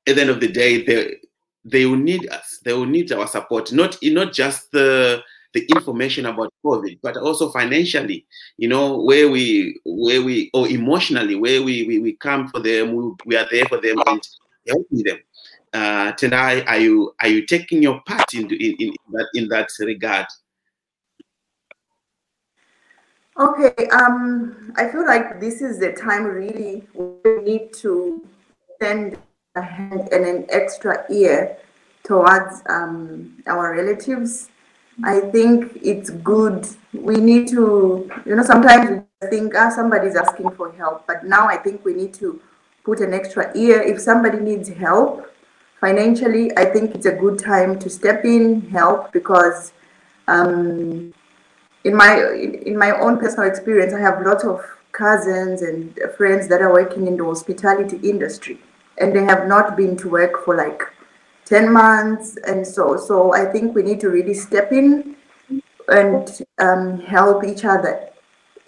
at 0.06 0.16
the 0.16 0.22
end 0.22 0.30
of 0.30 0.40
the 0.40 0.48
day, 0.48 0.82
they 0.84 1.16
they 1.64 1.86
will 1.86 1.96
need 1.96 2.28
us. 2.30 2.60
They 2.64 2.72
will 2.72 2.86
need 2.86 3.12
our 3.12 3.26
support, 3.26 3.72
not 3.72 3.96
not 4.02 4.32
just 4.32 4.72
the 4.72 5.22
the 5.54 5.64
information 5.74 6.26
about 6.26 6.52
COVID, 6.64 6.98
but 7.02 7.16
also 7.16 7.50
financially, 7.50 8.26
you 8.56 8.68
know, 8.68 9.00
where 9.00 9.30
we 9.30 9.80
where 9.84 10.22
we 10.22 10.50
or 10.52 10.68
emotionally, 10.68 11.34
where 11.34 11.62
we 11.62 11.84
we, 11.84 11.98
we 11.98 12.12
come 12.14 12.48
for 12.48 12.60
them, 12.60 12.94
we, 12.94 13.12
we 13.26 13.36
are 13.36 13.46
there 13.50 13.64
for 13.66 13.80
them 13.80 13.96
and 14.06 14.22
helping 14.66 15.02
them. 15.04 15.18
Uh, 15.72 16.12
Tendai, 16.12 16.66
are 16.66 16.78
you 16.78 17.12
are 17.20 17.28
you 17.28 17.46
taking 17.46 17.82
your 17.82 18.00
part 18.06 18.32
in 18.34 18.50
in, 18.50 18.76
in 18.78 18.94
that 19.12 19.28
in 19.34 19.48
that 19.48 19.68
regard? 19.80 20.26
Okay, 23.38 23.86
um, 23.88 24.72
I 24.76 24.88
feel 24.88 25.06
like 25.06 25.40
this 25.40 25.62
is 25.62 25.78
the 25.78 25.92
time 25.92 26.24
really 26.24 26.82
we 26.92 27.40
need 27.42 27.72
to 27.74 28.26
send 28.82 29.16
a 29.54 29.62
hand 29.62 30.08
and 30.10 30.24
an 30.24 30.46
extra 30.48 31.04
ear 31.10 31.56
towards 32.02 32.62
um, 32.68 33.40
our 33.46 33.76
relatives. 33.76 34.50
I 35.04 35.20
think 35.20 35.78
it's 35.82 36.10
good. 36.10 36.66
We 36.92 37.16
need 37.16 37.48
to, 37.48 38.10
you 38.26 38.34
know, 38.34 38.42
sometimes 38.42 39.04
we 39.22 39.28
think, 39.28 39.54
ah, 39.56 39.70
somebody's 39.70 40.16
asking 40.16 40.50
for 40.52 40.72
help, 40.72 41.06
but 41.06 41.24
now 41.24 41.46
I 41.46 41.56
think 41.56 41.84
we 41.84 41.94
need 41.94 42.14
to 42.14 42.40
put 42.84 43.00
an 43.00 43.14
extra 43.14 43.56
ear. 43.56 43.80
If 43.80 44.00
somebody 44.00 44.40
needs 44.40 44.68
help 44.68 45.30
financially, 45.80 46.50
I 46.56 46.64
think 46.64 46.94
it's 46.94 47.06
a 47.06 47.12
good 47.12 47.38
time 47.38 47.78
to 47.78 47.88
step 47.88 48.24
in, 48.24 48.62
help, 48.70 49.12
because 49.12 49.72
um, 50.26 51.14
in 51.84 51.94
my 51.94 52.32
in 52.66 52.76
my 52.76 52.90
own 52.90 53.18
personal 53.18 53.48
experience, 53.48 53.94
I 53.94 54.00
have 54.00 54.20
lots 54.26 54.44
of 54.44 54.60
cousins 54.92 55.62
and 55.62 55.96
friends 56.16 56.48
that 56.48 56.60
are 56.60 56.72
working 56.72 57.06
in 57.06 57.16
the 57.16 57.24
hospitality 57.24 57.98
industry 58.08 58.58
and 58.98 59.14
they 59.14 59.24
have 59.24 59.46
not 59.46 59.76
been 59.76 59.96
to 59.96 60.08
work 60.08 60.44
for 60.44 60.56
like 60.56 60.82
10 61.48 61.72
months 61.72 62.36
and 62.46 62.66
so 62.66 62.96
so 62.96 63.32
i 63.32 63.44
think 63.44 63.74
we 63.74 63.82
need 63.82 63.98
to 63.98 64.10
really 64.10 64.34
step 64.34 64.70
in 64.70 65.16
and 65.88 66.42
um, 66.58 67.00
help 67.00 67.42
each 67.44 67.64
other 67.64 68.10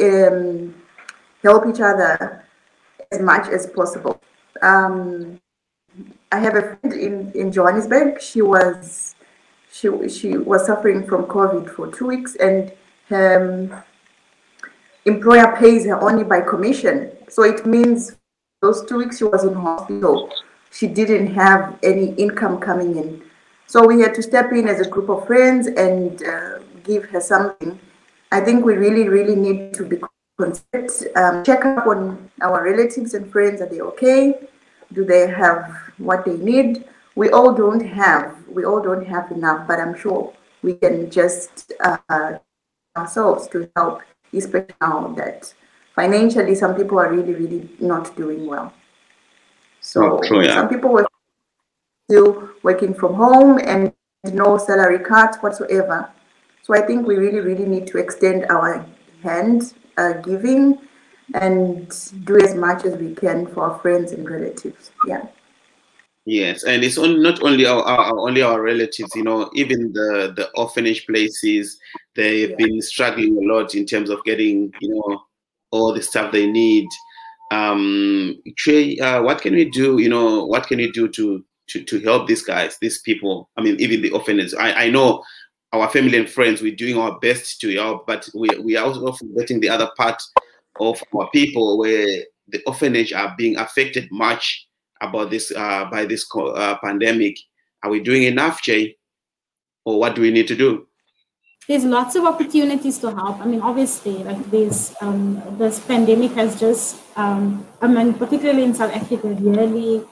um, 0.03 0.75
help 1.43 1.67
each 1.67 1.81
other 1.81 2.45
as 3.13 3.21
much 3.21 3.49
as 3.49 3.67
possible. 3.67 4.21
Um, 4.63 5.39
i 6.33 6.39
have 6.39 6.57
a 6.57 6.63
friend 6.63 6.93
in, 6.95 7.33
in 7.33 7.53
johannesburg. 7.53 8.21
She 8.21 8.41
was 8.41 9.15
she, 9.71 9.89
she 10.09 10.39
was 10.39 10.67
suffering 10.67 11.07
from 11.07 11.25
covid 11.25 11.69
for 11.69 11.89
two 11.89 12.07
weeks 12.07 12.37
and 12.37 12.73
her 13.09 13.85
employer 15.05 15.57
pays 15.57 15.85
her 15.87 16.01
only 16.01 16.25
by 16.25 16.41
commission. 16.41 17.11
So 17.29 17.43
it 17.43 17.67
means 17.67 18.17
those 18.63 18.85
two 18.87 18.99
weeks 18.99 19.19
she 19.19 19.25
was 19.25 19.45
in 19.45 19.55
hospital, 19.55 20.31
she 20.71 20.87
didn't 20.87 21.35
have 21.35 21.79
any 21.83 22.15
income 22.15 22.59
coming 22.59 22.97
in. 22.97 23.23
So 23.67 23.87
we 23.87 24.01
had 24.01 24.15
to 24.15 24.23
step 24.23 24.53
in 24.53 24.69
as 24.69 24.81
a 24.81 24.89
group 24.89 25.09
of 25.09 25.27
friends 25.27 25.67
and 25.67 26.23
uh, 26.23 26.59
give 26.85 27.05
her 27.11 27.21
something. 27.21 27.79
I 28.33 28.41
think 28.41 28.65
we 28.65 28.75
really, 28.75 29.09
really 29.09 29.37
need 29.37 29.75
to 29.75 29.85
be 29.85 29.99
considerate, 30.39 30.93
um, 31.17 31.45
check 31.45 31.65
up 31.65 31.87
on 31.87 32.31
our 32.41 32.65
relatives 32.65 33.15
and 33.15 33.31
friends. 33.31 33.61
Are 33.61 33.69
they 33.69 33.81
okay? 33.81 34.35
Do 34.93 35.05
they 35.05 35.29
have 35.29 35.71
what 35.99 36.25
they 36.25 36.37
need? 36.37 36.85
We 37.15 37.31
all 37.31 37.53
don't 37.53 37.85
have. 37.85 38.37
We 38.49 38.65
all 38.65 38.81
don't 38.81 39.07
have 39.07 39.31
enough, 39.31 39.67
but 39.69 39.79
I'm 39.79 39.97
sure 39.97 40.33
we 40.63 40.75
can 40.75 41.11
just 41.11 41.73
uh, 41.81 42.39
ourselves 42.97 43.49
to 43.49 43.69
help, 43.77 44.03
especially 44.33 44.75
now 44.81 45.09
that 45.17 45.53
financially 45.95 46.55
some 46.55 46.75
people 46.75 46.99
are 46.99 47.13
really 47.13 47.35
really 47.35 47.69
not 47.81 48.17
doing 48.17 48.47
well 48.47 48.73
so 49.81 50.19
oh, 50.19 50.21
true, 50.27 50.45
yeah. 50.45 50.55
some 50.55 50.69
people 50.69 50.91
were 50.91 51.07
still 52.09 52.49
working 52.63 52.95
from 52.95 53.15
home 53.15 53.59
and 53.59 53.93
no 54.33 54.59
salary 54.59 54.99
cuts 54.99 55.39
whatsoever 55.39 56.11
so 56.63 56.75
i 56.75 56.81
think 56.81 57.07
we 57.07 57.17
really 57.17 57.41
really 57.41 57.67
need 57.67 57.87
to 57.87 57.99
extend 57.99 58.45
our 58.51 58.85
hand 59.23 59.75
uh, 59.97 60.13
giving 60.15 60.79
and 61.35 61.89
do 62.25 62.37
as 62.41 62.55
much 62.55 62.85
as 62.85 62.97
we 62.97 63.15
can 63.15 63.47
for 63.47 63.71
our 63.71 63.79
friends 63.79 64.13
and 64.13 64.29
relatives 64.29 64.91
yeah 65.07 65.27
Yes, 66.27 66.65
and 66.65 66.85
it's 66.85 66.99
on, 66.99 67.23
not 67.23 67.43
only 67.43 67.67
our, 67.67 67.83
our, 67.83 68.19
only 68.19 68.43
our 68.43 68.61
relatives, 68.61 69.11
you 69.17 69.25
know, 69.25 69.51
even 69.55 69.93
the 69.93 70.33
the 70.37 70.51
orphanage 70.55 71.07
places, 71.07 71.79
they've 72.15 72.51
yeah. 72.51 72.57
been 72.57 72.83
struggling 72.83 73.39
a 73.39 73.53
lot 73.53 73.75
in 73.75 73.87
terms 73.87 74.11
of 74.11 74.23
getting, 74.25 74.73
you 74.81 74.95
know, 74.95 75.23
all 75.71 75.95
the 75.95 76.03
stuff 76.03 76.31
they 76.31 76.47
need. 76.47 76.87
Um, 77.51 78.37
uh, 78.69 79.23
what 79.23 79.41
can 79.43 79.55
we 79.55 79.69
do? 79.69 79.99
You 79.99 80.09
know, 80.09 80.45
what 80.47 80.67
can 80.67 80.79
we 80.79 80.91
do 80.93 81.09
to 81.09 81.45
to 81.69 81.85
to 81.85 82.01
help 82.01 82.27
these 82.29 82.43
guys, 82.43 82.79
these 82.81 83.01
people? 83.03 83.51
I 83.57 83.63
mean, 83.63 83.77
even 83.81 84.03
the 84.03 84.11
orphanages. 84.11 84.55
I, 84.55 84.73
I 84.85 84.91
know 84.91 85.23
our 85.73 85.89
family 85.89 86.19
and 86.19 86.29
friends, 86.29 86.63
we're 86.63 86.75
doing 86.75 86.99
our 86.99 87.19
best 87.21 87.61
to 87.61 87.75
help, 87.75 88.07
but 88.07 88.29
we 88.35 88.49
we 88.63 88.77
are 88.77 88.87
also 88.87 89.13
forgetting 89.13 89.61
the 89.61 89.69
other 89.69 89.91
part 89.97 90.21
of 90.81 91.03
our 91.15 91.29
people 91.31 91.79
where 91.79 92.07
the 92.49 92.63
orphanage 92.67 93.13
are 93.13 93.35
being 93.37 93.57
affected 93.59 94.09
much 94.11 94.67
about 95.01 95.31
this 95.31 95.53
uh, 95.57 95.87
by 95.91 96.05
this 96.05 96.27
uh, 96.37 96.77
pandemic. 96.83 97.37
Are 97.83 97.91
we 97.91 98.01
doing 98.01 98.25
enough, 98.25 98.63
Jay, 98.63 98.97
or 99.85 99.99
what 99.99 100.15
do 100.15 100.21
we 100.23 100.31
need 100.31 100.49
to 100.49 100.57
do? 100.57 100.87
There's 101.71 101.85
lots 101.85 102.17
of 102.17 102.25
opportunities 102.25 102.99
to 102.99 103.15
help. 103.15 103.39
I 103.39 103.45
mean, 103.47 103.61
obviously, 103.61 104.25
like 104.25 104.43
there's 104.51 104.93
um, 105.01 105.41
this 105.57 105.79
pandemic 105.79 106.33
has 106.33 106.59
just, 106.59 106.99
um, 107.15 107.65
I 107.81 107.87
mean, 107.87 108.15
particularly 108.15 108.65
in 108.65 108.75
South 108.75 108.93
Africa, 108.93 109.29
really 109.39 110.03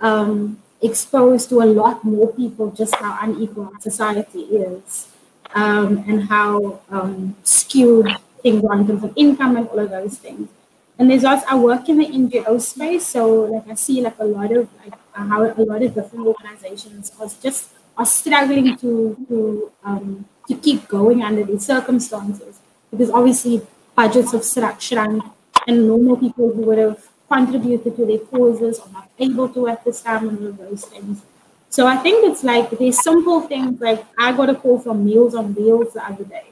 um, 0.00 0.62
exposed 0.80 1.48
to 1.48 1.62
a 1.62 1.66
lot 1.66 2.04
more 2.04 2.32
people 2.32 2.70
just 2.70 2.94
how 2.94 3.18
unequal 3.22 3.72
society 3.80 4.42
is 4.42 5.08
um, 5.56 5.98
and 6.06 6.28
how 6.28 6.80
um, 6.90 7.34
skewed 7.42 8.06
things 8.44 8.62
are 8.62 8.78
in 8.78 8.86
terms 8.86 9.02
of 9.02 9.12
income 9.16 9.56
and 9.56 9.66
all 9.66 9.80
of 9.80 9.90
those 9.90 10.18
things. 10.18 10.48
And 10.96 11.10
there's 11.10 11.24
also 11.24 11.44
I 11.48 11.56
work 11.56 11.88
in 11.88 11.98
the 11.98 12.06
NGO 12.06 12.60
space, 12.60 13.04
so 13.04 13.50
like 13.50 13.68
I 13.68 13.74
see 13.74 14.00
like 14.00 14.20
a 14.20 14.24
lot 14.24 14.52
of 14.52 14.68
like 14.84 14.94
how 15.12 15.42
a 15.42 15.64
lot 15.64 15.82
of 15.82 15.92
different 15.92 16.24
organizations 16.24 17.10
are 17.18 17.28
just 17.42 17.70
are 17.98 18.06
struggling 18.06 18.76
to 18.76 19.16
to 19.26 19.72
um, 19.82 20.26
to 20.48 20.54
keep 20.56 20.88
going 20.88 21.22
under 21.22 21.44
these 21.44 21.64
circumstances 21.64 22.60
because 22.90 23.10
obviously 23.10 23.62
budgets 23.94 24.32
have 24.32 24.80
shrunk 24.80 25.22
and 25.66 25.86
normal 25.86 26.16
people 26.16 26.52
who 26.52 26.62
would 26.62 26.78
have 26.78 27.08
contributed 27.28 27.96
to 27.96 28.06
their 28.06 28.18
causes 28.18 28.78
are 28.80 28.92
not 28.92 29.08
able 29.18 29.48
to 29.48 29.68
at 29.68 29.84
this 29.84 30.02
time 30.02 30.28
and 30.28 30.38
all 30.38 30.46
of 30.48 30.58
those 30.58 30.84
things. 30.84 31.22
So 31.70 31.86
I 31.86 31.96
think 31.96 32.24
it's 32.30 32.44
like 32.44 32.70
these 32.78 33.02
simple 33.02 33.40
things 33.40 33.80
like 33.80 34.04
I 34.18 34.32
got 34.32 34.50
a 34.50 34.54
call 34.54 34.78
from 34.78 35.04
Meals 35.04 35.34
on 35.34 35.54
Wheels 35.54 35.94
the 35.94 36.04
other 36.04 36.24
day. 36.24 36.46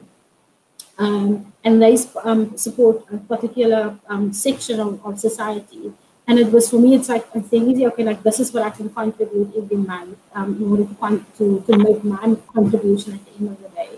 Um, 0.99 1.53
and 1.65 1.81
they 1.81 1.97
um, 2.25 2.57
support 2.57 3.05
a 3.13 3.19
particular 3.19 3.97
um, 4.09 4.33
section 4.33 4.81
of, 4.81 5.05
of 5.07 5.19
society. 5.19 5.93
And 6.29 6.39
it 6.39 6.53
was 6.53 6.71
for 6.71 6.79
me, 6.79 6.95
it's 6.95 7.09
like 7.09 7.27
a 7.35 7.41
thing 7.41 7.71
easy, 7.71 7.87
okay, 7.89 8.05
like 8.05 8.23
this 8.23 8.39
is 8.41 8.53
what 8.53 8.63
I 8.63 8.71
can 8.71 8.89
contribute 8.91 9.53
every 9.57 9.77
month 9.77 10.17
um, 10.35 10.57
in 10.57 10.71
order 10.71 10.85
to, 10.85 10.95
con- 10.95 11.27
to, 11.39 11.61
to 11.67 11.77
make 11.77 12.05
my 12.05 12.37
contribution 12.55 13.15
at 13.15 13.25
the 13.27 13.33
end 13.39 13.49
of 13.51 13.63
the 13.63 13.69
day. 13.71 13.91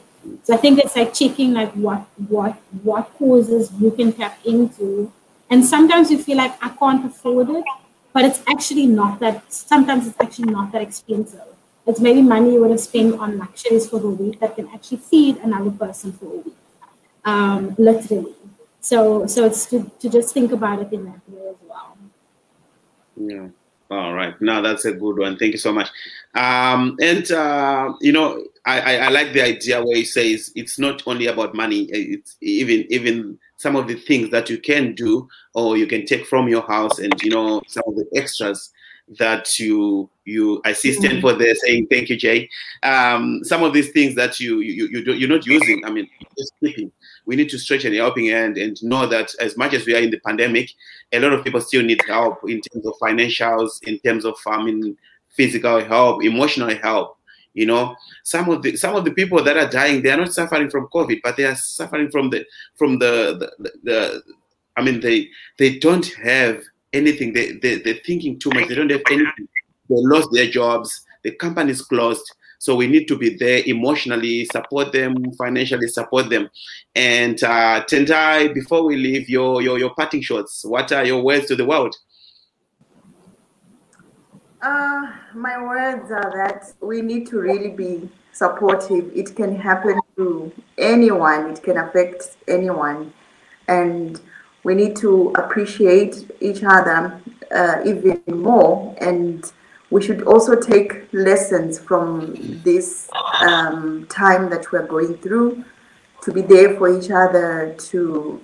So 0.43 0.55
I 0.55 0.57
think 0.57 0.79
it's 0.79 0.97
like 0.97 1.13
checking 1.13 1.53
like 1.53 1.73
what 1.73 2.07
what 2.29 2.55
what 2.83 3.13
causes 3.19 3.71
you 3.79 3.91
can 3.91 4.13
tap 4.13 4.39
into. 4.45 5.13
And 5.51 5.65
sometimes 5.65 6.11
you 6.11 6.19
feel 6.19 6.39
like 6.39 6.55
I 6.65 6.71
can't 6.71 7.05
afford 7.05 7.51
it, 7.51 7.65
but 8.13 8.25
it's 8.25 8.43
actually 8.49 8.87
not 8.87 9.21
that 9.21 9.53
sometimes 9.53 10.07
it's 10.07 10.17
actually 10.21 10.51
not 10.53 10.73
that 10.73 10.81
expensive. 10.83 11.43
It's 11.87 12.01
maybe 12.01 12.23
money 12.23 12.55
you 12.55 12.61
would 12.63 12.71
have 12.71 12.81
spent 12.81 13.19
on 13.21 13.37
luxuries 13.39 13.87
for 13.89 14.01
the 14.01 14.09
week 14.09 14.41
that 14.41 14.57
can 14.57 14.69
actually 14.69 14.99
feed 14.99 15.37
another 15.39 15.71
person 15.71 16.13
for 16.15 16.25
a 16.27 16.37
week. 16.39 16.57
Um, 17.25 17.75
literally. 17.79 18.35
So 18.81 19.27
so 19.27 19.45
it's 19.47 19.67
to, 19.67 19.91
to 20.01 20.09
just 20.09 20.33
think 20.35 20.53
about 20.53 20.81
it 20.81 20.93
in 20.93 21.05
that 21.05 21.21
way 21.29 21.49
as 21.51 21.57
well. 21.69 21.97
Yeah. 23.17 23.49
All 23.91 24.15
right. 24.15 24.41
Now 24.41 24.61
that's 24.61 24.85
a 24.87 24.93
good 24.93 25.19
one. 25.19 25.37
Thank 25.37 25.53
you 25.53 25.59
so 25.59 25.73
much. 25.73 25.89
Um, 26.35 26.97
and 27.01 27.31
uh, 27.31 27.93
you 28.01 28.13
know, 28.13 28.43
I, 28.65 28.81
I, 28.81 28.95
I, 29.07 29.09
like 29.11 29.33
the 29.33 29.43
idea 29.43 29.85
where 29.85 29.97
he 29.97 30.05
says 30.05 30.51
it's 30.57 30.79
not 30.79 31.03
only 31.07 31.27
about 31.27 31.55
money. 31.55 31.83
It's 31.91 32.37
even 32.41 32.87
even 32.91 33.39
some 33.57 33.77
of 33.77 33.87
the 33.87 33.95
things 33.95 34.31
that 34.31 34.49
you 34.51 34.59
can 34.59 34.95
do 34.95 35.29
or 35.55 35.77
you 35.77 35.87
can 35.87 36.07
take 36.07 36.27
from 36.27 36.49
your 36.49 36.63
house, 36.63 36.99
and 36.99 37.15
you 37.23 37.31
know 37.31 37.61
some 37.69 37.85
of 37.87 37.95
the 37.95 38.07
extras 38.17 38.71
that 39.19 39.59
you 39.59 40.09
you 40.25 40.63
I 40.65 40.73
see 40.73 40.93
stand 40.93 41.21
for 41.21 41.35
there 41.35 41.55
saying 41.55 41.89
thank 41.91 42.09
you, 42.09 42.17
Jay. 42.17 42.49
Um, 42.83 43.41
some 43.45 43.63
of 43.63 43.75
these 43.75 43.91
things 43.91 44.15
that 44.15 44.41
you 44.41 44.61
you 44.61 44.89
you 44.89 45.05
do, 45.05 45.15
you're 45.15 45.29
not 45.29 45.47
using. 45.47 45.85
I 45.85 45.91
mean, 45.91 46.09
just 46.39 46.55
keeping 46.61 46.91
we 47.27 47.37
need 47.37 47.49
to 47.51 47.59
stretch 47.59 47.85
a 47.85 47.95
helping 47.95 48.27
hand 48.27 48.59
and 48.59 48.83
know 48.83 49.07
that 49.07 49.35
as 49.41 49.57
much 49.57 49.75
as 49.75 49.87
we 49.87 49.95
are 49.95 50.01
in 50.01 50.11
the 50.11 50.21
pandemic, 50.21 50.71
a 51.13 51.19
lot 51.19 51.33
of 51.33 51.45
people 51.45 51.61
still 51.61 51.83
need 51.83 52.03
help 52.07 52.39
in 52.49 52.61
terms 52.61 52.87
of 52.87 52.95
financials, 53.01 53.83
in 53.85 53.99
terms 54.01 54.25
of 54.25 54.37
mean, 54.63 54.97
physical 55.31 55.83
help, 55.85 56.23
emotional 56.23 56.75
help. 56.77 57.17
You 57.55 57.67
know, 57.67 57.95
some 58.25 58.49
of 58.49 58.63
the 58.63 58.77
some 58.77 58.97
of 58.97 59.05
the 59.05 59.13
people 59.13 59.43
that 59.43 59.57
are 59.57 59.71
dying, 59.71 60.03
they 60.03 60.11
are 60.11 60.17
not 60.17 60.33
suffering 60.33 60.69
from 60.69 60.89
COVID, 60.93 61.21
but 61.23 61.37
they 61.37 61.45
are 61.45 61.55
suffering 61.55 62.11
from 62.11 62.31
the 62.31 62.45
from 62.75 62.99
the 62.99 63.53
the, 63.59 63.73
the 63.85 64.23
I 64.77 64.83
mean, 64.83 65.01
they 65.01 65.29
they 65.59 65.79
don't 65.79 66.07
have 66.25 66.63
anything. 66.93 67.33
They, 67.33 67.53
they 67.53 67.77
they're 67.77 68.01
thinking 68.05 68.41
too 68.41 68.51
much. 68.51 68.69
They 68.69 68.75
don't 68.75 68.91
have 68.91 69.03
anything. 69.09 69.49
They 69.89 69.97
lost 69.97 70.31
their 70.33 70.49
jobs. 70.49 71.05
The 71.23 71.31
company 71.31 71.71
is 71.71 71.83
closed 71.83 72.29
so 72.65 72.75
we 72.75 72.87
need 72.87 73.07
to 73.07 73.19
be 73.19 73.37
there 73.37 73.63
emotionally, 73.67 74.47
support 74.47 74.91
them, 74.91 75.31
financially 75.35 75.87
support 75.87 76.31
them. 76.31 76.49
And 76.95 77.37
uh, 77.45 77.85
Tendai, 77.85 78.55
before 78.55 78.87
we 78.87 78.97
leave, 78.97 79.29
your, 79.29 79.61
your, 79.61 79.79
your 79.79 79.95
parting 79.95 80.23
shots, 80.23 80.65
what 80.65 80.91
are 80.91 81.05
your 81.05 81.23
words 81.23 81.45
to 81.49 81.57
the 81.57 81.67
world? 81.67 81.95
Uh, 84.63 85.13
my 85.35 85.63
words 85.63 86.11
are 86.11 86.33
that 86.35 86.73
we 86.81 87.03
need 87.03 87.27
to 87.27 87.39
really 87.39 87.69
be 87.69 88.09
supportive. 88.33 89.13
It 89.15 89.37
can 89.37 89.55
happen 89.55 90.01
to 90.17 90.51
anyone, 90.79 91.51
it 91.51 91.63
can 91.63 91.77
affect 91.77 92.39
anyone. 92.49 93.13
And 93.69 94.19
we 94.63 94.75
need 94.75 94.97
to 94.97 95.35
appreciate 95.37 96.33
each 96.41 96.63
other 96.65 97.21
uh, 97.55 97.83
even 97.85 98.23
more 98.27 98.97
and 99.03 99.53
we 99.95 100.03
should 100.03 100.23
also 100.23 100.57
take 100.57 101.07
lessons 101.13 101.79
from 101.79 102.35
this 102.65 103.09
um, 103.41 104.05
time 104.09 104.51
that 104.51 104.73
we're 104.73 104.89
going 104.89 105.17
through 105.19 105.65
to 106.21 106.33
be 106.33 106.43
there 106.43 106.77
for 106.77 106.89
each 106.99 107.13
other, 107.13 107.77
to 107.79 108.41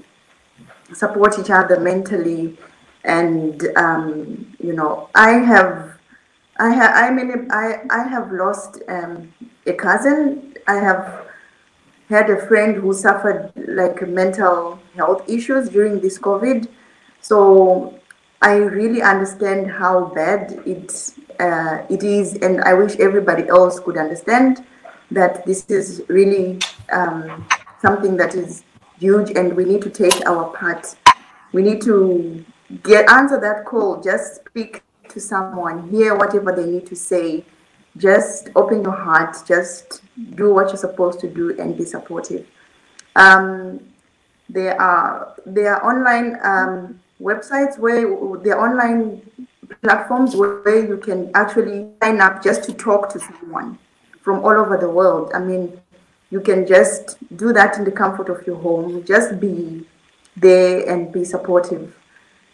support 0.92 1.40
each 1.40 1.50
other 1.50 1.80
mentally. 1.80 2.56
And, 3.02 3.66
um, 3.76 4.54
you 4.60 4.74
know, 4.74 5.08
I 5.16 5.30
have, 5.52 5.98
I 6.60 6.70
have, 6.70 6.92
I 6.94 7.10
mean, 7.10 7.48
I, 7.50 7.80
I 7.90 8.04
have 8.06 8.30
lost 8.30 8.82
um, 8.86 9.34
a 9.66 9.72
cousin. 9.72 10.54
I 10.68 10.76
have 10.76 11.26
had 12.08 12.30
a 12.30 12.46
friend 12.46 12.76
who 12.76 12.92
suffered 12.92 13.50
like 13.56 14.06
mental 14.08 14.78
health 14.94 15.28
issues 15.28 15.68
during 15.68 15.98
this 15.98 16.16
COVID. 16.16 16.68
So 17.22 17.98
I 18.40 18.54
really 18.54 19.02
understand 19.02 19.68
how 19.68 20.12
bad 20.14 20.62
it 20.64 21.14
uh, 21.40 21.86
it 21.88 22.02
is, 22.02 22.34
and 22.36 22.60
I 22.62 22.74
wish 22.74 22.96
everybody 22.96 23.48
else 23.48 23.80
could 23.80 23.96
understand 23.96 24.64
that 25.10 25.44
this 25.46 25.64
is 25.70 26.02
really 26.08 26.58
um, 26.92 27.46
something 27.80 28.16
that 28.18 28.34
is 28.34 28.62
huge, 28.98 29.30
and 29.30 29.56
we 29.56 29.64
need 29.64 29.82
to 29.82 29.90
take 29.90 30.26
our 30.26 30.50
part. 30.50 30.94
We 31.52 31.62
need 31.62 31.80
to 31.82 32.44
get 32.82 33.10
answer 33.10 33.40
that 33.40 33.64
call. 33.64 34.00
Just 34.02 34.44
speak 34.46 34.82
to 35.08 35.20
someone, 35.20 35.88
hear 35.90 36.14
whatever 36.14 36.52
they 36.52 36.66
need 36.66 36.86
to 36.86 36.96
say. 36.96 37.44
Just 37.96 38.50
open 38.54 38.82
your 38.82 38.94
heart. 38.94 39.36
Just 39.46 40.02
do 40.36 40.54
what 40.54 40.68
you're 40.68 40.76
supposed 40.76 41.18
to 41.20 41.28
do, 41.28 41.58
and 41.58 41.76
be 41.76 41.84
supportive. 41.84 42.46
Um, 43.16 43.80
there 44.48 44.80
are 44.80 45.34
there 45.46 45.74
are 45.74 45.82
online. 45.90 46.38
Um, 46.42 47.00
websites 47.20 47.78
where 47.78 48.00
the 48.38 48.56
online 48.56 49.20
platforms 49.82 50.36
where 50.36 50.86
you 50.86 50.96
can 50.96 51.30
actually 51.34 51.88
sign 52.02 52.20
up 52.20 52.42
just 52.42 52.64
to 52.64 52.72
talk 52.72 53.08
to 53.10 53.20
someone 53.20 53.78
from 54.20 54.44
all 54.44 54.52
over 54.52 54.76
the 54.76 54.88
world. 54.88 55.30
I 55.34 55.38
mean, 55.38 55.80
you 56.30 56.40
can 56.40 56.66
just 56.66 57.16
do 57.36 57.52
that 57.52 57.76
in 57.78 57.84
the 57.84 57.90
comfort 57.90 58.28
of 58.28 58.46
your 58.46 58.56
home. 58.56 59.04
Just 59.04 59.40
be 59.40 59.86
there 60.36 60.88
and 60.88 61.12
be 61.12 61.24
supportive. 61.24 61.96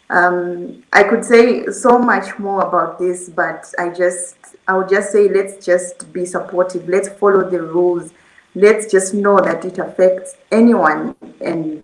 Um, 0.09 0.83
I 0.93 1.03
could 1.03 1.25
say 1.25 1.67
so 1.67 1.99
much 1.99 2.39
more 2.39 2.61
about 2.61 2.97
this, 2.97 3.29
but 3.29 3.73
I 3.77 3.89
just 3.89 4.37
I 4.67 4.77
would 4.77 4.89
just 4.89 5.11
say 5.11 5.27
let's 5.27 5.65
just 5.65 6.11
be 6.13 6.25
supportive. 6.25 6.87
Let's 6.87 7.09
follow 7.09 7.49
the 7.49 7.61
rules. 7.61 8.11
Let's 8.55 8.89
just 8.89 9.13
know 9.13 9.39
that 9.41 9.65
it 9.65 9.77
affects 9.77 10.37
anyone 10.51 11.15
and 11.41 11.83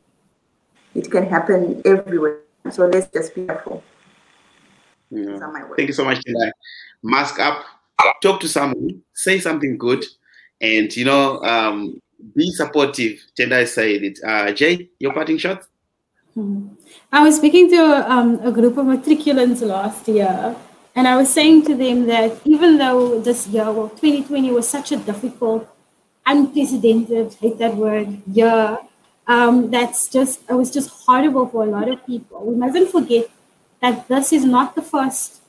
it 0.95 1.11
can 1.11 1.27
happen 1.27 1.81
everywhere. 1.85 2.39
So 2.71 2.87
let's 2.87 3.11
just 3.11 3.35
be 3.35 3.45
careful. 3.45 3.83
Yeah. 5.13 5.37
Thank 5.77 5.89
you 5.89 5.93
so 5.93 6.05
much, 6.05 6.19
Tendai. 6.25 6.51
Mask 7.03 7.39
up, 7.39 7.63
talk 8.21 8.39
to 8.41 8.47
someone, 8.47 9.01
say 9.13 9.39
something 9.39 9.77
good, 9.77 10.03
and 10.59 10.95
you 10.95 11.05
know, 11.05 11.39
um, 11.43 12.01
be 12.35 12.51
supportive. 12.51 13.19
Tendai 13.37 13.67
said 13.67 14.03
it. 14.03 14.19
Uh, 14.25 14.51
Jay, 14.51 14.89
your 14.99 15.13
parting 15.13 15.37
shot? 15.37 15.63
Hmm. 16.33 16.69
I 17.11 17.23
was 17.23 17.35
speaking 17.35 17.69
to 17.69 18.11
um, 18.11 18.39
a 18.41 18.51
group 18.51 18.77
of 18.77 18.87
matriculants 18.87 19.61
last 19.61 20.07
year, 20.07 20.55
and 20.95 21.07
I 21.07 21.15
was 21.15 21.31
saying 21.31 21.65
to 21.65 21.75
them 21.75 22.07
that 22.07 22.39
even 22.45 22.79
though 22.79 23.19
this 23.19 23.45
year, 23.47 23.71
well, 23.71 23.89
2020 23.89 24.51
was 24.51 24.67
such 24.67 24.91
a 24.91 24.97
difficult, 24.97 25.67
unprecedented, 26.25 27.35
hate 27.35 27.59
that 27.59 27.75
word, 27.75 28.19
year, 28.25 28.79
um, 29.27 29.69
that's 29.69 30.07
just 30.07 30.41
it 30.49 30.53
was 30.53 30.71
just 30.71 30.89
horrible 30.89 31.47
for 31.47 31.63
a 31.63 31.67
lot 31.67 31.87
of 31.87 32.03
people. 32.05 32.43
We 32.45 32.55
mustn't 32.55 32.89
forget 32.89 33.29
that 33.83 34.07
this 34.07 34.31
is 34.31 34.45
not 34.45 34.73
the 34.73 34.81
first 34.81 35.41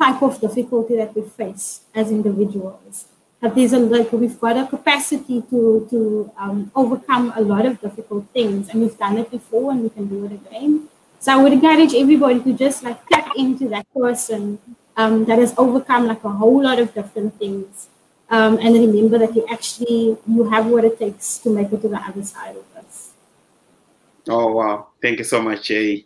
type 0.00 0.22
of 0.22 0.40
difficulty 0.40 0.96
that 0.96 1.16
we 1.16 1.22
face 1.22 1.80
as 1.94 2.12
individuals. 2.12 3.06
That 3.40 3.54
there's 3.54 3.72
a 3.72 3.80
like 3.80 4.12
we've 4.12 4.38
got 4.38 4.56
a 4.56 4.66
capacity 4.66 5.42
to 5.50 5.86
to 5.90 6.30
um, 6.36 6.70
overcome 6.74 7.32
a 7.34 7.40
lot 7.40 7.66
of 7.66 7.80
difficult 7.80 8.26
things, 8.36 8.68
and 8.68 8.82
we've 8.82 8.98
done 8.98 9.18
it 9.18 9.30
before, 9.30 9.72
and 9.72 9.82
we 9.82 9.90
can 9.90 10.06
do 10.06 10.24
it 10.26 10.32
again. 10.32 10.88
So 11.18 11.32
I 11.32 11.42
would 11.42 11.52
encourage 11.52 11.94
everybody 11.94 12.40
to 12.46 12.52
just 12.52 12.84
like 12.84 13.04
tap 13.08 13.32
into 13.36 13.68
that 13.74 13.86
person 13.92 14.58
um, 14.96 15.24
that 15.24 15.38
has 15.38 15.54
overcome 15.58 16.06
like 16.06 16.22
a 16.24 16.34
whole 16.42 16.62
lot 16.62 16.78
of 16.78 16.94
different 16.94 17.38
things 17.38 17.88
um, 18.30 18.58
and 18.60 18.74
remember 18.74 19.18
that 19.18 19.34
you 19.34 19.46
actually 19.50 20.16
you 20.26 20.44
have 20.50 20.66
what 20.66 20.84
it 20.84 20.98
takes 20.98 21.38
to 21.38 21.50
make 21.50 21.72
it 21.72 21.80
to 21.80 21.88
the 21.88 21.96
other 21.96 22.22
side 22.22 22.56
of 22.56 22.64
this. 22.74 23.12
Oh 24.28 24.52
wow! 24.52 24.88
Thank 25.00 25.18
you 25.18 25.24
so 25.24 25.40
much, 25.40 25.64
Jay. 25.64 26.04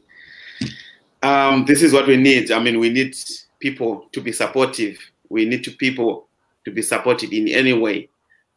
Um, 1.23 1.65
this 1.65 1.83
is 1.83 1.93
what 1.93 2.07
we 2.07 2.17
need. 2.17 2.51
I 2.51 2.59
mean, 2.59 2.81
we 2.81 2.91
need 2.91 3.17
people 3.61 4.09
to 4.13 4.21
be 4.21 4.33
supportive. 4.33 4.99
We 5.29 5.45
need 5.45 5.65
to 5.65 5.71
people 5.71 6.29
to 6.65 6.71
be 6.71 6.83
supported 6.83 7.33
in 7.33 7.49
any 7.49 7.73
way. 7.73 8.09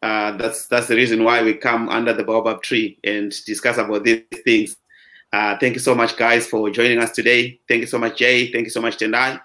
Uh, 0.02 0.36
that's 0.36 0.66
that's 0.66 0.88
the 0.88 0.94
reason 0.96 1.24
why 1.24 1.42
we 1.42 1.54
come 1.54 1.88
under 1.88 2.12
the 2.12 2.22
baobab 2.24 2.62
tree 2.62 2.98
and 3.04 3.32
discuss 3.44 3.78
about 3.78 4.04
these 4.04 4.22
things. 4.44 4.76
Uh, 5.32 5.56
thank 5.58 5.74
you 5.74 5.80
so 5.80 5.94
much, 5.94 6.16
guys, 6.16 6.46
for 6.46 6.70
joining 6.70 6.98
us 6.98 7.12
today. 7.12 7.58
Thank 7.68 7.80
you 7.80 7.86
so 7.86 7.98
much, 7.98 8.18
Jay. 8.18 8.52
Thank 8.52 8.64
you 8.64 8.70
so 8.70 8.80
much, 8.80 8.98
Tendai, 8.98 9.40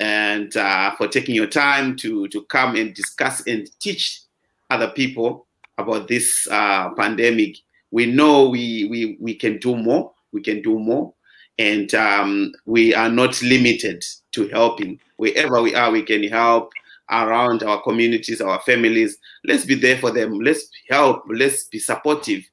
and 0.00 0.56
uh, 0.56 0.94
for 0.96 1.08
taking 1.08 1.34
your 1.34 1.46
time 1.46 1.96
to 1.96 2.28
to 2.28 2.42
come 2.44 2.76
and 2.76 2.94
discuss 2.94 3.46
and 3.46 3.68
teach 3.80 4.22
other 4.70 4.88
people 4.88 5.46
about 5.78 6.08
this 6.08 6.46
uh, 6.50 6.90
pandemic. 6.94 7.56
We 7.90 8.06
know 8.06 8.48
we 8.48 8.86
we 8.90 9.16
we 9.20 9.34
can 9.34 9.58
do 9.58 9.76
more. 9.76 10.12
We 10.32 10.42
can 10.42 10.62
do 10.62 10.78
more, 10.78 11.12
and 11.58 11.92
um, 11.94 12.52
we 12.66 12.94
are 12.94 13.08
not 13.08 13.40
limited 13.42 14.04
to 14.32 14.48
helping. 14.48 15.00
Wherever 15.16 15.60
we 15.60 15.74
are, 15.74 15.90
we 15.90 16.02
can 16.02 16.22
help 16.24 16.72
around 17.10 17.62
our 17.62 17.82
communities, 17.82 18.40
our 18.40 18.60
families. 18.60 19.18
Let's 19.44 19.64
be 19.64 19.74
there 19.74 19.98
for 19.98 20.10
them. 20.10 20.38
Let's 20.38 20.68
help. 20.88 21.24
Let's 21.28 21.64
be 21.64 21.78
supportive. 21.78 22.44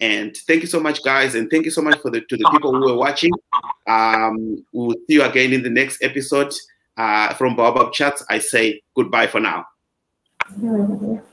And 0.00 0.36
thank 0.46 0.62
you 0.62 0.68
so 0.68 0.80
much, 0.80 1.02
guys, 1.02 1.34
and 1.34 1.50
thank 1.50 1.64
you 1.64 1.72
so 1.72 1.82
much 1.82 1.98
for 2.00 2.10
the 2.10 2.20
to 2.20 2.36
the 2.36 2.48
people 2.52 2.72
who 2.72 2.88
are 2.88 2.96
watching. 2.96 3.32
Um, 3.86 4.64
we'll 4.72 4.96
see 5.08 5.14
you 5.14 5.24
again 5.24 5.52
in 5.52 5.62
the 5.62 5.70
next 5.70 6.02
episode 6.02 6.52
uh, 6.96 7.34
from 7.34 7.56
Baobab 7.56 7.92
Chats. 7.92 8.24
I 8.28 8.38
say 8.38 8.80
goodbye 8.94 9.26
for 9.26 9.40
now. 9.40 9.66